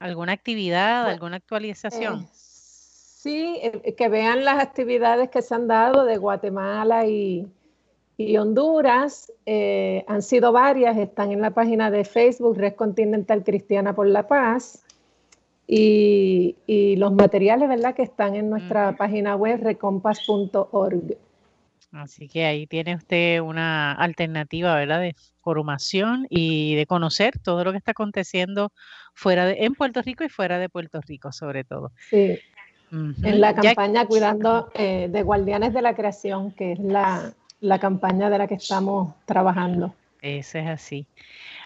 ¿Alguna 0.00 0.32
actividad, 0.32 1.08
alguna 1.08 1.36
actualización? 1.36 2.22
Eh, 2.22 2.28
sí, 2.32 3.58
eh, 3.62 3.94
que 3.94 4.08
vean 4.08 4.44
las 4.44 4.60
actividades 4.60 5.30
que 5.30 5.40
se 5.40 5.54
han 5.54 5.68
dado 5.68 6.04
de 6.04 6.18
Guatemala 6.18 7.06
y, 7.06 7.46
Honduras. 8.38 9.32
Eh, 9.46 10.04
han 10.08 10.22
sido 10.22 10.52
varias, 10.52 10.98
están 10.98 11.32
en 11.32 11.40
la 11.40 11.50
página 11.50 11.90
de 11.90 12.04
Facebook 12.04 12.58
Red 12.58 12.74
Continental 12.74 13.44
Cristiana 13.44 13.94
por 13.94 14.06
la 14.08 14.26
Paz 14.26 14.85
y, 15.66 16.96
los 16.96 17.12
materiales, 17.12 17.68
¿verdad?, 17.68 17.94
que 17.94 18.02
están 18.02 18.34
en 18.36 18.50
nuestra 18.50 18.96
página 18.96 19.36
web 19.36 19.60
recompas.org. 19.62 21.16
Así 21.92 22.28
que 22.28 22.44
ahí 22.44 22.66
tiene 22.66 22.94
usted 22.94 23.40
una 23.40 23.92
alternativa, 23.92 24.74
¿verdad?, 24.74 25.00
de 25.00 25.14
formación 25.40 26.26
y 26.30 26.74
de 26.74 26.86
conocer 26.86 27.38
todo 27.38 27.64
lo 27.64 27.72
que 27.72 27.78
está 27.78 27.92
aconteciendo 27.92 28.72
fuera 29.14 29.46
de, 29.46 29.64
en 29.64 29.74
Puerto 29.74 30.02
Rico 30.02 30.24
y 30.24 30.28
fuera 30.28 30.58
de 30.58 30.68
Puerto 30.68 31.00
Rico, 31.00 31.32
sobre 31.32 31.64
todo. 31.64 31.92
Sí. 32.10 32.38
En 32.92 33.40
la 33.40 33.54
campaña 33.54 34.06
Cuidando 34.06 34.70
eh, 34.74 35.08
de 35.10 35.22
Guardianes 35.22 35.74
de 35.74 35.82
la 35.82 35.94
Creación, 35.94 36.52
que 36.52 36.72
es 36.72 36.78
la, 36.78 37.32
la 37.60 37.78
campaña 37.80 38.30
de 38.30 38.38
la 38.38 38.46
que 38.46 38.54
estamos 38.54 39.14
trabajando. 39.24 39.92
Eso 40.22 40.58
es 40.58 40.66
así. 40.66 41.06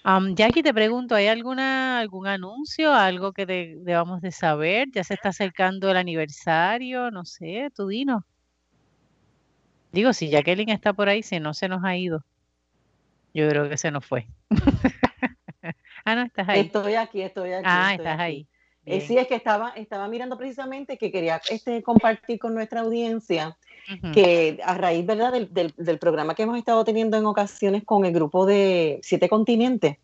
Um, 0.04 0.34
Jackie, 0.34 0.62
te 0.62 0.74
pregunto, 0.74 1.14
¿hay 1.14 1.28
alguna, 1.28 1.98
algún 2.00 2.26
anuncio, 2.26 2.92
algo 2.92 3.32
que 3.32 3.46
debamos 3.46 4.20
de 4.20 4.32
saber? 4.32 4.88
¿Ya 4.92 5.04
se 5.04 5.14
está 5.14 5.30
acercando 5.30 5.90
el 5.90 5.96
aniversario? 5.96 7.10
No 7.10 7.24
sé, 7.24 7.70
tú 7.74 7.88
dinos. 7.88 8.22
Digo, 9.92 10.12
si 10.12 10.30
Jacqueline 10.30 10.70
está 10.70 10.92
por 10.92 11.08
ahí, 11.08 11.22
si 11.22 11.40
no 11.40 11.54
se 11.54 11.68
nos 11.68 11.84
ha 11.84 11.96
ido. 11.96 12.24
Yo 13.34 13.48
creo 13.48 13.68
que 13.68 13.76
se 13.76 13.90
nos 13.90 14.04
fue. 14.04 14.26
ah, 16.04 16.14
no, 16.14 16.22
estás 16.22 16.48
ahí. 16.48 16.60
Estoy 16.60 16.94
aquí, 16.94 17.22
estoy 17.22 17.52
aquí. 17.52 17.64
Ah, 17.66 17.94
estás 17.94 18.18
ahí. 18.18 18.46
Eh, 18.86 19.00
sí, 19.00 19.18
es 19.18 19.26
que 19.26 19.34
estaba, 19.34 19.70
estaba 19.76 20.08
mirando 20.08 20.36
precisamente 20.36 20.96
que 20.96 21.12
quería 21.12 21.40
este, 21.50 21.82
compartir 21.82 22.38
con 22.38 22.54
nuestra 22.54 22.80
audiencia 22.80 23.56
que 24.12 24.60
a 24.64 24.74
raíz 24.74 25.04
¿verdad? 25.06 25.32
Del, 25.32 25.74
del, 25.76 25.98
programa 25.98 26.34
que 26.34 26.44
hemos 26.44 26.58
estado 26.58 26.84
teniendo 26.84 27.16
en 27.16 27.26
ocasiones 27.26 27.84
con 27.84 28.04
el 28.04 28.12
grupo 28.12 28.46
de 28.46 29.00
Siete 29.02 29.28
Continentes, 29.28 29.96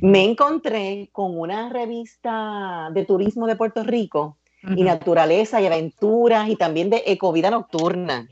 me 0.00 0.24
encontré 0.24 1.08
con 1.12 1.38
una 1.38 1.68
revista 1.68 2.90
de 2.92 3.04
turismo 3.04 3.46
de 3.46 3.56
Puerto 3.56 3.82
Rico 3.82 4.36
y 4.76 4.82
naturaleza 4.82 5.60
y 5.60 5.66
aventuras 5.66 6.48
y 6.48 6.56
también 6.56 6.90
de 6.90 7.02
ecovida 7.06 7.50
nocturna. 7.50 8.28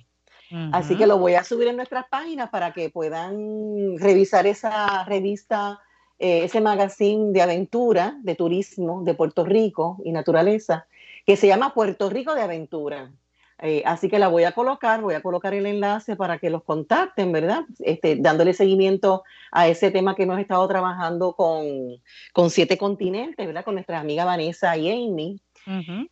Así 0.70 0.96
que 0.96 1.06
lo 1.06 1.18
voy 1.18 1.34
a 1.34 1.44
subir 1.44 1.68
en 1.68 1.76
nuestras 1.76 2.06
páginas 2.10 2.50
para 2.50 2.72
que 2.72 2.90
puedan 2.90 3.96
revisar 3.98 4.46
esa 4.46 5.02
revista, 5.04 5.80
eh, 6.18 6.44
ese 6.44 6.60
magazine 6.60 7.32
de 7.32 7.40
aventura, 7.40 8.18
de 8.22 8.34
turismo 8.34 9.02
de 9.02 9.14
Puerto 9.14 9.46
Rico 9.46 9.96
y 10.04 10.12
naturaleza, 10.12 10.86
que 11.24 11.36
se 11.36 11.46
llama 11.46 11.72
Puerto 11.72 12.10
Rico 12.10 12.34
de 12.34 12.42
Aventura. 12.42 13.10
Eh, 13.64 13.84
así 13.86 14.08
que 14.08 14.18
la 14.18 14.26
voy 14.26 14.42
a 14.42 14.50
colocar, 14.50 15.00
voy 15.00 15.14
a 15.14 15.22
colocar 15.22 15.54
el 15.54 15.66
enlace 15.66 16.16
para 16.16 16.38
que 16.38 16.50
los 16.50 16.64
contacten, 16.64 17.30
¿verdad? 17.30 17.62
Este, 17.78 18.16
dándole 18.16 18.54
seguimiento 18.54 19.22
a 19.52 19.68
ese 19.68 19.92
tema 19.92 20.16
que 20.16 20.24
hemos 20.24 20.40
estado 20.40 20.66
trabajando 20.66 21.34
con, 21.34 21.64
con 22.32 22.50
Siete 22.50 22.76
Continentes, 22.76 23.46
¿verdad? 23.46 23.64
Con 23.64 23.74
nuestra 23.74 24.00
amiga 24.00 24.24
Vanessa 24.24 24.76
y 24.76 24.90
Amy. 24.90 25.40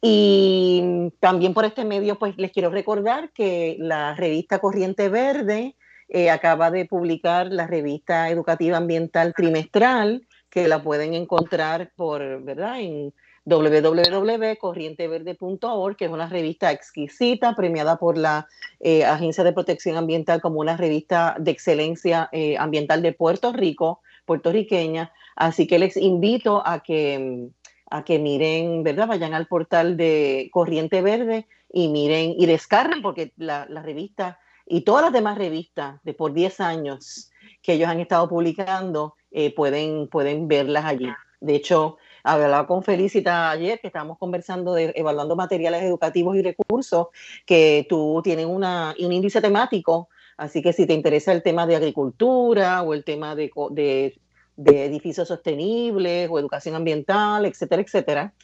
Y 0.00 1.10
también 1.18 1.52
por 1.52 1.64
este 1.64 1.84
medio, 1.84 2.20
pues 2.20 2.38
les 2.38 2.52
quiero 2.52 2.70
recordar 2.70 3.32
que 3.32 3.76
la 3.80 4.14
revista 4.14 4.60
Corriente 4.60 5.08
Verde 5.08 5.74
eh, 6.08 6.30
acaba 6.30 6.70
de 6.70 6.84
publicar 6.84 7.48
la 7.48 7.66
revista 7.66 8.30
educativa 8.30 8.76
ambiental 8.76 9.34
trimestral, 9.34 10.24
que 10.50 10.68
la 10.68 10.84
pueden 10.84 11.14
encontrar 11.14 11.90
por, 11.96 12.44
¿verdad? 12.44 12.78
En 12.78 13.12
www.corrienteverde.org, 13.44 15.96
que 15.96 16.04
es 16.04 16.10
una 16.10 16.28
revista 16.28 16.72
exquisita, 16.72 17.54
premiada 17.54 17.96
por 17.96 18.18
la 18.18 18.48
eh, 18.80 19.04
Agencia 19.04 19.44
de 19.44 19.52
Protección 19.52 19.96
Ambiental 19.96 20.40
como 20.40 20.60
una 20.60 20.76
revista 20.76 21.36
de 21.38 21.50
excelencia 21.50 22.28
eh, 22.32 22.56
ambiental 22.58 23.02
de 23.02 23.12
Puerto 23.12 23.52
Rico, 23.52 24.00
puertorriqueña. 24.24 25.12
Así 25.36 25.66
que 25.66 25.78
les 25.78 25.96
invito 25.96 26.66
a 26.66 26.80
que, 26.80 27.48
a 27.90 28.04
que 28.04 28.18
miren, 28.18 28.82
¿verdad? 28.82 29.08
Vayan 29.08 29.34
al 29.34 29.46
portal 29.46 29.96
de 29.96 30.48
Corriente 30.52 31.02
Verde 31.02 31.46
y 31.72 31.88
miren 31.88 32.34
y 32.38 32.46
descarguen, 32.46 33.02
porque 33.02 33.32
la, 33.36 33.66
la 33.68 33.82
revista 33.82 34.38
y 34.66 34.82
todas 34.82 35.02
las 35.02 35.12
demás 35.12 35.36
revistas 35.36 36.00
de 36.04 36.14
por 36.14 36.32
10 36.32 36.60
años 36.60 37.32
que 37.60 37.72
ellos 37.72 37.88
han 37.88 37.98
estado 37.98 38.28
publicando, 38.28 39.16
eh, 39.32 39.52
pueden, 39.54 40.08
pueden 40.08 40.46
verlas 40.46 40.84
allí. 40.84 41.08
De 41.40 41.56
hecho, 41.56 41.96
hablaba 42.22 42.66
con 42.66 42.82
Felicita 42.82 43.50
ayer 43.50 43.80
que 43.80 43.88
estábamos 43.88 44.18
conversando 44.18 44.74
de 44.74 44.92
evaluando 44.94 45.36
materiales 45.36 45.82
educativos 45.82 46.36
y 46.36 46.42
recursos, 46.42 47.08
que 47.46 47.86
tú 47.88 48.20
tienes 48.22 48.46
una, 48.46 48.94
un 48.98 49.12
índice 49.12 49.40
temático, 49.40 50.08
así 50.36 50.62
que 50.62 50.72
si 50.72 50.86
te 50.86 50.94
interesa 50.94 51.32
el 51.32 51.42
tema 51.42 51.66
de 51.66 51.76
agricultura 51.76 52.82
o 52.82 52.94
el 52.94 53.04
tema 53.04 53.34
de, 53.34 53.50
de, 53.70 54.18
de 54.56 54.84
edificios 54.84 55.28
sostenibles 55.28 56.28
o 56.30 56.38
educación 56.38 56.74
ambiental, 56.74 57.46
etcétera, 57.46 57.82
etcétera, 57.82 58.34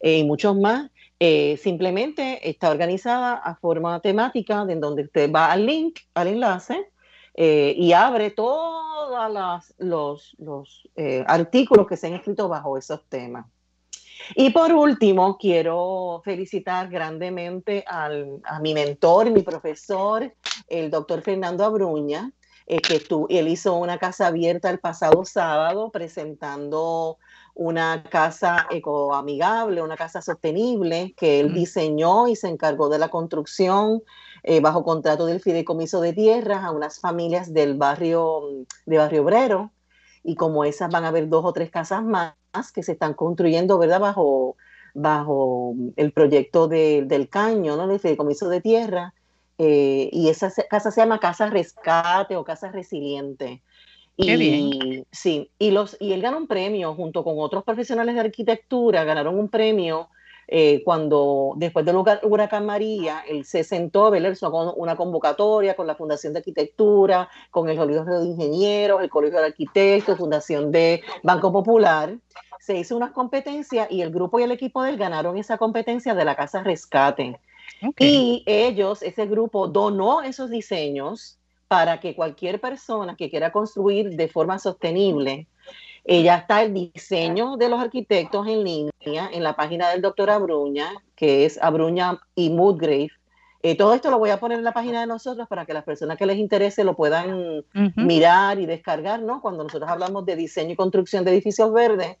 eh, 0.00 0.18
y 0.18 0.24
muchos 0.24 0.56
más, 0.56 0.90
eh, 1.20 1.56
simplemente 1.56 2.50
está 2.50 2.70
organizada 2.70 3.34
a 3.34 3.54
forma 3.54 4.00
temática, 4.00 4.66
en 4.68 4.80
donde 4.80 5.04
usted 5.04 5.30
va 5.30 5.52
al 5.52 5.64
link, 5.64 6.00
al 6.14 6.26
enlace, 6.26 6.91
eh, 7.34 7.74
y 7.76 7.92
abre 7.92 8.30
todos 8.30 9.72
los, 9.78 10.36
los 10.38 10.88
eh, 10.96 11.24
artículos 11.26 11.86
que 11.86 11.96
se 11.96 12.08
han 12.08 12.14
escrito 12.14 12.48
bajo 12.48 12.76
esos 12.76 13.04
temas. 13.08 13.46
Y 14.36 14.50
por 14.50 14.72
último, 14.72 15.36
quiero 15.36 16.22
felicitar 16.24 16.88
grandemente 16.88 17.84
al, 17.86 18.40
a 18.44 18.60
mi 18.60 18.72
mentor, 18.74 19.30
mi 19.30 19.42
profesor, 19.42 20.32
el 20.68 20.90
doctor 20.90 21.22
Fernando 21.22 21.64
Abruña, 21.64 22.30
eh, 22.66 22.80
que 22.80 23.00
tú, 23.00 23.26
él 23.28 23.48
hizo 23.48 23.74
una 23.74 23.98
casa 23.98 24.28
abierta 24.28 24.70
el 24.70 24.78
pasado 24.78 25.24
sábado 25.24 25.90
presentando 25.90 27.18
una 27.54 28.04
casa 28.04 28.66
ecoamigable, 28.70 29.82
una 29.82 29.96
casa 29.96 30.22
sostenible 30.22 31.14
que 31.16 31.40
él 31.40 31.52
diseñó 31.52 32.28
y 32.28 32.36
se 32.36 32.48
encargó 32.48 32.88
de 32.88 32.98
la 32.98 33.08
construcción 33.08 34.02
eh, 34.44 34.60
bajo 34.60 34.82
contrato 34.82 35.26
del 35.26 35.40
fideicomiso 35.40 36.00
de 36.00 36.12
tierras 36.12 36.64
a 36.64 36.70
unas 36.70 36.98
familias 36.98 37.54
del 37.54 37.74
barrio 37.74 38.42
de 38.86 38.98
Barrio 38.98 39.22
Obrero 39.22 39.70
y 40.24 40.34
como 40.34 40.64
esas 40.64 40.90
van 40.90 41.04
a 41.04 41.08
haber 41.08 41.28
dos 41.28 41.44
o 41.44 41.52
tres 41.52 41.70
casas 41.70 42.02
más 42.02 42.34
que 42.74 42.82
se 42.82 42.92
están 42.92 43.14
construyendo, 43.14 43.78
¿verdad? 43.78 44.00
Bajo, 44.00 44.56
bajo 44.94 45.74
el 45.96 46.12
proyecto 46.12 46.68
del 46.68 47.28
caño, 47.28 47.76
¿no? 47.76 47.86
Del 47.86 48.00
fideicomiso 48.00 48.48
de 48.48 48.60
tierra. 48.60 49.14
Eh, 49.58 50.08
y 50.12 50.28
esa 50.28 50.50
casa 50.68 50.90
se 50.90 51.00
llama 51.00 51.20
Casa 51.20 51.46
Rescate 51.46 52.36
o 52.36 52.44
Casa 52.44 52.70
Resiliente. 52.70 53.62
Y, 54.16 55.04
Sí, 55.10 55.50
y, 55.58 55.70
los, 55.70 55.96
y 56.00 56.12
él 56.12 56.22
ganó 56.22 56.38
un 56.38 56.46
premio 56.46 56.94
junto 56.94 57.24
con 57.24 57.34
otros 57.38 57.64
profesionales 57.64 58.14
de 58.14 58.20
arquitectura, 58.20 59.04
ganaron 59.04 59.38
un 59.38 59.48
premio 59.48 60.08
eh, 60.48 60.82
cuando 60.84 61.54
después 61.56 61.84
del 61.84 61.96
huracán 61.96 62.66
María, 62.66 63.22
él 63.28 63.44
se 63.44 63.64
sentó, 63.64 64.10
¿verdad? 64.10 64.36
con 64.38 64.72
una 64.76 64.96
convocatoria 64.96 65.74
con 65.74 65.86
la 65.86 65.94
Fundación 65.94 66.32
de 66.32 66.40
Arquitectura, 66.40 67.28
con 67.50 67.68
el 67.68 67.76
Colegio 67.76 68.04
de 68.04 68.26
Ingenieros, 68.26 69.02
el 69.02 69.10
Colegio 69.10 69.38
de 69.40 69.46
Arquitectos, 69.46 70.18
Fundación 70.18 70.70
de 70.70 71.02
Banco 71.22 71.52
Popular. 71.52 72.16
Se 72.60 72.76
hizo 72.76 72.96
unas 72.96 73.12
competencias 73.12 73.90
y 73.90 74.02
el 74.02 74.10
grupo 74.10 74.38
y 74.38 74.44
el 74.44 74.52
equipo 74.52 74.82
de 74.82 74.90
él 74.90 74.96
ganaron 74.96 75.36
esa 75.36 75.58
competencia 75.58 76.14
de 76.14 76.24
la 76.24 76.36
Casa 76.36 76.62
Rescate. 76.62 77.38
Y 77.98 78.44
ellos, 78.46 79.02
ese 79.02 79.26
grupo, 79.26 79.66
donó 79.66 80.22
esos 80.22 80.50
diseños 80.50 81.38
para 81.66 82.00
que 82.00 82.14
cualquier 82.14 82.60
persona 82.60 83.16
que 83.16 83.30
quiera 83.30 83.50
construir 83.50 84.10
de 84.10 84.28
forma 84.28 84.58
sostenible, 84.58 85.46
eh, 86.04 86.22
ya 86.22 86.36
está 86.36 86.62
el 86.62 86.74
diseño 86.74 87.56
de 87.56 87.68
los 87.68 87.80
arquitectos 87.80 88.46
en 88.46 88.64
línea 88.64 88.92
en 89.32 89.42
la 89.42 89.54
página 89.54 89.90
del 89.90 90.02
doctor 90.02 90.30
Abruña, 90.30 90.88
que 91.14 91.44
es 91.44 91.62
Abruña 91.62 92.20
y 92.34 92.50
Moodgrave. 92.50 93.10
Eh, 93.64 93.76
todo 93.76 93.94
esto 93.94 94.10
lo 94.10 94.18
voy 94.18 94.30
a 94.30 94.40
poner 94.40 94.58
en 94.58 94.64
la 94.64 94.72
página 94.72 95.00
de 95.00 95.06
nosotros 95.06 95.46
para 95.46 95.64
que 95.64 95.72
las 95.72 95.84
personas 95.84 96.18
que 96.18 96.26
les 96.26 96.38
interese 96.38 96.82
lo 96.82 96.96
puedan 96.96 97.64
mirar 97.94 98.58
y 98.58 98.66
descargar, 98.66 99.22
¿no? 99.22 99.40
Cuando 99.40 99.62
nosotros 99.62 99.88
hablamos 99.88 100.26
de 100.26 100.34
diseño 100.34 100.72
y 100.72 100.76
construcción 100.76 101.24
de 101.24 101.30
edificios 101.30 101.72
verdes, 101.72 102.16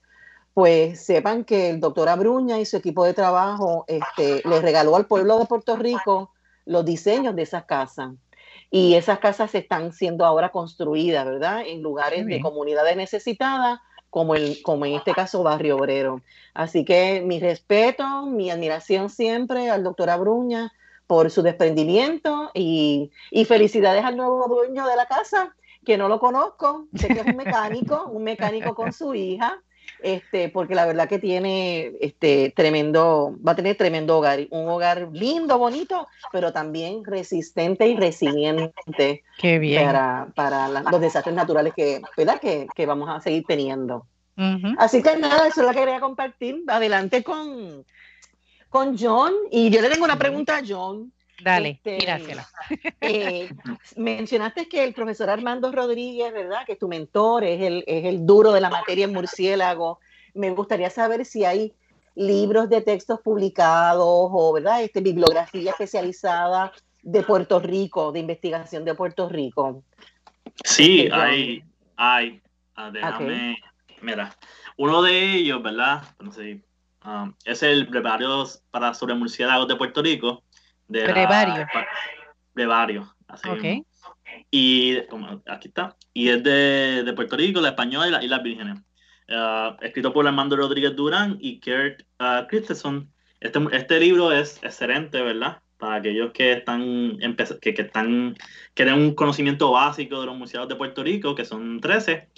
pues 0.54 1.04
sepan 1.04 1.44
que 1.44 1.70
el 1.70 1.80
doctor 1.80 2.08
Abruña 2.08 2.60
y 2.60 2.64
su 2.64 2.76
equipo 2.76 3.04
de 3.04 3.14
trabajo 3.14 3.84
este, 3.88 4.42
le 4.48 4.60
regaló 4.60 4.94
al 4.94 5.06
pueblo 5.06 5.38
de 5.38 5.46
Puerto 5.46 5.76
Rico 5.76 6.30
los 6.66 6.84
diseños 6.84 7.34
de 7.34 7.42
esas 7.42 7.64
casas. 7.64 8.12
Y 8.74 8.94
esas 8.94 9.18
casas 9.18 9.54
están 9.54 9.92
siendo 9.92 10.24
ahora 10.24 10.48
construidas, 10.48 11.26
¿verdad? 11.26 11.60
En 11.66 11.82
lugares 11.82 12.24
de 12.24 12.40
comunidades 12.40 12.96
necesitadas, 12.96 13.80
como, 14.08 14.34
el, 14.34 14.62
como 14.62 14.86
en 14.86 14.94
este 14.94 15.12
caso 15.12 15.42
Barrio 15.42 15.76
Obrero. 15.76 16.22
Así 16.54 16.82
que 16.82 17.20
mi 17.20 17.38
respeto, 17.38 18.24
mi 18.24 18.50
admiración 18.50 19.10
siempre 19.10 19.68
al 19.68 19.84
doctor 19.84 20.08
Abruña 20.08 20.72
por 21.06 21.30
su 21.30 21.42
desprendimiento 21.42 22.50
y, 22.54 23.10
y 23.30 23.44
felicidades 23.44 24.04
al 24.04 24.16
nuevo 24.16 24.48
dueño 24.48 24.86
de 24.86 24.96
la 24.96 25.04
casa, 25.04 25.54
que 25.84 25.98
no 25.98 26.08
lo 26.08 26.18
conozco, 26.18 26.86
sé 26.94 27.08
que 27.08 27.20
es 27.20 27.26
un 27.26 27.36
mecánico, 27.36 28.06
un 28.10 28.24
mecánico 28.24 28.74
con 28.74 28.94
su 28.94 29.14
hija, 29.14 29.60
este, 30.02 30.48
porque 30.48 30.74
la 30.74 30.86
verdad 30.86 31.08
que 31.08 31.18
tiene 31.18 31.92
este 32.00 32.52
tremendo, 32.54 33.36
va 33.46 33.52
a 33.52 33.56
tener 33.56 33.76
tremendo 33.76 34.18
hogar, 34.18 34.40
un 34.50 34.68
hogar 34.68 35.08
lindo, 35.12 35.58
bonito, 35.58 36.06
pero 36.30 36.52
también 36.52 37.04
resistente 37.04 37.86
y 37.88 37.96
resiliente 37.96 39.22
para, 39.76 40.28
para 40.34 40.68
los 40.68 41.00
desastres 41.00 41.34
naturales 41.34 41.72
que, 41.74 42.00
¿verdad? 42.16 42.40
Que, 42.40 42.66
que 42.74 42.86
vamos 42.86 43.08
a 43.08 43.20
seguir 43.20 43.44
teniendo. 43.46 44.06
Así 44.78 45.02
que 45.02 45.16
nada, 45.16 45.46
eso 45.46 45.60
es 45.60 45.66
lo 45.66 45.72
que 45.72 45.80
quería 45.80 46.00
compartir. 46.00 46.62
Adelante 46.66 47.22
con, 47.22 47.84
con 48.68 48.98
John. 48.98 49.32
Y 49.50 49.70
yo 49.70 49.80
le 49.80 49.90
tengo 49.90 50.04
una 50.04 50.18
pregunta 50.18 50.58
a 50.58 50.62
John. 50.66 51.12
Dale, 51.42 51.80
este, 51.84 51.98
eh, 53.00 53.50
mencionaste 53.96 54.68
que 54.68 54.84
el 54.84 54.94
profesor 54.94 55.28
Armando 55.28 55.72
Rodríguez, 55.72 56.32
¿verdad? 56.32 56.64
Que 56.66 56.76
tu 56.76 56.88
mentor 56.88 57.44
es 57.44 57.60
el, 57.60 57.84
es 57.86 58.04
el 58.04 58.24
duro 58.24 58.52
de 58.52 58.60
la 58.60 58.70
materia 58.70 59.06
en 59.06 59.12
murciélago. 59.12 59.98
Me 60.34 60.50
gustaría 60.50 60.90
saber 60.90 61.24
si 61.24 61.44
hay 61.44 61.74
libros 62.14 62.68
de 62.68 62.80
textos 62.80 63.20
publicados 63.20 64.04
o, 64.06 64.52
¿verdad? 64.52 64.82
Este, 64.82 65.00
bibliografía 65.00 65.70
especializada 65.70 66.72
de 67.02 67.22
Puerto 67.22 67.58
Rico, 67.58 68.12
de 68.12 68.20
investigación 68.20 68.84
de 68.84 68.94
Puerto 68.94 69.28
Rico. 69.28 69.82
Sí, 70.64 71.02
este, 71.02 71.14
hay, 71.14 71.64
hay. 71.96 72.40
Ah, 72.76 72.90
déjame, 72.90 73.58
mira, 74.00 74.34
uno 74.76 75.02
de 75.02 75.34
ellos, 75.34 75.62
¿verdad? 75.62 76.02
Um, 77.04 77.34
es 77.44 77.62
el 77.64 77.86
Brevario 77.86 78.44
para 78.70 78.94
sobre 78.94 79.14
murciélagos 79.14 79.66
de 79.66 79.74
Puerto 79.74 80.02
Rico 80.02 80.42
de 80.92 81.04
Brevario. 81.04 81.66
Brevario, 82.54 83.14
así 83.28 83.84
Y 84.50 84.98
aquí 85.46 85.68
está. 85.68 85.96
Y 86.12 86.28
es 86.28 86.42
de, 86.42 87.02
de, 87.04 87.12
Puerto 87.14 87.36
Rico, 87.36 87.60
la 87.60 87.70
española 87.70 88.08
y, 88.08 88.10
la, 88.10 88.22
y 88.22 88.28
las 88.28 88.42
vírgenes. 88.42 88.78
Uh, 89.28 89.76
escrito 89.80 90.12
por 90.12 90.26
Armando 90.26 90.56
Rodríguez 90.56 90.94
Durán 90.94 91.38
y 91.40 91.60
Kurt 91.60 92.02
uh, 92.20 92.46
Christensen. 92.48 93.08
Este, 93.40 93.58
este 93.72 93.98
libro 93.98 94.30
es 94.30 94.62
excelente, 94.62 95.22
¿verdad? 95.22 95.62
Para 95.78 95.96
aquellos 95.96 96.32
que 96.32 96.52
están, 96.52 97.18
que, 97.60 97.74
que 97.74 97.82
están, 97.82 98.36
quieren 98.74 98.94
un 98.94 99.14
conocimiento 99.14 99.72
básico 99.72 100.20
de 100.20 100.26
los 100.26 100.36
museos 100.36 100.68
de 100.68 100.76
Puerto 100.76 101.02
Rico, 101.02 101.34
que 101.34 101.44
son 101.44 101.80
13, 101.80 102.28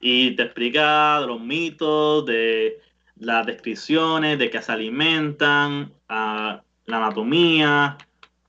y 0.00 0.36
te 0.36 0.44
explica 0.44 1.20
de 1.20 1.26
los 1.26 1.40
mitos, 1.40 2.24
de 2.24 2.80
las 3.16 3.44
descripciones, 3.46 4.38
de 4.38 4.50
qué 4.50 4.62
se 4.62 4.72
alimentan, 4.72 5.92
uh, 6.08 6.60
la 6.86 6.98
anatomía, 6.98 7.96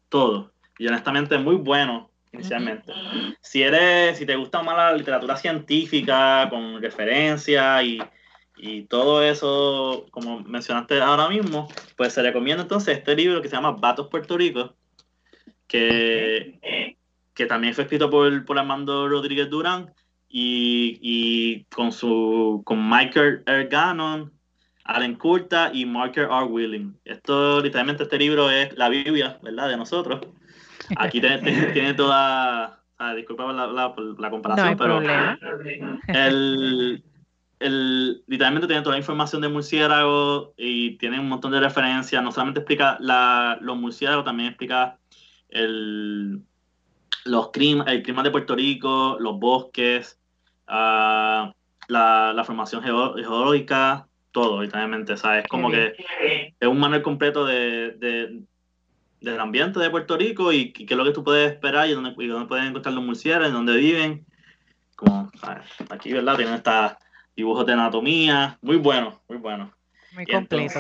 todo. 0.10 0.52
Y 0.78 0.88
honestamente 0.88 1.36
es 1.36 1.42
muy 1.42 1.56
bueno 1.56 2.10
inicialmente. 2.34 2.94
Si 3.42 3.64
eres, 3.64 4.18
si 4.18 4.26
te 4.26 4.36
gusta 4.36 4.62
más 4.62 4.76
la 4.76 4.94
literatura 4.94 5.38
científica 5.38 6.48
con 6.50 6.82
referencia 6.82 7.82
y, 7.82 8.02
y, 8.58 8.84
todo 8.84 9.24
eso, 9.24 10.06
como 10.12 10.42
mencionaste 10.42 11.00
ahora 11.02 11.30
mismo, 11.30 11.68
pues 11.96 12.14
se 12.14 12.22
recomienda 12.22 12.64
entonces 12.64 12.98
este 12.98 13.16
libro 13.16 13.42
que 13.42 13.48
se 13.48 13.56
llama 13.56 13.72
Vatos 13.72 14.08
Puerto 14.08 14.38
Rico, 14.38 14.76
que, 15.68 16.98
que 17.34 17.46
también 17.46 17.74
fue 17.74 17.86
escrito 17.86 18.10
por, 18.10 18.46
por 18.46 18.60
Armando 18.60 19.08
Rodríguez 19.08 19.50
Durán 19.50 19.94
y, 20.28 21.00
y 21.02 21.64
con 21.66 21.92
su 21.92 22.62
con 22.66 22.90
Michael 22.90 23.44
Erganon 23.46 24.35
Allen 24.86 25.16
Curta 25.16 25.72
y 25.74 25.86
Marker 25.86 26.26
R. 26.26 26.44
Willing. 26.46 26.98
Esto, 27.06 27.60
literalmente, 27.60 28.04
este 28.04 28.18
libro 28.18 28.50
es 28.50 28.76
la 28.78 28.88
Biblia, 28.90 29.40
¿verdad? 29.42 29.70
De 29.70 29.78
nosotros. 29.78 30.22
Aquí 30.98 31.20
tiene, 31.74 31.94
toda. 31.96 32.80
Ah, 32.98 33.14
disculpa 33.14 33.52
la, 33.52 33.68
la, 33.68 34.30
comparación, 34.30 34.78
pero. 34.78 35.02
El, 36.08 37.04
el, 37.60 38.24
literalmente 38.28 38.68
tiene 38.68 38.84
toda 38.84 38.96
la 38.96 39.00
información 39.00 39.42
de 39.42 39.50
murciélago 39.50 40.54
y 40.56 40.98
tiene 40.98 41.20
un 41.20 41.30
montón 41.30 41.52
de 41.52 41.60
referencias. 41.60 42.22
No 42.22 42.32
solamente 42.32 42.60
explica 42.60 42.98
la, 43.00 43.58
los 43.62 43.78
murciélagos, 43.78 44.24
también 44.24 44.50
explica 44.50 45.00
el, 45.50 46.42
los 47.26 47.50
clima, 47.50 47.86
el 47.88 48.04
clima 48.04 48.22
de 48.22 48.32
Puerto 48.32 48.56
Rico, 48.56 49.18
los 49.20 49.40
bosques, 49.40 50.20
uh, 50.68 51.52
la, 51.88 52.34
la, 52.34 52.44
formación 52.44 52.84
geológica, 52.84 54.08
todo, 54.36 54.62
literalmente. 54.62 55.16
¿sabes? 55.16 55.46
Es 55.46 55.50
como 55.50 55.72
que 55.72 55.96
es 56.60 56.68
un 56.68 56.78
manual 56.78 57.02
completo 57.02 57.46
de, 57.46 57.92
de, 57.92 58.42
del 59.22 59.40
ambiente 59.40 59.80
de 59.80 59.90
Puerto 59.90 60.18
Rico 60.18 60.52
y 60.52 60.74
qué 60.74 60.84
es 60.84 60.98
lo 60.98 61.06
que 61.06 61.14
tú 61.14 61.24
puedes 61.24 61.54
esperar 61.54 61.88
y 61.88 61.94
dónde, 61.94 62.14
y 62.18 62.28
dónde 62.28 62.48
pueden 62.48 62.66
encontrar 62.66 62.94
los 62.94 63.06
murciélagos, 63.06 63.54
dónde 63.54 63.78
viven. 63.78 64.26
Como, 64.98 65.32
¿sabes? 65.40 65.66
Aquí, 65.90 66.12
¿verdad? 66.12 66.36
Tienen 66.36 66.56
esta 66.56 67.00
dibujos 67.34 67.66
de 67.66 67.74
anatomía, 67.74 68.58
muy 68.62 68.76
bueno, 68.76 69.22
muy 69.30 69.38
bueno. 69.38 69.74
Muy 70.14 70.26
completo. 70.26 70.80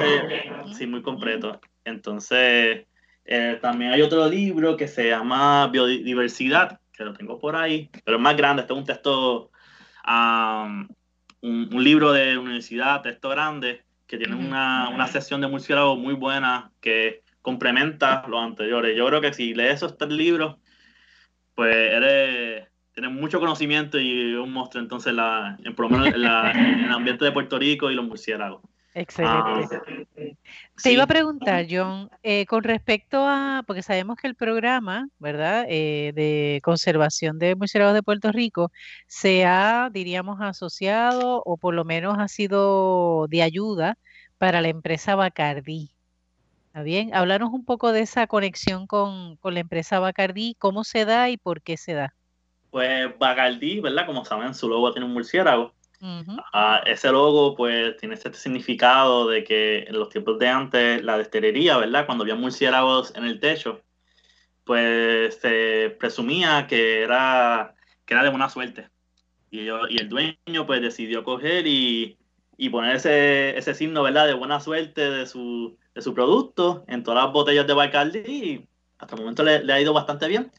sí, 0.73 0.85
muy 0.85 1.01
completo. 1.01 1.61
Entonces, 1.85 2.85
eh, 3.25 3.59
también 3.61 3.91
hay 3.91 4.01
otro 4.01 4.27
libro 4.27 4.75
que 4.75 4.87
se 4.87 5.09
llama 5.09 5.67
Biodiversidad, 5.67 6.79
que 6.91 7.05
lo 7.05 7.13
tengo 7.13 7.39
por 7.39 7.55
ahí, 7.55 7.89
pero 8.03 8.17
es 8.17 8.23
más 8.23 8.35
grande, 8.35 8.61
este 8.61 8.73
es 8.73 8.79
un 8.79 8.85
texto, 8.85 9.51
un, 11.45 11.83
libro 11.83 12.11
de 12.11 12.37
universidad, 12.37 13.01
texto 13.01 13.29
grande, 13.29 13.83
que 14.07 14.17
tiene 14.17 14.35
una, 14.35 14.89
una 14.89 15.07
sesión 15.07 15.41
de 15.41 15.47
murciélagos 15.47 15.97
muy 15.97 16.13
buena 16.13 16.71
que 16.81 17.23
complementa 17.41 18.25
los 18.27 18.43
anteriores. 18.43 18.97
Yo 18.97 19.05
creo 19.07 19.21
que 19.21 19.33
si 19.33 19.53
lees 19.53 19.75
esos 19.75 19.97
tres 19.97 20.11
libros, 20.11 20.57
pues 21.53 21.75
eres 21.75 22.67
tiene 22.95 23.09
mucho 23.09 23.41
conocimiento 23.41 23.99
y 23.99 24.33
un 24.35 24.53
monstruo 24.53 24.81
entonces 24.81 25.13
la, 25.13 25.57
en, 25.63 25.75
por 25.75 25.91
lo 25.91 25.97
menos 25.97 26.07
en, 26.07 26.15
el 26.85 26.91
ambiente 26.91 27.25
de 27.25 27.31
Puerto 27.33 27.59
Rico 27.59 27.91
y 27.91 27.95
los 27.95 28.05
murciélagos. 28.05 28.61
Excelente. 28.95 29.75
Ah, 29.75 30.31
Te 30.81 30.93
iba 30.93 31.03
a 31.03 31.07
preguntar, 31.07 31.65
John, 31.69 32.09
eh, 32.23 32.45
con 32.45 32.63
respecto 32.63 33.17
a, 33.27 33.61
porque 33.67 33.81
sabemos 33.83 34.15
que 34.15 34.27
el 34.27 34.35
programa, 34.35 35.09
¿verdad?, 35.19 35.65
eh, 35.67 36.13
de 36.15 36.61
conservación 36.63 37.37
de 37.37 37.55
murciélagos 37.55 37.93
de 37.93 38.03
Puerto 38.03 38.31
Rico 38.31 38.71
se 39.05 39.45
ha, 39.45 39.89
diríamos, 39.91 40.39
asociado 40.39 41.43
o 41.45 41.57
por 41.57 41.73
lo 41.73 41.83
menos 41.83 42.15
ha 42.19 42.29
sido 42.29 43.27
de 43.27 43.41
ayuda 43.41 43.97
para 44.37 44.61
la 44.61 44.69
empresa 44.69 45.15
Bacardi. 45.15 45.91
¿Está 46.67 46.81
bien? 46.81 47.13
Hablarnos 47.13 47.51
un 47.51 47.65
poco 47.65 47.91
de 47.91 47.99
esa 47.99 48.27
conexión 48.27 48.87
con, 48.87 49.35
con 49.37 49.55
la 49.55 49.59
empresa 49.59 49.99
Bacardi, 49.99 50.55
cómo 50.57 50.85
se 50.85 51.03
da 51.03 51.29
y 51.29 51.35
por 51.35 51.61
qué 51.61 51.75
se 51.75 51.95
da. 51.95 52.15
Pues 52.71 53.17
Bacardi, 53.19 53.81
¿verdad? 53.81 54.05
Como 54.05 54.23
saben, 54.23 54.53
su 54.53 54.69
logo 54.69 54.93
tiene 54.93 55.05
un 55.05 55.13
murciélago. 55.13 55.73
Ah, 56.53 56.81
ese 56.85 57.11
logo, 57.11 57.55
pues, 57.55 57.97
tiene 57.97 58.15
este 58.15 58.33
significado 58.33 59.27
de 59.27 59.43
que 59.43 59.79
en 59.87 59.97
los 59.97 60.09
tiempos 60.09 60.37
de 60.39 60.47
antes, 60.47 61.03
la 61.03 61.17
destilería, 61.17 61.77
¿verdad? 61.77 62.05
Cuando 62.05 62.23
había 62.23 62.35
murciélagos 62.35 63.13
en 63.15 63.25
el 63.25 63.39
techo, 63.39 63.81
pues 64.63 65.35
se 65.35 65.95
presumía 65.99 66.67
que 66.67 67.03
era, 67.03 67.75
que 68.05 68.13
era 68.13 68.23
de 68.23 68.29
buena 68.29 68.49
suerte. 68.49 68.89
Y, 69.51 69.61
y 69.61 69.97
el 69.99 70.09
dueño, 70.09 70.65
pues, 70.65 70.81
decidió 70.81 71.23
coger 71.23 71.65
y, 71.67 72.17
y 72.57 72.69
poner 72.69 72.97
ese, 72.97 73.57
ese, 73.57 73.73
signo, 73.73 74.03
¿verdad? 74.03 74.27
De 74.27 74.33
buena 74.33 74.59
suerte 74.59 75.09
de 75.09 75.25
su, 75.25 75.77
de 75.93 76.01
su 76.01 76.13
producto 76.13 76.85
en 76.87 77.03
todas 77.03 77.23
las 77.23 77.33
botellas 77.33 77.67
de 77.67 77.73
Bacardi 77.73 78.19
y 78.19 78.67
hasta 78.97 79.15
el 79.15 79.21
momento 79.21 79.43
le, 79.43 79.71
ha 79.71 79.81
ido 79.81 79.93
bastante 79.93 80.27
bien. 80.27 80.51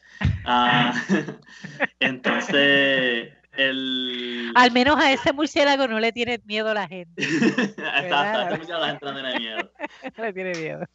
Ah, 0.45 0.93
entonces, 1.99 3.33
el... 3.57 4.51
Al 4.55 4.71
menos 4.71 4.97
a 4.97 5.11
ese 5.11 5.33
murciélago 5.33 5.87
no 5.87 5.99
le 5.99 6.11
tiene 6.11 6.39
miedo 6.45 6.73
la 6.73 6.87
gente. 6.87 7.23
a 7.83 7.99
ese 7.99 8.73
la 8.73 8.87
gente 8.87 9.05
no 9.05 9.13
tiene 9.13 9.39
miedo. 9.39 9.71
le 10.17 10.33
tiene 10.33 10.51
miedo. 10.53 10.85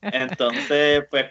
entonces, 0.00 1.04
pues, 1.10 1.26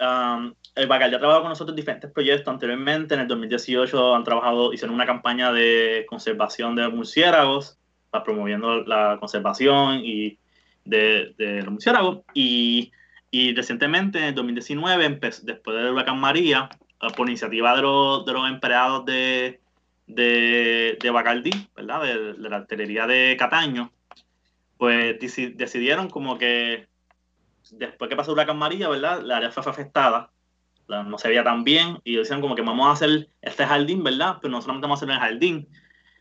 um, 0.00 0.54
el 0.74 0.86
Bacardi 0.86 1.14
ha 1.14 1.18
trabajado 1.18 1.42
con 1.42 1.50
nosotros 1.50 1.72
en 1.72 1.76
diferentes 1.76 2.10
proyectos 2.10 2.52
anteriormente. 2.52 3.14
En 3.14 3.20
el 3.20 3.28
2018 3.28 4.14
han 4.14 4.24
trabajado, 4.24 4.72
hicieron 4.72 4.94
una 4.94 5.06
campaña 5.06 5.52
de 5.52 6.04
conservación 6.08 6.74
de 6.76 6.88
murciélagos, 6.88 7.78
promoviendo 8.24 8.82
la 8.84 9.18
conservación 9.20 10.00
y 10.02 10.38
de, 10.84 11.34
de 11.36 11.62
los 11.62 11.72
murciélagos. 11.72 12.20
Y 12.32 12.92
y 13.30 13.54
recientemente, 13.54 14.18
en 14.18 14.24
el 14.26 14.34
2019, 14.34 15.20
después 15.42 15.76
del 15.76 15.92
huracán 15.92 16.18
María, 16.18 16.70
ah, 17.00 17.08
por 17.14 17.28
iniciativa 17.28 17.76
de 17.76 17.82
los, 17.82 18.24
de 18.24 18.32
los 18.32 18.48
empleados 18.48 19.04
de, 19.04 19.60
de, 20.06 20.98
de 21.00 21.10
Bacardí, 21.10 21.68
¿verdad? 21.74 22.02
De, 22.02 22.34
la 22.38 22.56
artillería 22.56 23.06
de 23.06 23.36
Cataño, 23.38 23.92
pues 24.78 25.18
decidieron 25.20 26.10
como 26.10 26.38
que 26.38 26.88
después 27.70 28.08
que 28.08 28.16
pasó 28.16 28.32
huracán 28.32 28.58
María, 28.58 28.88
¿verdad? 28.88 29.20
La 29.22 29.38
área 29.38 29.50
fue 29.50 29.62
afectada, 29.68 30.30
no 30.88 31.18
se 31.18 31.28
veía 31.28 31.42
tan 31.42 31.64
bien, 31.64 31.98
y 32.04 32.16
decían 32.16 32.40
como 32.40 32.54
que 32.54 32.62
vamos 32.62 32.86
a 32.86 32.92
hacer 32.92 33.28
este 33.42 33.66
jardín, 33.66 34.04
¿verdad? 34.04 34.38
Pero 34.40 34.52
no 34.52 34.62
solamente 34.62 34.86
vamos 34.86 35.02
a 35.02 35.04
hacer 35.04 35.14
el 35.14 35.20
jardín, 35.20 35.68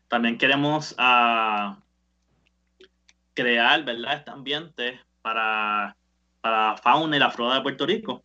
también 0.08 0.38
queremos 0.38 0.94
uh, 0.94 1.76
crear, 3.34 3.84
¿verdad? 3.84 4.16
Este 4.16 4.32
ambiente 4.32 5.00
para 5.22 5.96
para 6.46 6.78
fauna 6.78 7.16
y 7.16 7.20
la 7.20 7.32
flora 7.32 7.56
de 7.56 7.62
Puerto 7.62 7.88
Rico. 7.88 8.24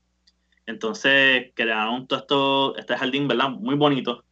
Entonces 0.66 1.52
crearon 1.54 2.06
todo 2.06 2.18
esto, 2.18 2.76
este 2.76 2.94
jardín, 2.94 3.26
¿verdad? 3.26 3.48
Muy 3.48 3.76
bonito, 3.76 4.24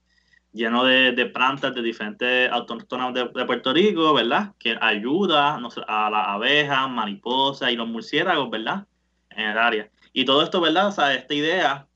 lleno 0.52 0.84
de, 0.84 1.12
de 1.12 1.26
plantas 1.26 1.74
de 1.74 1.82
diferentes 1.82 2.50
autóctonas 2.50 3.14
de, 3.14 3.44
Puerto 3.44 3.72
Rico, 3.72 4.14
¿verdad? 4.14 4.54
Que 4.58 4.76
ayuda 4.80 5.54
a 5.56 6.10
las 6.10 6.28
abejas, 6.28 6.90
mariposas 6.90 7.70
y 7.70 7.76
los 7.76 7.88
murciélagos, 7.88 8.50
¿verdad? 8.50 8.86
En 9.30 9.48
el 9.50 9.58
área. 9.58 9.90
Y 10.12 10.24
todo 10.24 10.42
esto, 10.42 10.60
¿verdad? 10.60 10.88
O 10.88 10.92
sea, 10.92 11.14
esta 11.14 11.34
idea, 11.34 11.86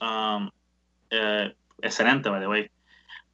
um, 0.00 0.50
eh, 1.10 1.54
excelente, 1.80 2.28
by 2.28 2.40
the 2.40 2.46
way. 2.46 2.70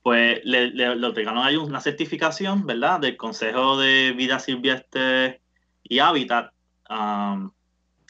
Pues 0.03 0.41
le, 0.45 0.71
le, 0.71 0.97
le 0.97 1.07
otorgaron 1.07 1.45
ahí 1.45 1.57
una 1.57 1.81
certificación, 1.81 2.67
¿verdad? 2.67 3.01
Del 3.01 3.17
Consejo 3.17 3.79
de 3.79 4.13
Vida 4.13 4.39
Silvestre 4.39 5.41
y 5.83 5.99
Hábitat, 5.99 6.53
um, 6.89 7.51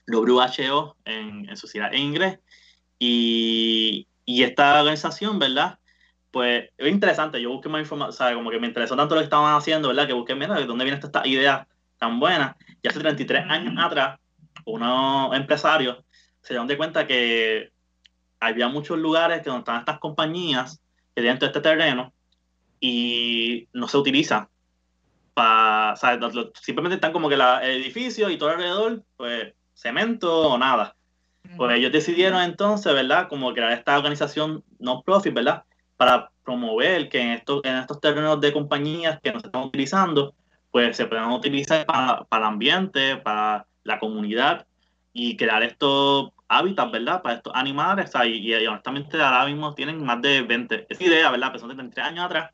WHO 0.07 0.97
en, 1.05 1.49
en 1.49 1.57
su 1.57 1.67
ciudad 1.67 1.93
en 1.93 2.01
inglés. 2.01 2.39
Y, 2.99 4.07
y, 4.25 4.43
esta 4.43 4.81
organización, 4.81 5.39
¿verdad? 5.39 5.79
Pues 6.31 6.71
es 6.77 6.89
interesante, 6.93 7.41
yo 7.41 7.51
busqué 7.51 7.69
más 7.69 7.81
información, 7.81 8.13
sea, 8.13 8.35
como 8.35 8.51
que 8.51 8.61
me 8.61 8.67
interesó 8.67 8.97
tanto 8.97 9.15
lo 9.15 9.21
que 9.21 9.25
estaban 9.25 9.57
haciendo, 9.57 9.89
¿verdad? 9.89 10.07
Que 10.07 10.13
busqué, 10.13 10.35
mira, 10.35 10.55
de 10.55 10.67
dónde 10.67 10.85
viene 10.85 11.01
esta 11.03 11.27
idea 11.27 11.67
tan 11.99 12.21
buena. 12.21 12.57
Y 12.83 12.89
hace 12.89 13.01
33 13.01 13.47
años 13.49 13.75
atrás, 13.79 14.21
unos 14.65 15.35
empresarios 15.35 16.05
se 16.43 16.55
dieron 16.55 16.67
de 16.67 16.77
cuenta 16.77 17.07
que 17.07 17.73
había 18.41 18.69
muchos 18.69 18.99
lugares 18.99 19.43
que 19.43 19.51
donde 19.51 19.61
están 19.61 19.81
estas 19.81 19.99
compañías 19.99 20.81
que 21.15 21.23
tienen 21.23 21.39
todo 21.39 21.49
este 21.49 21.61
terreno 21.61 22.13
y 22.81 23.69
no 23.73 23.89
se 23.89 23.97
utiliza 23.97 24.49
para, 25.35 25.93
o 25.93 25.97
sea, 25.97 26.19
simplemente 26.61 26.97
están 26.97 27.13
como 27.13 27.29
que 27.29 27.37
la, 27.37 27.63
el 27.65 27.83
edificio 27.83 28.31
y 28.31 28.39
todo 28.39 28.51
alrededor, 28.51 29.03
pues 29.17 29.55
cemento 29.75 30.49
o 30.51 30.59
nada. 30.59 30.97
Pues 31.57 31.77
ellos 31.77 31.93
decidieron 31.93 32.43
entonces, 32.43 32.93
¿verdad? 32.93 33.29
Como 33.29 33.53
crear 33.55 33.73
esta 33.73 33.97
organización 33.97 34.65
no 34.79 35.03
profit, 35.03 35.33
¿verdad? 35.33 35.65
Para 35.99 36.31
promover 36.43 37.11
que 37.11 37.21
en 37.21 37.33
estos, 37.33 37.61
en 37.65 37.77
estos 37.77 38.01
terrenos 38.01 38.41
de 38.41 38.55
compañías 38.55 39.21
que 39.23 39.31
no 39.31 39.41
se 39.41 39.49
están 39.49 39.65
utilizando, 39.65 40.35
pues 40.71 40.97
se 40.97 41.05
puedan 41.05 41.31
utilizar 41.31 41.85
para, 41.85 42.25
para 42.25 42.47
el 42.47 42.53
ambiente, 42.53 43.17
para 43.19 43.67
la 43.85 43.99
comunidad 43.99 44.67
y 45.13 45.37
crear 45.37 45.63
estos 45.63 46.31
hábitats, 46.49 46.91
¿verdad? 46.91 47.21
Para 47.21 47.37
estos 47.37 47.53
animales. 47.55 48.11
y, 48.25 48.55
y, 48.55 48.67
honestamente 48.67 49.21
ahora 49.21 49.45
mismo 49.45 49.75
tienen 49.75 50.03
más 50.03 50.23
de 50.23 50.41
20, 50.41 50.87
esa 50.89 51.05
idea, 51.05 51.31
¿verdad? 51.31 51.49
Empezó 51.49 51.69
de 51.69 51.75
33 51.75 52.07
años 52.07 52.25
atrás 52.25 52.51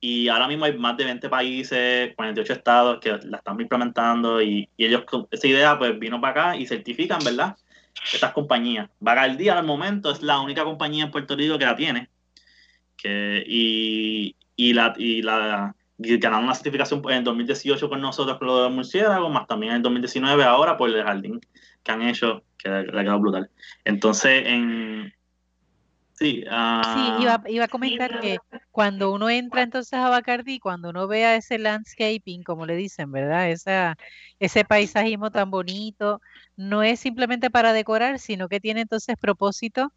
y 0.00 0.28
ahora 0.28 0.46
mismo 0.46 0.64
hay 0.64 0.78
más 0.78 0.96
de 0.96 1.04
20 1.04 1.28
países, 1.28 2.14
48 2.14 2.52
estados 2.52 3.00
que 3.00 3.18
la 3.24 3.38
están 3.38 3.60
implementando 3.60 4.40
y, 4.40 4.68
y 4.76 4.86
ellos, 4.86 5.04
esa 5.30 5.46
idea 5.46 5.78
pues 5.78 5.98
vino 5.98 6.20
para 6.20 6.50
acá 6.50 6.56
y 6.56 6.66
certifican, 6.66 7.18
¿verdad? 7.24 7.56
Estas 8.12 8.32
compañías. 8.32 8.88
Bacardi 9.00 9.48
al 9.48 9.64
momento 9.64 10.12
es 10.12 10.22
la 10.22 10.38
única 10.40 10.62
compañía 10.62 11.04
en 11.04 11.10
Puerto 11.10 11.34
Rico 11.34 11.58
que 11.58 11.64
la 11.64 11.74
tiene. 11.74 12.08
Que, 12.98 13.42
y, 13.46 14.36
y 14.56 14.72
la, 14.74 14.92
y 14.98 15.22
la 15.22 15.74
ganaron 15.98 16.44
una 16.44 16.54
certificación 16.54 17.02
en 17.10 17.24
2018 17.24 17.88
con 17.88 18.00
nosotros 18.00 18.38
con 18.38 18.48
lo 18.48 18.64
de 18.64 18.70
murciélagos, 18.70 19.32
más 19.32 19.46
también 19.46 19.74
en 19.74 19.82
2019 19.82 20.44
ahora 20.44 20.76
por 20.76 20.90
el 20.90 21.02
jardín 21.02 21.40
que 21.82 21.92
han 21.92 22.02
hecho, 22.02 22.42
que 22.58 22.68
le 22.68 23.00
ha 23.00 23.02
quedado 23.02 23.20
brutal. 23.20 23.50
Entonces, 23.84 24.42
en, 24.46 25.12
Sí, 26.18 26.44
iba, 27.20 27.40
iba, 27.46 27.64
a 27.66 27.68
comentar 27.68 28.18
que 28.18 28.38
cuando 28.72 29.12
uno 29.12 29.30
entra 29.30 29.62
entonces 29.62 29.92
a 29.92 30.08
Bacardi, 30.08 30.58
cuando 30.58 30.90
uno 30.90 31.06
vea 31.06 31.36
ese 31.36 31.58
landscaping, 31.58 32.42
como 32.42 32.66
le 32.66 32.74
dicen, 32.74 33.12
¿verdad? 33.12 33.48
Esa, 33.50 33.96
ese 34.40 34.64
paisajismo 34.64 35.30
tan 35.30 35.48
bonito, 35.52 36.20
no 36.56 36.82
es 36.82 36.98
simplemente 36.98 37.50
para 37.50 37.72
decorar, 37.72 38.18
sino 38.18 38.48
que 38.48 38.58
tiene 38.58 38.80
entonces 38.80 39.16
propósito 39.16 39.92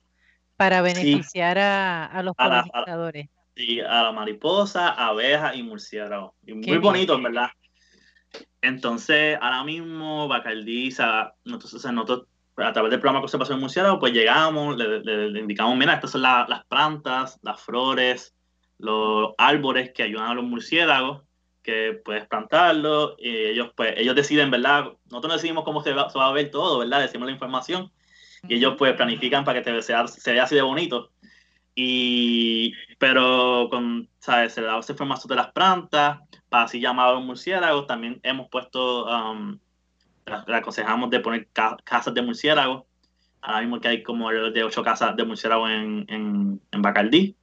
para 0.62 0.84
beneficiar 0.84 1.57
a, 1.57 2.22
los 2.22 2.36
polinizadores. 2.36 3.30
Sí, 3.55 3.80
a 3.80 4.03
la 4.03 4.12
mariposa, 4.12 4.89
abeja 4.89 5.55
y 5.55 5.64
murciélago. 5.64 6.36
Y 6.45 6.53
muy 6.53 6.78
bonito, 6.78 7.16
en 7.16 7.24
verdad. 7.24 7.49
Entonces, 8.62 9.39
ahora 9.41 9.64
mismo, 9.64 10.28
Bacardí, 10.28 10.89
nosotros, 11.45 11.84
nosotros 11.91 12.28
a 12.57 12.74
través 12.74 12.91
del 12.91 12.99
programa 12.99 13.22
conservación 13.22 13.57
de 13.57 13.62
murciélago, 13.62 13.99
pues 13.99 14.14
llegamos, 14.14 14.78
le, 14.78 15.39
indicamos, 15.39 15.76
mira, 15.78 15.95
estas 15.95 16.12
son 16.12 16.22
las 16.22 16.66
plantas, 16.66 17.39
las 17.41 17.59
flores, 17.59 18.36
los 18.78 19.32
árboles 19.39 19.91
que 19.95 20.03
ayudan 20.03 20.28
a 20.28 20.36
los 20.36 20.43
murciélagos, 20.43 21.24
que 21.64 21.99
puedes 22.05 22.28
plantarlos, 22.28 23.16
y 23.18 23.36
ellos, 23.36 23.72
pues, 23.76 23.95
ellos 23.97 24.16
deciden, 24.16 24.51
¿verdad? 24.51 24.91
Nosotros 25.05 25.34
decidimos 25.34 25.64
cómo 25.64 25.82
se 25.82 25.93
va, 25.93 26.07
se 26.12 26.20
va 26.20 26.28
a 26.28 26.34
ver 26.34 26.51
todo, 26.51 26.78
¿verdad? 26.78 27.01
Decimos 27.01 27.26
la 27.26 27.34
información, 27.34 27.91
y 28.47 28.55
ellos, 28.55 28.75
pues, 28.77 28.93
planifican 28.93 29.43
para 29.43 29.61
que 29.61 29.71
te, 29.71 29.81
sea, 29.81 30.07
se 30.07 30.33
vea 30.33 30.43
así 30.43 30.55
de 30.55 30.61
bonito. 30.61 31.11
Y, 31.75 32.73
pero 32.99 33.67
con, 33.69 34.09
¿sabes? 34.19 34.53
Se 34.53 34.61
da 34.61 34.77
esa 34.77 34.91
información 34.91 35.29
de 35.29 35.35
las 35.35 35.51
plantas, 35.51 36.19
para 36.49 36.65
así 36.65 36.81
los 36.81 37.23
murciélagos, 37.23 37.87
también 37.87 38.19
hemos 38.23 38.49
puesto, 38.49 39.05
um, 39.05 39.57
le 40.25 40.55
aconsejamos 40.55 41.09
de 41.09 41.21
poner 41.21 41.47
casas 41.83 42.13
de 42.13 42.21
murciélagos, 42.21 42.83
ahora 43.41 43.61
mismo 43.61 43.79
que 43.79 43.87
hay 43.87 44.03
como 44.03 44.29
de 44.29 44.63
ocho 44.63 44.83
casas 44.83 45.15
de 45.15 45.23
murciélagos 45.23 45.69
en, 45.69 46.05
en, 46.09 46.61
en 46.71 46.81
Bacardí, 46.81 47.35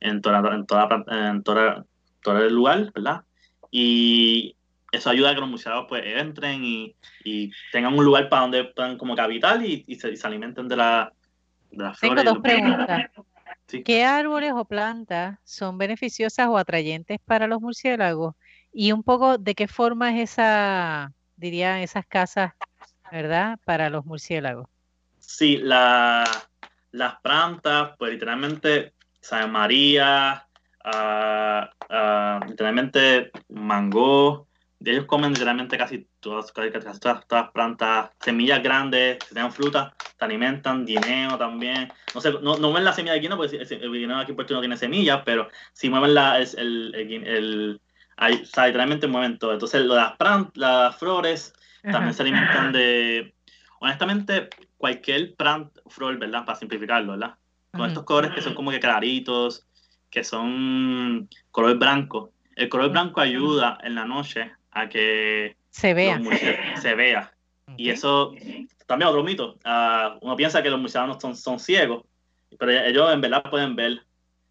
en 0.00 0.20
toda, 0.20 0.54
en 0.54 0.66
toda, 0.66 1.04
en 1.06 1.42
toda, 1.42 1.84
todo 2.22 2.44
el 2.44 2.52
lugar, 2.52 2.90
¿verdad? 2.92 3.22
Y 3.70 4.56
eso 4.98 5.10
ayuda 5.10 5.30
a 5.30 5.34
que 5.34 5.40
los 5.40 5.48
murciélagos 5.48 5.86
pues 5.88 6.02
entren 6.04 6.64
y, 6.64 6.94
y 7.24 7.50
tengan 7.72 7.96
un 7.96 8.04
lugar 8.04 8.28
para 8.28 8.42
donde 8.42 8.64
puedan 8.64 8.98
como 8.98 9.14
que 9.14 9.22
habitar 9.22 9.62
y, 9.62 9.84
y, 9.86 9.96
se, 9.96 10.14
alimenten 10.22 10.68
de 10.68 10.76
la, 10.76 11.12
de 11.70 11.84
la 11.84 11.94
flora. 11.94 12.22
Tengo 12.22 12.34
dos 12.34 12.42
preguntas. 12.42 13.10
¿Qué 13.84 14.04
árboles 14.04 14.52
o 14.54 14.64
plantas 14.64 15.38
son 15.44 15.76
beneficiosas 15.76 16.48
o 16.48 16.56
atrayentes 16.56 17.18
para 17.24 17.46
los 17.46 17.60
murciélagos? 17.60 18.34
Y 18.72 18.92
un 18.92 19.02
poco 19.02 19.38
de 19.38 19.54
qué 19.54 19.68
forma 19.68 20.16
es 20.16 20.32
esa, 20.32 21.12
diría, 21.36 21.82
esas 21.82 22.06
casas, 22.06 22.52
¿verdad? 23.10 23.58
Para 23.64 23.90
los 23.90 24.04
murciélagos. 24.06 24.68
Sí, 25.18 25.58
la, 25.58 26.24
las 26.92 27.20
plantas, 27.20 27.90
pues 27.98 28.12
literalmente 28.12 28.94
San 29.20 29.52
María, 29.52 30.46
uh, 30.84 31.64
uh, 31.92 32.46
literalmente 32.48 33.30
mango. 33.48 34.47
Ellos 34.84 35.06
comen 35.06 35.32
literalmente 35.32 35.76
casi 35.76 36.06
todas, 36.20 36.52
casi, 36.52 36.70
todas, 36.70 37.24
las 37.30 37.50
plantas, 37.50 38.10
semillas 38.20 38.62
grandes, 38.62 39.18
que 39.18 39.34
tengan 39.34 39.52
fruta, 39.52 39.92
se 40.18 40.24
alimentan, 40.24 40.86
guineo 40.86 41.36
también. 41.36 41.92
No 42.14 42.20
sé, 42.20 42.32
no, 42.40 42.56
no 42.56 42.72
ven 42.72 42.84
la 42.84 42.92
semilla 42.92 43.14
de 43.14 43.20
guineo, 43.20 43.36
porque 43.36 43.56
el 43.56 43.92
guineo 43.92 44.18
aquí 44.18 44.30
en 44.30 44.36
Puerto 44.36 44.54
no 44.54 44.60
tiene 44.60 44.76
semillas, 44.76 45.22
pero 45.24 45.48
si 45.72 45.90
mueven 45.90 46.14
la, 46.14 46.38
el, 46.38 46.48
el, 46.56 46.94
el, 46.94 47.26
el 47.26 47.80
o 48.18 48.44
sea, 48.44 48.66
literalmente 48.66 49.08
mueven 49.08 49.38
todo. 49.38 49.52
Entonces, 49.52 49.84
las 49.84 50.16
plantas, 50.16 50.56
las 50.56 50.96
flores 50.96 51.52
también 51.82 52.14
se 52.14 52.22
alimentan 52.22 52.72
de, 52.72 53.34
honestamente, 53.80 54.48
cualquier 54.76 55.34
planta, 55.34 55.80
flor, 55.88 56.18
¿verdad? 56.18 56.44
Para 56.44 56.58
simplificarlo, 56.58 57.12
¿verdad? 57.12 57.34
Con 57.72 57.86
estos 57.88 58.04
colores 58.04 58.32
que 58.32 58.42
son 58.42 58.54
como 58.54 58.70
que 58.70 58.80
claritos, 58.80 59.66
que 60.10 60.24
son 60.24 61.28
color 61.50 61.78
blanco. 61.78 62.32
El 62.56 62.68
color 62.68 62.90
blanco 62.90 63.20
ayuda 63.20 63.78
en 63.82 63.94
la 63.94 64.04
noche 64.04 64.52
a 64.80 64.88
que 64.88 65.56
se 65.70 65.94
vea. 65.94 66.20
Se 66.80 66.94
vea. 66.94 67.32
Y 67.76 67.90
eso 67.90 68.32
también 68.86 69.08
otro 69.08 69.22
mito. 69.22 69.58
Uh, 69.64 70.18
uno 70.22 70.36
piensa 70.36 70.62
que 70.62 70.70
los 70.70 70.80
murciélagos 70.80 71.20
son, 71.20 71.36
son 71.36 71.58
ciegos, 71.58 72.04
pero 72.58 72.72
ellos 72.72 73.12
en 73.12 73.20
verdad 73.20 73.42
pueden 73.50 73.76
ver 73.76 74.02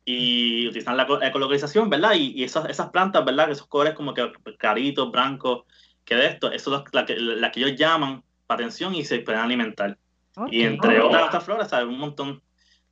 y 0.06 0.68
utilizan 0.68 0.96
la 0.96 1.04
ecolocalización, 1.04 1.90
¿verdad? 1.90 2.14
Y, 2.14 2.32
y 2.40 2.44
esas, 2.44 2.70
esas 2.70 2.90
plantas, 2.92 3.26
¿verdad? 3.26 3.52
Esos 3.52 3.68
colores 3.68 3.94
como 3.94 4.14
que 4.14 4.32
claritos, 4.58 5.12
blancos, 5.12 5.64
que 6.06 6.16
de 6.16 6.28
esto, 6.28 6.52
eso 6.52 6.78
es 6.78 6.94
la 6.94 7.06
que, 7.06 7.18
la 7.18 7.52
que 7.52 7.60
ellos 7.60 7.76
llaman 7.76 8.24
para 8.46 8.62
atención 8.62 8.96
y 8.96 9.04
se 9.04 9.20
pueden 9.20 9.42
alimentar. 9.42 9.98
Y 10.52 10.64
entre 10.64 11.02
otras, 11.02 11.28
otras 11.28 11.44
flores, 11.44 11.74
hay 11.74 11.84
un 11.84 11.98
montón 11.98 12.42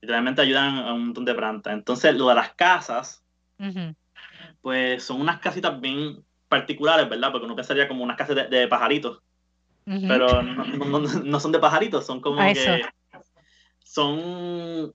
literalmente 0.01 0.41
ayudan 0.41 0.79
a 0.79 0.93
un 0.93 1.05
montón 1.05 1.25
de 1.25 1.35
plantas. 1.35 1.73
Entonces, 1.73 2.15
lo 2.15 2.27
de 2.29 2.35
las 2.35 2.53
casas, 2.53 3.23
pues 4.61 5.03
son 5.03 5.21
unas 5.21 5.39
casitas 5.39 5.79
bien 5.79 6.24
particulares, 6.47 7.09
¿verdad? 7.09 7.31
Porque 7.31 7.45
uno 7.45 7.55
pensaría 7.55 7.87
como 7.87 8.03
unas 8.03 8.17
casas 8.17 8.49
de, 8.49 8.67
pajaritos, 8.67 9.21
pero 9.85 10.41
no, 10.41 11.39
son 11.39 11.51
de 11.51 11.59
pajaritos, 11.59 12.05
son 12.05 12.21
como 12.21 12.41
que 12.53 12.81
son 13.83 14.93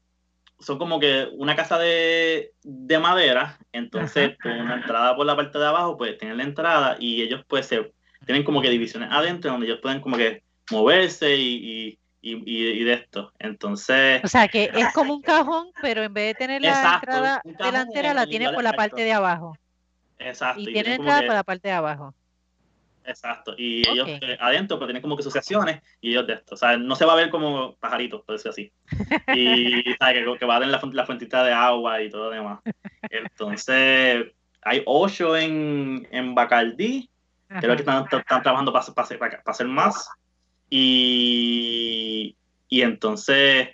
son 0.58 0.78
como 0.78 1.00
que 1.00 1.26
una 1.32 1.56
casa 1.56 1.78
de, 1.78 2.52
madera, 3.00 3.58
entonces 3.72 4.36
con 4.42 4.52
una 4.52 4.76
entrada 4.76 5.16
por 5.16 5.24
la 5.24 5.36
parte 5.36 5.58
de 5.58 5.66
abajo, 5.66 5.96
pues 5.96 6.18
tienen 6.18 6.36
la 6.36 6.44
entrada 6.44 6.96
y 7.00 7.22
ellos 7.22 7.42
pues 7.48 7.66
se, 7.66 7.92
tienen 8.26 8.44
como 8.44 8.60
que 8.60 8.68
divisiones 8.68 9.08
adentro 9.10 9.50
donde 9.50 9.66
ellos 9.66 9.80
pueden 9.80 10.00
como 10.00 10.16
que 10.16 10.42
moverse 10.70 11.36
y 11.36 11.98
y, 12.22 12.84
de 12.84 12.92
esto. 12.92 13.32
Entonces. 13.38 14.20
O 14.24 14.28
sea 14.28 14.48
que 14.48 14.70
es 14.74 14.92
como 14.92 15.14
un 15.14 15.22
cajón, 15.22 15.68
pero 15.80 16.02
en 16.02 16.12
vez 16.12 16.28
de 16.28 16.34
tener 16.34 16.62
la 16.62 16.94
entrada 16.94 17.42
delantera, 17.44 18.14
la 18.14 18.26
tiene 18.26 18.52
por 18.52 18.62
la 18.62 18.72
parte 18.72 19.02
de 19.02 19.12
abajo. 19.12 19.56
Exacto. 20.20 20.60
Y, 20.60 20.72
tiene 20.72 20.94
entrada 20.94 21.20
por 21.20 21.34
la 21.34 21.44
parte 21.44 21.68
de 21.68 21.74
abajo. 21.74 22.14
Exacto. 23.04 23.54
Y 23.56 23.88
ellos 23.88 24.06
eh, 24.08 24.36
adentro, 24.40 24.78
pero 24.78 24.86
tienen 24.86 25.02
como 25.02 25.16
que 25.16 25.22
asociaciones 25.22 25.82
y 26.00 26.10
ellos 26.10 26.26
de 26.26 26.34
esto. 26.34 26.54
O 26.54 26.58
sea, 26.58 26.76
no 26.76 26.94
se 26.94 27.04
va 27.04 27.14
a 27.14 27.16
ver 27.16 27.30
como 27.30 27.74
pajaritos, 27.76 28.22
por 28.22 28.36
decir 28.36 28.50
así. 28.50 28.72
Y 29.34 29.82
Que, 29.98 30.36
que 30.38 30.46
va 30.46 30.56
a 30.56 30.60
tener 30.60 30.72
la, 30.72 30.80
la 30.92 31.06
fuentita 31.06 31.42
de 31.42 31.52
agua 31.52 32.02
y 32.02 32.10
todo 32.10 32.24
lo 32.24 32.30
demás. 32.30 32.60
Entonces, 33.02 34.26
hay 34.62 34.82
ocho 34.86 35.36
en, 35.36 36.06
en 36.10 36.34
Bacardí. 36.34 37.08
Creo 37.48 37.74
que 37.74 37.82
están, 37.82 38.04
están 38.04 38.42
trabajando 38.42 38.72
para, 38.72 38.86
para, 38.94 39.18
para 39.18 39.40
hacer 39.46 39.66
más. 39.66 40.08
Y, 40.68 42.36
y 42.68 42.82
entonces, 42.82 43.70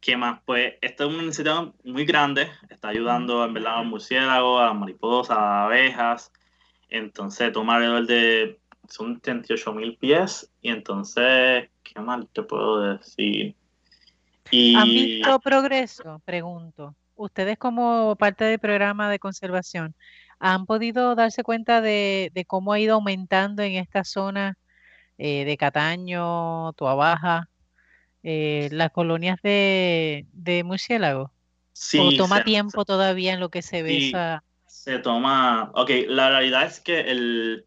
¿qué 0.00 0.16
más? 0.16 0.40
Pues 0.44 0.74
esta 0.80 1.04
es 1.04 1.10
una 1.10 1.22
iniciativa 1.22 1.72
muy 1.84 2.04
grande, 2.04 2.48
está 2.70 2.88
ayudando 2.88 3.44
en 3.44 3.54
verdad 3.54 3.74
a 3.74 3.78
los 3.78 3.86
murciélagos, 3.86 4.60
a 4.60 4.66
las 4.66 4.74
mariposas, 4.74 5.36
a 5.36 5.40
las 5.40 5.64
abejas. 5.66 6.32
Entonces 6.88 7.52
toma 7.52 7.76
alrededor 7.76 8.06
de, 8.06 8.60
son 8.88 9.20
38 9.20 9.72
mil 9.72 9.96
pies. 9.96 10.50
Y 10.60 10.70
entonces, 10.70 11.68
¿qué 11.82 12.00
más 12.00 12.24
te 12.32 12.42
puedo 12.42 12.80
decir? 12.80 13.54
Y... 14.50 14.74
¿Han 14.74 14.88
visto 14.88 15.40
progreso? 15.40 16.22
Pregunto. 16.24 16.94
Ustedes 17.14 17.58
como 17.58 18.14
parte 18.16 18.44
del 18.44 18.58
programa 18.60 19.10
de 19.10 19.18
conservación, 19.18 19.94
¿han 20.38 20.66
podido 20.66 21.16
darse 21.16 21.42
cuenta 21.42 21.80
de, 21.80 22.30
de 22.32 22.44
cómo 22.44 22.72
ha 22.72 22.78
ido 22.78 22.94
aumentando 22.94 23.62
en 23.62 23.74
esta 23.74 24.04
zona 24.04 24.56
eh, 25.18 25.44
de 25.44 25.56
Cataño, 25.56 26.72
Tuabaja, 26.74 27.48
eh, 28.22 28.68
las 28.72 28.90
colonias 28.90 29.40
de, 29.42 30.26
de 30.32 30.64
murciélagos? 30.64 31.30
Sí, 31.72 31.98
¿O 31.98 32.16
toma 32.16 32.44
tiempo 32.44 32.84
todavía 32.84 33.32
en 33.32 33.40
lo 33.40 33.50
que 33.50 33.62
se 33.62 33.82
ve 33.82 34.08
esa... 34.08 34.42
Se 34.66 34.98
toma... 34.98 35.70
Ok, 35.74 35.90
la 36.08 36.28
realidad 36.30 36.64
es 36.64 36.80
que 36.80 37.00
el... 37.00 37.66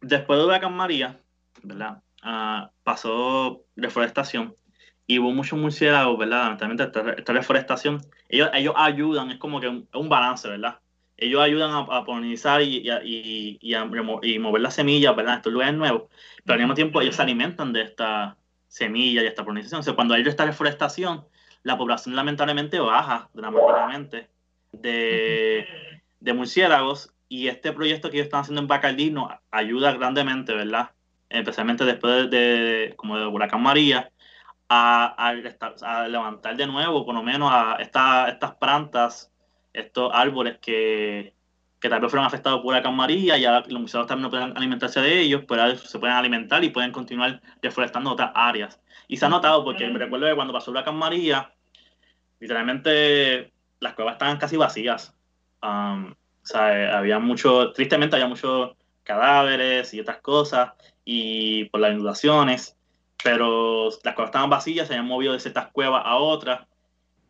después 0.00 0.38
de 0.38 0.44
Huracán 0.44 0.74
María, 0.74 1.20
¿verdad? 1.62 2.02
Ah, 2.22 2.70
pasó 2.82 3.64
reforestación 3.76 4.54
y 5.06 5.18
hubo 5.18 5.32
muchos 5.32 5.58
murciélagos, 5.58 6.18
¿verdad? 6.18 6.44
Lamentablemente 6.44 7.16
esta, 7.16 7.32
reforestación, 7.32 8.02
ellos, 8.28 8.50
ellos 8.52 8.74
ayudan, 8.76 9.30
es 9.30 9.38
como 9.38 9.60
que 9.60 9.68
un, 9.68 9.88
un 9.94 10.08
balance, 10.08 10.48
¿verdad? 10.48 10.78
ellos 11.22 11.40
ayudan 11.40 11.70
a, 11.72 12.04
polinizar 12.04 12.62
y, 12.62 12.88
y, 13.04 13.58
y, 13.60 14.38
mover 14.38 14.62
las 14.62 14.74
semillas, 14.74 15.14
¿verdad? 15.14 15.36
Estos 15.36 15.52
lugares 15.52 15.74
nuevos, 15.74 16.04
pero 16.44 16.54
al 16.54 16.60
mismo 16.60 16.74
tiempo 16.74 17.00
ellos 17.00 17.16
se 17.16 17.22
alimentan 17.22 17.72
de 17.72 17.82
esta 17.82 18.36
semilla 18.72 19.22
y 19.22 19.26
esta 19.26 19.44
polinización. 19.44 19.80
O 19.80 19.82
sea, 19.82 19.94
cuando 19.94 20.14
hay 20.14 20.22
esta 20.22 20.46
reforestación, 20.46 21.26
la 21.62 21.76
población 21.76 22.16
lamentablemente 22.16 22.80
baja 22.80 23.28
dramáticamente 23.34 24.30
de, 24.72 25.66
de 26.20 26.32
murciélagos 26.32 27.12
y 27.28 27.48
este 27.48 27.72
proyecto 27.72 28.10
que 28.10 28.16
ellos 28.16 28.26
están 28.26 28.40
haciendo 28.40 28.62
en 28.62 28.68
Bacardí 28.68 29.10
nos 29.10 29.30
ayuda 29.50 29.92
grandemente, 29.92 30.54
¿verdad? 30.54 30.90
Especialmente 31.28 31.84
después 31.84 32.30
de, 32.30 32.94
como 32.96 33.18
de 33.18 33.26
Huracán 33.26 33.62
María, 33.62 34.10
a, 34.70 35.14
a, 35.18 36.08
levantar 36.08 36.56
de 36.56 36.66
nuevo, 36.66 37.04
por 37.04 37.14
lo 37.14 37.22
menos, 37.22 37.50
a 37.52 37.76
estas 37.78 38.54
plantas 38.56 39.30
estos 39.74 40.10
árboles 40.14 40.58
que, 40.60 41.34
que 41.82 41.88
tal 41.88 42.00
vez 42.00 42.12
fueron 42.12 42.24
afectados 42.24 42.60
por 42.62 42.80
la 42.80 42.90
María 42.92 43.36
y 43.36 43.42
los 43.42 43.80
museos 43.80 44.06
también 44.06 44.22
no 44.22 44.30
pueden 44.30 44.56
alimentarse 44.56 45.00
de 45.00 45.20
ellos, 45.20 45.42
pero 45.48 45.74
se 45.74 45.98
pueden 45.98 46.14
alimentar 46.16 46.62
y 46.62 46.70
pueden 46.70 46.92
continuar 46.92 47.42
deforestando 47.60 48.12
otras 48.12 48.30
áreas. 48.36 48.80
Y 49.08 49.16
se 49.16 49.26
ha 49.26 49.28
notado 49.28 49.64
porque 49.64 49.88
me 49.88 49.98
recuerdo 49.98 50.28
que 50.28 50.36
cuando 50.36 50.52
pasó 50.52 50.72
la 50.72 50.84
María, 50.92 51.52
literalmente 52.38 53.52
las 53.80 53.94
cuevas 53.94 54.12
estaban 54.12 54.36
casi 54.36 54.56
vacías. 54.56 55.12
Um, 55.60 56.12
o 56.12 56.46
sea, 56.46 56.96
había 56.96 57.18
mucho, 57.18 57.72
tristemente 57.72 58.14
había 58.14 58.28
muchos 58.28 58.76
cadáveres 59.02 59.92
y 59.92 59.98
otras 59.98 60.18
cosas, 60.18 60.70
y 61.04 61.64
por 61.64 61.80
las 61.80 61.94
inundaciones, 61.94 62.76
pero 63.24 63.90
las 64.04 64.14
cuevas 64.14 64.28
estaban 64.28 64.50
vacías, 64.50 64.86
se 64.86 64.94
habían 64.94 65.08
movido 65.08 65.32
de 65.32 65.40
ciertas 65.40 65.72
cuevas 65.72 66.02
a 66.06 66.14
otras, 66.14 66.64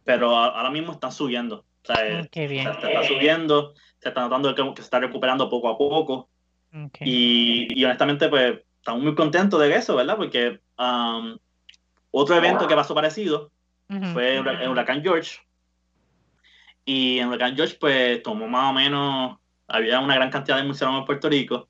pero 0.05 0.37
ahora 0.37 0.71
mismo 0.71 0.93
están 0.93 1.13
subiendo 1.13 1.65
O 1.85 1.87
sea, 1.87 2.27
Qué 2.31 2.49
bien. 2.49 2.65
se 2.65 2.87
está 2.87 3.05
subiendo, 3.05 3.75
se 4.03 4.09
está 4.09 4.21
notando 4.23 4.55
que, 4.55 4.63
que 4.75 4.83
se 4.83 4.83
está 4.83 4.99
recuperando 5.01 5.49
poco 5.49 5.69
a 5.69 5.79
poco. 5.79 6.29
Y, 7.05 7.69
y 7.79 7.85
honestamente, 7.85 8.29
pues, 8.29 8.61
estamos 8.79 9.03
muy 9.03 9.15
contentos 9.15 9.61
de 9.61 9.75
eso, 9.77 9.95
¿verdad? 9.95 10.17
Porque 10.17 10.61
um, 10.79 11.37
otro 12.11 12.35
evento 12.37 12.67
que 12.67 12.75
pasó 12.75 12.95
parecido 12.95 13.51
fue 14.13 14.37
el 14.39 14.69
huracán 14.69 15.03
George. 15.03 15.39
Y 16.85 17.19
en 17.19 17.25
el 17.25 17.29
huracán 17.29 17.55
George, 17.57 17.77
pues, 17.79 18.23
tomó 18.23 18.49
más 18.49 18.71
o 18.71 18.73
menos, 18.73 19.39
había 19.69 20.01
una 20.01 20.15
gran 20.17 20.31
cantidad 20.31 20.57
de 20.57 20.65
murciélagos 20.65 21.01
en 21.01 21.07
Puerto 21.07 21.29
Rico 21.29 21.69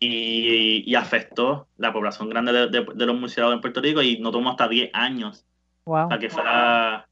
y, 0.00 0.82
y 0.90 0.94
afectó 0.94 1.68
la 1.76 1.92
población 1.92 2.28
grande 2.28 2.52
de, 2.52 2.66
de- 2.68 2.86
de 2.94 3.06
los 3.06 3.16
murciélagos 3.18 3.54
en 3.54 3.60
Puerto 3.60 3.80
Rico 3.80 4.02
y 4.02 4.18
no 4.18 4.30
tomó 4.30 4.50
hasta 4.50 4.66
10 4.68 4.90
años 4.94 5.44
Wow. 5.84 6.08
para 6.08 6.18
que 6.20 6.28
fuera 6.28 7.08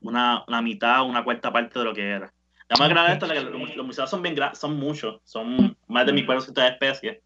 una, 0.00 0.42
una 0.48 0.62
mitad 0.62 1.02
o 1.02 1.04
una 1.04 1.22
cuarta 1.24 1.52
parte 1.52 1.78
de 1.78 1.84
lo 1.84 1.92
que 1.92 2.08
era. 2.08 2.32
La 2.70 2.76
más 2.76 2.88
grave 2.88 3.08
de 3.08 3.14
esto 3.14 3.26
es 3.26 3.32
que 3.32 3.40
los, 3.50 3.84
murciélagos 3.84 4.10
son 4.10 4.22
bien 4.22 4.36
son 4.54 4.76
muchos, 4.76 5.20
son 5.24 5.76
más 5.88 6.06
de 6.06 6.12
1400 6.12 6.64
especies. 6.64 7.18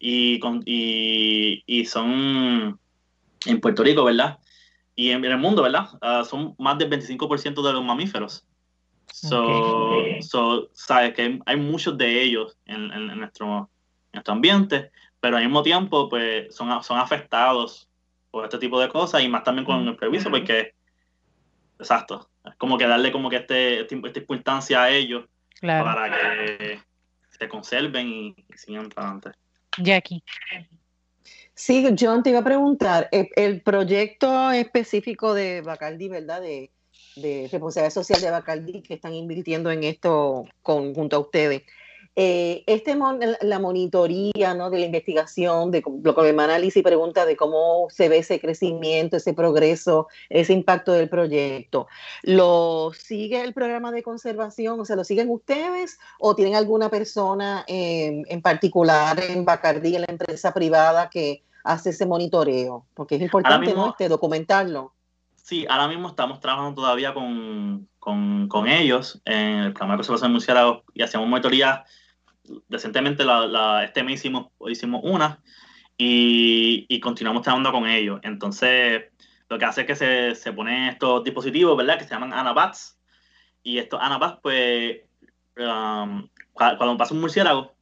Y, 0.00 0.40
con, 0.40 0.62
y, 0.66 1.62
y 1.64 1.84
son 1.84 2.78
en 3.46 3.60
Puerto 3.60 3.84
Rico, 3.84 4.02
¿verdad? 4.02 4.40
Y 4.96 5.10
en, 5.10 5.24
en 5.24 5.30
el 5.30 5.38
mundo, 5.38 5.62
¿verdad? 5.62 5.86
Ah, 6.00 6.24
son 6.28 6.56
más 6.58 6.76
del 6.76 6.90
25% 6.90 7.62
de 7.62 7.72
los 7.72 7.84
mamíferos. 7.84 8.44
So, 9.12 10.02
so, 10.22 10.70
sabes 10.72 11.14
que 11.14 11.22
hay, 11.22 11.40
hay 11.46 11.56
muchos 11.56 11.96
de 11.96 12.22
ellos 12.22 12.56
en, 12.66 12.90
en- 12.92 13.10
en 13.10 13.18
nuestro, 13.20 13.70
nuestro 14.12 14.34
ambiente, 14.34 14.90
pero 15.20 15.36
al 15.36 15.44
mismo 15.44 15.62
tiempo, 15.62 16.08
pues, 16.08 16.52
son, 16.54 16.82
son 16.82 16.98
afectados 16.98 17.88
por 18.32 18.44
este 18.44 18.58
tipo 18.58 18.80
de 18.80 18.88
cosas 18.88 19.22
y 19.22 19.28
más 19.28 19.44
también 19.44 19.64
con 19.66 19.86
el 19.86 19.96
previso, 19.96 20.30
porque, 20.30 20.74
exacto, 21.78 22.28
como 22.58 22.78
que 22.78 22.86
darle 22.86 23.12
como 23.12 23.28
que 23.30 23.36
este, 23.36 23.80
este- 23.80 24.00
esta 24.04 24.18
importancia 24.18 24.82
a 24.82 24.90
ellos 24.90 25.24
Claro. 25.60 25.84
para 25.84 26.16
que 26.16 26.80
se 27.38 27.48
conserven 27.48 28.08
y, 28.08 28.28
y 28.28 28.56
sigan 28.56 28.88
para 28.88 29.08
adelante. 29.08 29.30
Jackie. 29.78 30.22
Sí, 31.54 31.86
John, 31.98 32.22
te 32.22 32.30
iba 32.30 32.38
a 32.38 32.44
preguntar, 32.44 33.08
el, 33.12 33.28
el 33.36 33.60
proyecto 33.60 34.50
específico 34.50 35.34
de 35.34 35.60
Bacardi, 35.60 36.08
¿verdad? 36.08 36.40
De, 36.40 36.70
de 37.16 37.48
responsabilidad 37.52 37.92
social 37.92 38.20
de 38.20 38.30
Bacardi 38.30 38.82
que 38.82 38.94
están 38.94 39.12
invirtiendo 39.14 39.70
en 39.70 39.84
esto 39.84 40.46
con, 40.62 40.94
junto 40.94 41.16
a 41.16 41.18
ustedes. 41.18 41.62
Eh, 42.16 42.64
este 42.66 42.96
mon- 42.96 43.20
la 43.40 43.58
monitoría 43.60 44.52
¿no? 44.54 44.68
de 44.68 44.80
la 44.80 44.86
investigación, 44.86 45.70
de 45.70 45.82
lo 46.02 46.14
que 46.14 46.28
hermana 46.28 46.56
Alicia 46.56 46.82
pregunta 46.82 47.24
de 47.24 47.36
cómo 47.36 47.86
se 47.88 48.08
ve 48.08 48.18
ese 48.18 48.40
crecimiento, 48.40 49.16
ese 49.16 49.32
progreso, 49.32 50.08
ese 50.28 50.52
impacto 50.52 50.92
del 50.92 51.08
proyecto. 51.08 51.86
¿Lo 52.22 52.90
sigue 52.94 53.40
el 53.42 53.54
programa 53.54 53.92
de 53.92 54.02
conservación? 54.02 54.80
O 54.80 54.84
sea, 54.84 54.96
¿lo 54.96 55.04
siguen 55.04 55.30
ustedes 55.30 55.98
o 56.18 56.34
tienen 56.34 56.56
alguna 56.56 56.88
persona 56.90 57.64
en, 57.68 58.24
en 58.28 58.42
particular 58.42 59.18
en 59.22 59.44
Bacardi, 59.44 59.94
en 59.94 60.02
la 60.02 60.08
empresa 60.10 60.52
privada 60.52 61.08
que 61.10 61.44
hace 61.62 61.90
ese 61.90 62.06
monitoreo? 62.06 62.86
Porque 62.94 63.14
es 63.16 63.22
importante 63.22 63.68
mismo- 63.68 63.84
¿no? 63.86 63.90
este, 63.92 64.08
documentarlo. 64.08 64.92
Sí, 65.36 65.64
ahora 65.68 65.88
mismo 65.88 66.08
estamos 66.08 66.38
trabajando 66.40 66.74
todavía 66.82 67.14
con, 67.14 67.88
con, 67.98 68.46
con 68.48 68.68
ellos 68.68 69.20
en 69.24 69.58
el 69.58 69.72
programa 69.72 69.94
de 69.94 69.98
conservación 69.98 70.30
de 70.30 70.32
murciélagos 70.34 70.82
y 70.92 71.02
hacemos 71.02 71.26
monitoría. 71.28 71.84
Recientemente, 72.68 73.24
la, 73.24 73.46
la- 73.46 73.84
este 73.84 74.02
mes 74.02 74.20
hicimos, 74.20 74.48
hicimos 74.68 75.00
una 75.04 75.40
y, 75.96 76.86
y 76.88 77.00
continuamos 77.00 77.42
trabajando 77.42 77.72
con 77.72 77.86
ellos. 77.88 78.20
Entonces, 78.22 79.04
lo 79.48 79.58
que 79.58 79.64
hace 79.64 79.82
es 79.82 79.86
que 79.86 79.96
se, 79.96 80.34
se 80.34 80.52
ponen 80.52 80.84
estos 80.88 81.22
dispositivos, 81.24 81.76
¿verdad? 81.76 81.98
Que 81.98 82.04
se 82.04 82.10
llaman 82.10 82.32
Anabats. 82.32 82.98
Y 83.62 83.78
estos 83.78 84.00
Anabats, 84.00 84.38
pues, 84.42 85.00
um, 85.58 86.28
cua- 86.54 86.76
cuando 86.78 86.96
pasa 86.96 87.14
un 87.14 87.20
murciélago, 87.20 87.74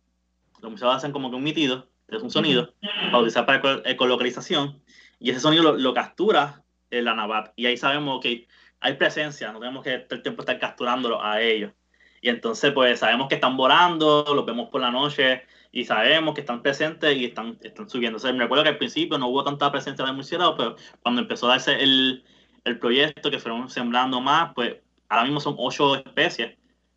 los 0.61 0.71
murciélagos 0.71 0.97
hacen 0.99 1.13
como 1.13 1.31
que 1.31 1.37
un 1.37 1.45
mitido, 1.45 1.89
es 2.09 2.23
un 2.23 2.31
sonido, 2.31 2.75
para 2.81 3.19
utilizar 3.19 3.47
para 3.47 3.59
eco- 3.59 3.83
ecolocalización. 3.85 4.83
Y 5.21 5.31
ese 5.31 5.41
sonido 5.41 5.63
lo, 5.63 5.77
lo 5.77 5.95
captura 5.95 6.63
el 6.91 7.07
Anabat. 7.07 7.53
Y 7.55 7.67
ahí 7.67 7.77
sabemos 7.77 8.21
que 8.21 8.49
hay 8.81 8.95
presencia, 8.95 9.53
no 9.53 9.61
tenemos 9.61 9.85
que 9.85 9.99
todo 9.99 10.17
el 10.17 10.23
tiempo 10.23 10.43
estar 10.43 10.59
capturándolo 10.59 11.23
a 11.23 11.41
ellos. 11.41 11.73
Y 12.21 12.29
entonces, 12.29 12.73
pues 12.73 13.01
sabemos 13.01 13.29
que 13.29 13.37
están 13.37 13.57
volando, 13.57 14.25
los 14.35 14.45
vemos 14.45 14.69
por 14.71 14.81
la 14.81 14.91
noche 14.91 15.43
y 15.71 15.85
sabemos 15.85 16.35
que 16.35 16.41
están 16.41 16.63
presentes 16.63 17.17
y 17.17 17.27
están, 17.27 17.59
están 17.63 17.89
subiendo. 17.89 18.17
O 18.17 18.21
sea, 18.21 18.33
me 18.33 18.41
recuerdo 18.41 18.65
que 18.65 18.71
al 18.71 18.79
principio 18.79 19.19
no 19.19 19.29
hubo 19.29 19.45
tanta 19.45 19.71
presencia 19.71 20.05
de 20.05 20.13
murciélagos, 20.13 20.55
pero 20.57 20.77
cuando 21.03 21.21
empezó 21.21 21.47
a 21.47 21.51
darse 21.51 21.83
el, 21.83 22.25
el 22.65 22.79
proyecto, 22.79 23.31
que 23.31 23.39
fueron 23.39 23.69
sembrando 23.69 24.21
más, 24.21 24.53
pues 24.55 24.77
ahora 25.09 25.25
mismo 25.25 25.41
son 25.41 25.55
ocho 25.59 25.97
especies. 25.97 26.57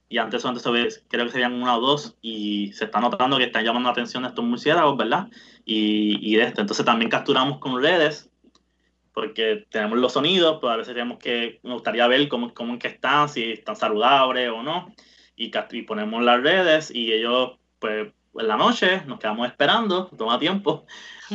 Y 0.09 0.17
antes 0.17 0.43
antes 0.43 0.63
creo 1.07 1.25
que 1.25 1.31
serían 1.31 1.53
una 1.53 1.77
o 1.77 1.81
dos, 1.81 2.17
y 2.21 2.73
se 2.73 2.85
está 2.85 2.99
notando 2.99 3.37
que 3.37 3.45
están 3.45 3.63
llamando 3.63 3.87
la 3.87 3.93
atención 3.93 4.25
estos 4.25 4.43
murciélagos, 4.43 4.97
¿verdad? 4.97 5.27
Y, 5.63 6.17
y 6.21 6.35
de 6.35 6.43
esto. 6.43 6.61
Entonces 6.61 6.85
también 6.85 7.09
capturamos 7.09 7.59
con 7.59 7.81
redes 7.81 8.29
porque 9.13 9.65
tenemos 9.69 9.97
los 9.99 10.13
sonidos, 10.13 10.57
pero 10.61 10.73
a 10.73 10.77
veces 10.77 10.93
tenemos 10.93 11.19
que, 11.19 11.59
me 11.63 11.73
gustaría 11.73 12.07
ver 12.07 12.27
cómo, 12.27 12.53
cómo 12.53 12.73
en 12.73 12.79
que 12.79 12.87
están, 12.87 13.27
si 13.29 13.51
están 13.51 13.75
saludables 13.75 14.49
o 14.49 14.63
no, 14.63 14.93
y, 15.45 15.51
y 15.71 15.81
ponemos 15.81 16.23
las 16.23 16.41
redes 16.41 16.91
y 16.93 17.11
ellos, 17.11 17.53
pues, 17.79 18.09
en 18.39 18.47
la 18.47 18.57
noche 18.57 19.01
nos 19.07 19.19
quedamos 19.19 19.47
esperando, 19.47 20.05
toma 20.17 20.39
tiempo, 20.39 20.85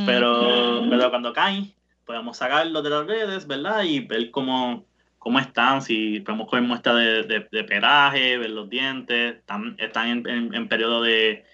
pero, 0.06 0.82
pero 0.88 1.10
cuando 1.10 1.32
caen, 1.32 1.72
podemos 2.04 2.36
sacarlos 2.36 2.82
de 2.82 2.90
las 2.90 3.06
redes, 3.06 3.46
¿verdad? 3.46 3.82
Y 3.82 4.00
ver 4.00 4.30
cómo, 4.30 4.84
cómo 5.18 5.38
están, 5.38 5.82
si 5.82 6.20
podemos 6.20 6.48
coger 6.48 6.62
muestra 6.62 6.94
de, 6.94 7.24
de, 7.24 7.46
de 7.50 7.64
pelaje, 7.64 8.38
ver 8.38 8.50
los 8.50 8.70
dientes, 8.70 9.36
están, 9.36 9.74
están 9.78 10.08
en, 10.08 10.28
en, 10.28 10.54
en 10.54 10.68
periodo 10.68 11.02
de, 11.02 11.44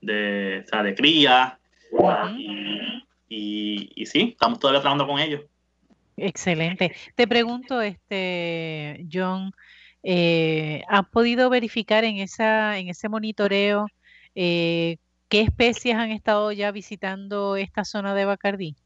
de, 0.00 0.62
o 0.64 0.68
sea, 0.68 0.82
de 0.82 0.94
cría, 0.94 1.58
y, 2.36 3.04
y, 3.28 3.90
y 3.94 4.06
sí, 4.06 4.30
estamos 4.32 4.58
todavía 4.58 4.80
trabajando 4.80 5.06
con 5.06 5.18
ellos. 5.18 5.42
Excelente. 6.16 6.94
Te 7.14 7.26
pregunto, 7.26 7.80
este, 7.80 9.04
John, 9.10 9.52
eh, 10.02 10.82
¿has 10.88 11.06
podido 11.08 11.48
verificar 11.50 12.04
en 12.04 12.16
esa, 12.18 12.78
en 12.78 12.88
ese 12.88 13.08
monitoreo 13.08 13.86
eh, 14.34 14.96
qué 15.28 15.40
especies 15.42 15.94
han 15.96 16.10
estado 16.10 16.52
ya 16.52 16.70
visitando 16.72 17.56
esta 17.56 17.84
zona 17.84 18.14
de 18.14 18.24
Bacardí? 18.24 18.76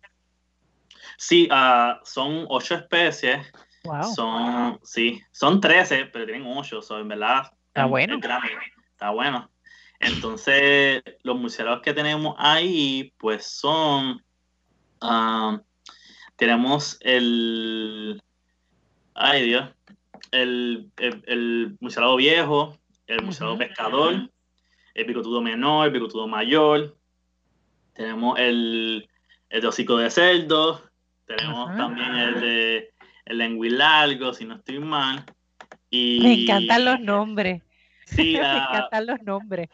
Sí, 1.18 1.48
ah, 1.50 2.00
son 2.04 2.46
ocho 2.48 2.74
especies. 2.74 3.38
Wow. 3.84 4.02
Son, 4.02 4.80
sí, 4.82 5.20
son 5.30 5.60
13, 5.60 6.06
pero 6.06 6.26
tienen 6.26 6.46
ocho, 6.46 6.82
so, 6.82 6.98
en 6.98 7.08
verdad. 7.08 7.50
Está 7.68 7.84
es- 7.84 7.88
bueno. 7.90 8.14
es 8.16 8.20
grande, 8.20 8.48
está 8.90 9.10
bueno. 9.10 9.50
Entonces, 9.98 11.02
los 11.22 11.38
murciélagos 11.38 11.80
que 11.82 11.94
tenemos 11.94 12.34
ahí, 12.38 13.12
pues 13.16 13.46
son. 13.46 14.22
ah, 15.00 15.60
tenemos 16.36 16.98
el. 17.00 18.20
Ay, 19.14 19.44
Dios. 19.46 19.70
El, 20.30 20.90
el, 20.98 21.22
el 21.26 21.76
murciélago 21.80 22.16
viejo, 22.16 22.78
el 23.06 23.24
Ujú. 23.24 23.58
pescador, 23.58 24.30
el 24.94 25.04
bigotudo 25.04 25.40
menor, 25.40 25.86
el 25.86 25.92
bigotudo 25.92 26.26
mayor. 26.26 26.96
Tenemos 27.94 28.38
el, 28.38 29.08
el 29.48 29.60
de 29.60 29.66
hocico 29.66 29.96
de 29.96 30.10
cerdo. 30.10 30.82
Tenemos 31.26 31.76
también 31.76 32.14
el 32.14 32.40
de 32.40 32.94
el 33.24 33.38
lenguilargo, 33.38 34.32
si 34.32 34.44
no 34.44 34.54
estoy 34.56 34.78
mal. 34.78 35.24
Y, 35.90 36.20
Me 36.20 36.32
encantan 36.34 36.84
los 36.84 37.00
nombres. 37.00 37.62
Sí, 38.04 38.34
Me 38.40 38.56
encantan 38.56 39.06
los 39.06 39.22
nombres. 39.22 39.68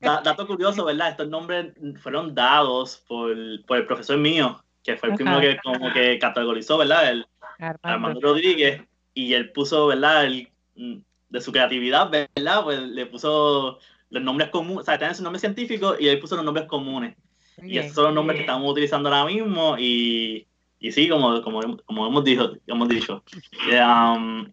da- 0.00 0.22
dato 0.22 0.46
curioso, 0.46 0.84
¿verdad? 0.84 1.10
Estos 1.10 1.28
nombres 1.28 1.74
fueron 2.00 2.34
dados 2.34 3.04
por, 3.06 3.36
por 3.66 3.78
el 3.78 3.86
profesor 3.86 4.16
mío, 4.18 4.62
que 4.82 4.96
fue 4.96 5.10
el 5.10 5.14
primero 5.16 5.40
que 5.40 5.58
como 5.62 5.92
que 5.92 6.18
categorizó, 6.18 6.78
¿verdad? 6.78 7.10
El, 7.10 7.26
Armando. 7.58 7.78
Armando 7.82 8.20
Rodríguez, 8.20 8.82
y 9.18 9.34
él 9.34 9.50
puso, 9.50 9.88
¿verdad? 9.88 10.26
El, 10.26 10.48
mm, 10.76 10.98
de 11.28 11.40
su 11.40 11.50
creatividad, 11.50 12.08
¿verdad? 12.08 12.62
Pues 12.62 12.80
le 12.80 13.04
puso 13.06 13.80
los 14.10 14.22
nombres 14.22 14.50
comunes, 14.50 14.82
o 14.82 14.84
sea, 14.84 14.96
tiene 14.96 15.12
su 15.12 15.24
nombre 15.24 15.40
científico 15.40 15.96
y 15.98 16.06
él 16.06 16.20
puso 16.20 16.36
los 16.36 16.44
nombres 16.44 16.66
comunes. 16.66 17.16
Y 17.60 17.78
esos 17.78 17.94
son 17.94 18.04
los 18.04 18.14
nombres 18.14 18.36
que 18.36 18.42
estamos 18.42 18.70
utilizando 18.70 19.08
ahora 19.08 19.24
mismo 19.24 19.76
y, 19.76 20.46
y 20.78 20.92
sí, 20.92 21.08
como, 21.08 21.42
como, 21.42 21.76
como 21.78 22.06
hemos, 22.06 22.22
dicho, 22.22 22.56
hemos 22.68 22.88
dicho. 22.88 23.24
Um, 23.72 24.52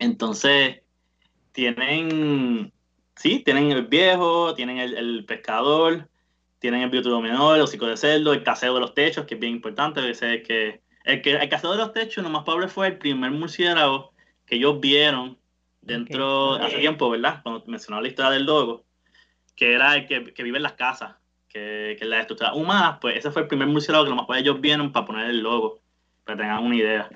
entonces, 0.00 0.80
tienen, 1.52 2.72
sí, 3.14 3.38
tienen 3.44 3.70
el 3.70 3.86
viejo, 3.86 4.54
tienen 4.54 4.78
el, 4.78 4.94
el 4.96 5.24
pescador, 5.24 6.08
tienen 6.58 6.82
el 6.82 6.90
biotudo 6.90 7.20
menor, 7.20 7.54
el 7.54 7.62
hocico 7.62 7.86
de 7.86 7.96
cerdo, 7.96 8.32
el 8.32 8.42
casero 8.42 8.74
de 8.74 8.80
los 8.80 8.92
techos, 8.92 9.24
que 9.24 9.34
es 9.34 9.40
bien 9.40 9.52
importante, 9.52 10.00
ese 10.10 10.34
es 10.34 10.48
que 10.48 10.83
el, 11.04 11.22
que 11.22 11.32
el 11.32 11.48
casero 11.48 11.72
de 11.72 11.78
los 11.78 11.92
techos, 11.92 12.24
lo 12.24 12.30
más 12.30 12.44
probable 12.44 12.68
fue 12.68 12.88
el 12.88 12.98
primer 12.98 13.30
murciélago 13.30 14.12
que 14.46 14.56
ellos 14.56 14.80
vieron 14.80 15.38
dentro, 15.80 16.54
hace 16.54 16.78
tiempo, 16.78 17.10
¿verdad? 17.10 17.40
Cuando 17.42 17.64
mencionaba 17.66 18.02
la 18.02 18.08
historia 18.08 18.30
del 18.30 18.44
logo, 18.44 18.84
que 19.54 19.74
era 19.74 19.94
el 19.96 20.06
que, 20.06 20.32
que 20.32 20.42
vive 20.42 20.56
en 20.56 20.62
las 20.62 20.72
casas, 20.72 21.14
que, 21.48 21.94
que 21.98 22.04
es 22.04 22.06
la 22.08 22.20
estructura 22.20 22.54
humana, 22.54 22.98
pues 23.00 23.16
ese 23.16 23.30
fue 23.30 23.42
el 23.42 23.48
primer 23.48 23.68
murciélago 23.68 24.04
que 24.04 24.10
lo 24.10 24.16
más 24.16 24.26
probable 24.26 24.42
ellos 24.42 24.60
vieron 24.60 24.92
para 24.92 25.06
poner 25.06 25.30
el 25.30 25.40
logo, 25.40 25.80
para 26.24 26.36
que 26.36 26.42
tengan 26.42 26.64
una 26.64 26.76
idea. 26.76 27.08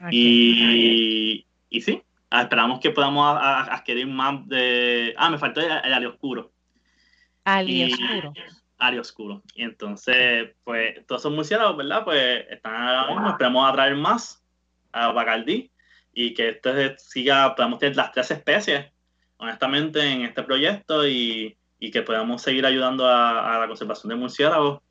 Ok. 0.00 0.08
Y, 0.12 1.46
y 1.68 1.80
sí, 1.80 2.02
Ah, 2.32 2.42
esperamos 2.42 2.78
que 2.78 2.90
podamos 2.90 3.36
adquirir 3.40 4.06
más 4.06 4.46
de... 4.46 5.14
Ah, 5.18 5.30
me 5.30 5.38
faltó 5.38 5.60
el, 5.60 5.68
el 5.68 6.06
oscuro. 6.06 6.52
Ali 7.44 7.92
oscuro. 7.92 8.32
Ali 8.80 8.98
oscuro. 8.98 9.42
Y 9.54 9.62
entonces, 9.62 10.50
pues, 10.64 11.06
todos 11.06 11.22
esos 11.22 11.32
murciélagos, 11.32 11.76
¿verdad? 11.76 12.04
Pues 12.04 12.44
están 12.50 12.74
ahora 12.74 13.30
esperamos 13.30 13.68
atraer 13.68 13.94
más 13.94 14.42
a 14.92 15.12
Bacardí 15.12 15.70
y 16.12 16.34
que 16.34 16.48
esto 16.48 16.70
siga, 16.98 17.54
podamos 17.54 17.78
tener 17.78 17.96
las 17.96 18.10
tres 18.12 18.30
especies, 18.30 18.86
honestamente, 19.36 20.02
en 20.02 20.22
este 20.22 20.42
proyecto 20.42 21.06
y, 21.06 21.56
que 21.92 22.02
podamos 22.02 22.42
seguir 22.42 22.66
ayudando 22.66 23.06
a, 23.08 23.58
la 23.58 23.66
conservación 23.66 24.10
de 24.10 24.16
murciélagos, 24.16 24.82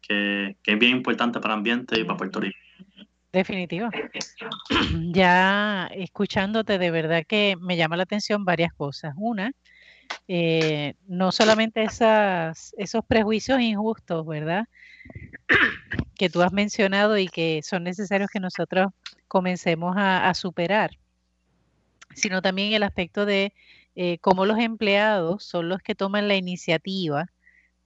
que, 0.00 0.56
que, 0.62 0.72
es 0.72 0.78
bien 0.78 0.92
importante 0.92 1.40
para 1.40 1.54
el 1.54 1.58
ambiente 1.58 1.98
y 1.98 2.04
para 2.04 2.16
Puerto 2.16 2.40
Rico. 2.40 2.58
Definitivo. 3.32 3.88
Ya 5.10 5.88
escuchándote, 5.92 6.78
de 6.78 6.90
verdad 6.92 7.24
que 7.26 7.56
me 7.60 7.76
llama 7.76 7.96
la 7.96 8.04
atención 8.04 8.44
varias 8.44 8.72
cosas. 8.72 9.12
Una, 9.16 9.50
eh, 10.26 10.94
no 11.06 11.32
solamente 11.32 11.82
esos 11.84 13.04
prejuicios 13.06 13.60
injustos, 13.60 14.26
¿verdad? 14.26 14.66
Que 16.16 16.30
tú 16.30 16.42
has 16.42 16.52
mencionado 16.52 17.18
y 17.18 17.28
que 17.28 17.60
son 17.62 17.84
necesarios 17.84 18.30
que 18.32 18.40
nosotros 18.40 18.88
comencemos 19.28 19.94
a, 19.98 20.32
superar, 20.34 20.92
sino 22.14 22.40
también 22.40 22.72
el 22.72 22.84
aspecto 22.84 23.26
de 23.26 23.52
eh, 23.96 24.18
cómo 24.18 24.46
los 24.46 24.58
empleados 24.58 25.44
son 25.44 25.68
los 25.68 25.82
que 25.82 25.94
toman 25.94 26.28
la 26.28 26.36
iniciativa 26.36 27.26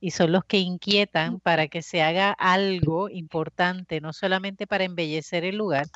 y 0.01 0.13
son 0.13 0.31
los 0.33 0.45
que 0.45 0.59
inquietan 0.59 1.41
para 1.41 1.69
que 1.69 1.83
se 1.83 2.03
haga 2.03 2.33
algo 2.33 3.09
importante, 3.09 4.01
no 4.01 4.13
solamente 4.13 4.67
para 4.67 4.85
embellecer 4.85 5.45
el 5.45 5.57
lugar, 5.57 5.87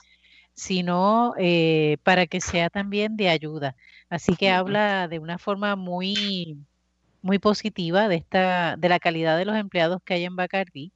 sino 0.55 1.35
eh, 1.39 1.99
para 2.03 2.27
que 2.27 2.41
sea 2.41 2.71
también 2.71 3.17
de 3.17 3.29
ayuda. 3.29 3.77
Así 4.09 4.37
que 4.37 4.51
habla 4.51 5.09
de 5.09 5.19
una 5.19 5.39
forma 5.39 5.77
muy, 5.77 6.59
muy 7.23 7.39
positiva 7.39 8.09
de 8.09 8.17
esta, 8.17 8.77
de 8.77 8.89
la 8.89 8.99
calidad 9.01 9.39
de 9.39 9.45
los 9.47 9.57
empleados 9.57 10.01
que 10.05 10.15
hay 10.15 10.25
en 10.25 10.37
Bacardi, 10.37 10.93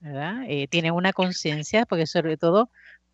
¿verdad? 0.00 0.44
Eh, 0.48 0.68
tienen 0.68 0.94
una 0.94 1.12
conciencia, 1.12 1.86
porque 1.86 2.06
sobre 2.06 2.36
todo 2.36 2.70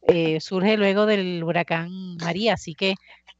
eh, 0.09 0.41
surge 0.41 0.77
luego 0.77 1.07
del 1.07 1.43
huracán 1.45 2.17
María, 2.19 2.55
así 2.55 2.75
que 2.75 2.95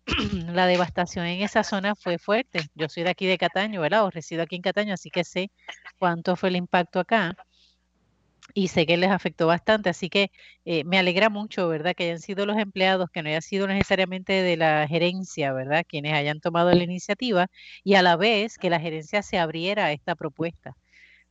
la 0.53 0.67
devastación 0.67 1.27
en 1.27 1.43
esa 1.43 1.65
zona 1.65 1.95
fue 1.95 2.19
fuerte. 2.19 2.61
Yo 2.75 2.89
soy 2.89 3.05
de 3.05 3.11
aquí 3.11 3.27
de 3.27 3.39
Cataño, 3.39 3.81
¿verdad? 3.81 4.05
O 4.05 4.11
resido 4.11 4.43
aquí 4.43 4.57
en 4.57 4.63
Cataño, 4.63 4.95
así 4.95 5.11
que 5.11 5.25
sé 5.25 5.51
cuánto 5.99 6.37
fue 6.37 6.51
el 6.51 6.57
impacto 6.57 7.01
acá 7.01 7.35
y 8.57 8.69
sé 8.69 8.87
que 8.87 8.97
les 8.97 9.11
afectó 9.11 9.47
bastante, 9.47 9.91
así 9.91 10.09
que 10.09 10.31
eh, 10.65 10.83
me 10.85 10.99
alegra 10.99 11.29
mucho, 11.29 11.69
¿verdad? 11.69 11.95
Que 11.95 12.05
hayan 12.05 12.21
sido 12.21 12.47
los 12.47 12.57
empleados, 12.57 13.11
que 13.13 13.23
no 13.23 13.29
haya 13.29 13.43
sido 13.43 13.67
necesariamente 13.67 14.33
de 14.33 14.57
la 14.57 14.89
gerencia, 14.89 15.53
¿verdad? 15.53 15.85
Quienes 15.87 16.15
hayan 16.15 16.41
tomado 16.41 16.73
la 16.75 16.83
iniciativa 16.85 17.49
y 17.85 17.95
a 17.97 18.03
la 18.03 18.17
vez 18.17 18.57
que 18.59 18.71
la 18.71 18.81
gerencia 18.81 19.23
se 19.23 19.39
abriera 19.39 19.85
a 19.87 19.93
esta 19.93 20.15
propuesta. 20.15 20.75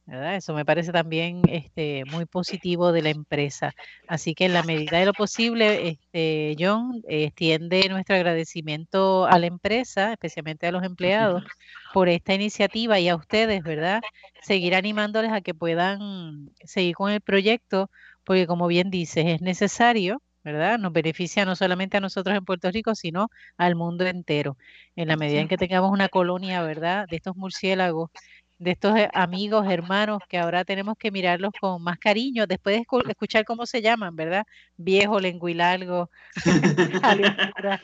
Eso 0.08 0.54
me 0.54 0.66
parece 0.66 0.92
también 0.92 1.42
este, 1.50 2.04
muy 2.06 2.26
positivo 2.26 2.92
de 2.92 3.02
la 3.02 3.10
empresa. 3.10 3.74
Así 4.08 4.36
que 4.36 4.46
en 4.46 4.54
la 4.54 4.62
medida 4.62 5.00
de 5.00 5.06
lo 5.06 5.14
posible, 5.14 5.90
este, 5.90 6.56
John, 6.60 7.02
extiende 7.08 7.90
nuestro 7.90 8.16
agradecimiento 8.16 9.26
a 9.26 9.40
la 9.40 9.48
empresa, 9.48 10.12
especialmente 10.12 10.68
a 10.68 10.72
los 10.72 10.84
empleados, 10.84 11.44
por 11.92 12.08
esta 12.08 12.36
iniciativa 12.36 13.00
y 13.00 13.10
a 13.10 13.16
ustedes, 13.16 13.64
¿verdad? 13.64 14.02
Seguir 14.44 14.76
animándoles 14.76 15.32
a 15.32 15.42
que 15.42 15.56
puedan 15.56 16.52
seguir 16.64 16.94
con 16.94 17.12
el 17.12 17.22
proyecto, 17.22 17.90
porque 18.24 18.46
como 18.46 18.68
bien 18.68 18.92
dices, 18.92 19.26
es 19.26 19.42
necesario, 19.42 20.22
¿verdad? 20.44 20.78
Nos 20.78 20.94
beneficia 20.94 21.46
no 21.46 21.56
solamente 21.56 21.98
a 21.98 22.02
nosotros 22.02 22.38
en 22.38 22.46
Puerto 22.46 22.70
Rico, 22.70 22.94
sino 22.94 23.30
al 23.58 23.74
mundo 23.74 24.06
entero. 24.06 24.56
En 24.96 25.08
la 25.08 25.18
medida 25.18 25.42
en 25.42 25.48
que 25.48 25.58
tengamos 25.58 25.92
una 25.92 26.10
colonia, 26.10 26.62
¿verdad? 26.62 27.08
De 27.10 27.16
estos 27.16 27.36
murciélagos 27.36 28.12
de 28.58 28.72
estos 28.72 28.96
eh, 28.98 29.10
amigos, 29.14 29.68
hermanos, 29.70 30.20
que 30.30 30.38
ahora 30.38 30.64
tenemos 30.66 30.98
que 30.98 31.12
mirarlos 31.12 31.52
con 31.60 31.82
más 31.84 31.98
cariño, 32.00 32.48
después 32.48 32.76
de 32.78 32.86
escuchar 33.12 33.46
cómo 33.46 33.66
se 33.66 33.82
llaman, 33.82 34.16
¿verdad? 34.16 34.46
Viejo, 34.78 35.20
lenguilargo, 35.20 36.10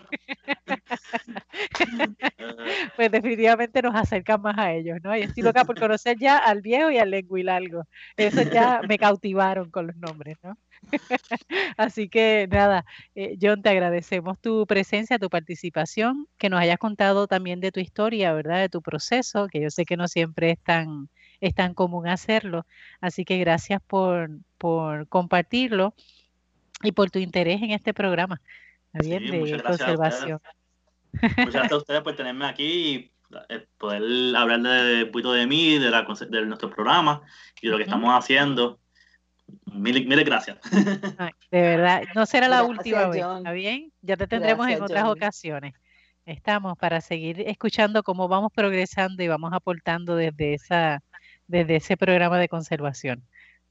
pues 2.95 3.11
definitivamente 3.11 3.81
nos 3.81 3.95
acercan 3.95 4.41
más 4.41 4.57
a 4.57 4.73
ellos, 4.73 4.99
¿no? 5.03 5.15
Y 5.15 5.21
estoy 5.23 5.43
loca 5.43 5.65
por 5.65 5.77
conocer 5.79 6.17
ya 6.19 6.37
al 6.37 6.61
viejo 6.61 6.91
y 6.91 6.97
al 6.97 7.11
lenguilargo. 7.11 7.83
Eso 8.17 8.41
ya 8.43 8.81
me 8.87 8.97
cautivaron 8.97 9.69
con 9.71 9.87
los 9.87 9.95
nombres, 9.97 10.37
¿no? 10.43 10.57
Así 11.77 12.09
que 12.09 12.47
nada, 12.49 12.85
eh, 13.15 13.37
John, 13.41 13.61
te 13.61 13.69
agradecemos 13.69 14.39
tu 14.39 14.65
presencia, 14.65 15.19
tu 15.19 15.29
participación, 15.29 16.27
que 16.37 16.49
nos 16.49 16.59
hayas 16.59 16.77
contado 16.77 17.27
también 17.27 17.59
de 17.59 17.71
tu 17.71 17.79
historia, 17.79 18.33
¿verdad? 18.33 18.59
De 18.59 18.69
tu 18.69 18.81
proceso, 18.81 19.47
que 19.47 19.61
yo 19.61 19.69
sé 19.69 19.85
que 19.85 19.97
no 19.97 20.07
siempre 20.07 20.51
es 20.51 20.59
tan, 20.59 21.09
es 21.39 21.55
tan 21.55 21.73
común 21.73 22.07
hacerlo. 22.07 22.65
Así 22.99 23.25
que 23.25 23.37
gracias 23.37 23.81
por, 23.85 24.29
por 24.57 25.07
compartirlo 25.07 25.93
y 26.83 26.91
por 26.91 27.11
tu 27.11 27.19
interés 27.19 27.61
en 27.61 27.71
este 27.71 27.93
programa 27.93 28.41
bien, 28.93 29.29
de 29.29 29.61
conservación. 29.63 30.41
muchas 31.13 31.53
gracias 31.53 31.71
a 31.71 31.77
ustedes 31.77 32.01
por 32.01 32.15
tenerme 32.15 32.45
aquí 32.45 32.63
y 32.63 33.11
eh, 33.49 33.65
poder 33.77 34.35
hablar 34.35 34.61
de, 34.61 35.03
un 35.05 35.11
poquito 35.11 35.33
de 35.33 35.47
mí, 35.47 35.77
de, 35.77 35.89
la, 35.89 36.05
de 36.29 36.45
nuestro 36.45 36.69
programa 36.69 37.21
y 37.61 37.67
de 37.67 37.71
lo 37.71 37.77
que 37.77 37.83
estamos 37.83 38.11
haciendo. 38.13 38.79
Mil, 39.65 40.23
gracias. 40.23 40.57
de 41.51 41.61
verdad, 41.61 42.03
no 42.15 42.25
será 42.25 42.47
la 42.47 42.63
última 42.63 43.07
vez, 43.07 43.23
¿está 43.23 43.51
bien? 43.51 43.91
Ya 44.01 44.17
te 44.17 44.27
tendremos 44.27 44.67
en 44.67 44.81
otras 44.81 45.05
ocasiones. 45.05 45.73
Estamos 46.25 46.77
para 46.77 47.01
seguir 47.01 47.41
escuchando 47.47 48.03
cómo 48.03 48.27
vamos 48.27 48.51
progresando 48.53 49.23
y 49.23 49.27
vamos 49.27 49.53
aportando 49.53 50.15
desde, 50.15 50.53
esa, 50.53 51.01
desde 51.47 51.77
ese 51.77 51.97
programa 51.97 52.37
de 52.37 52.47
conservación. 52.47 53.23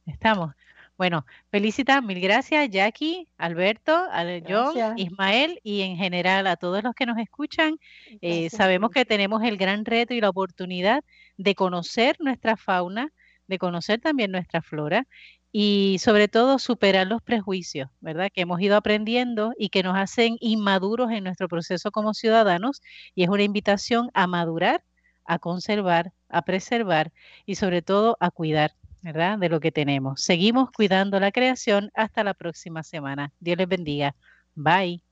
Estamos. 0.04 0.54
Bueno, 1.00 1.24
felicitas, 1.50 2.02
mil 2.02 2.20
gracias, 2.20 2.68
Jackie, 2.68 3.26
Alberto, 3.38 4.06
John, 4.46 4.98
Ismael 4.98 5.58
y 5.62 5.80
en 5.80 5.96
general 5.96 6.46
a 6.46 6.56
todos 6.56 6.82
los 6.84 6.94
que 6.94 7.06
nos 7.06 7.16
escuchan. 7.16 7.78
Eh, 8.20 8.50
sabemos 8.50 8.90
que 8.90 9.06
tenemos 9.06 9.42
el 9.42 9.56
gran 9.56 9.86
reto 9.86 10.12
y 10.12 10.20
la 10.20 10.28
oportunidad 10.28 11.02
de 11.38 11.54
conocer 11.54 12.16
nuestra 12.18 12.58
fauna, 12.58 13.14
de 13.46 13.58
conocer 13.58 14.00
también 14.00 14.30
nuestra 14.30 14.60
flora 14.60 15.06
y 15.52 15.98
sobre 16.00 16.28
todo 16.28 16.58
superar 16.58 17.06
los 17.06 17.22
prejuicios, 17.22 17.90
¿verdad? 18.00 18.30
Que 18.32 18.42
hemos 18.42 18.60
ido 18.60 18.76
aprendiendo 18.76 19.52
y 19.58 19.70
que 19.70 19.82
nos 19.82 19.96
hacen 19.96 20.36
inmaduros 20.40 21.10
en 21.10 21.24
nuestro 21.24 21.48
proceso 21.48 21.90
como 21.90 22.14
ciudadanos 22.14 22.80
y 23.14 23.24
es 23.24 23.28
una 23.28 23.42
invitación 23.42 24.10
a 24.14 24.26
madurar, 24.26 24.84
a 25.24 25.38
conservar, 25.38 26.12
a 26.28 26.42
preservar 26.42 27.12
y 27.46 27.56
sobre 27.56 27.82
todo 27.82 28.16
a 28.20 28.30
cuidar, 28.30 28.72
¿verdad? 29.02 29.38
De 29.38 29.48
lo 29.48 29.60
que 29.60 29.72
tenemos. 29.72 30.22
Seguimos 30.22 30.70
cuidando 30.70 31.18
la 31.20 31.32
creación 31.32 31.90
hasta 31.94 32.24
la 32.24 32.34
próxima 32.34 32.82
semana. 32.82 33.32
Dios 33.40 33.58
les 33.58 33.68
bendiga. 33.68 34.14
Bye. 34.54 35.09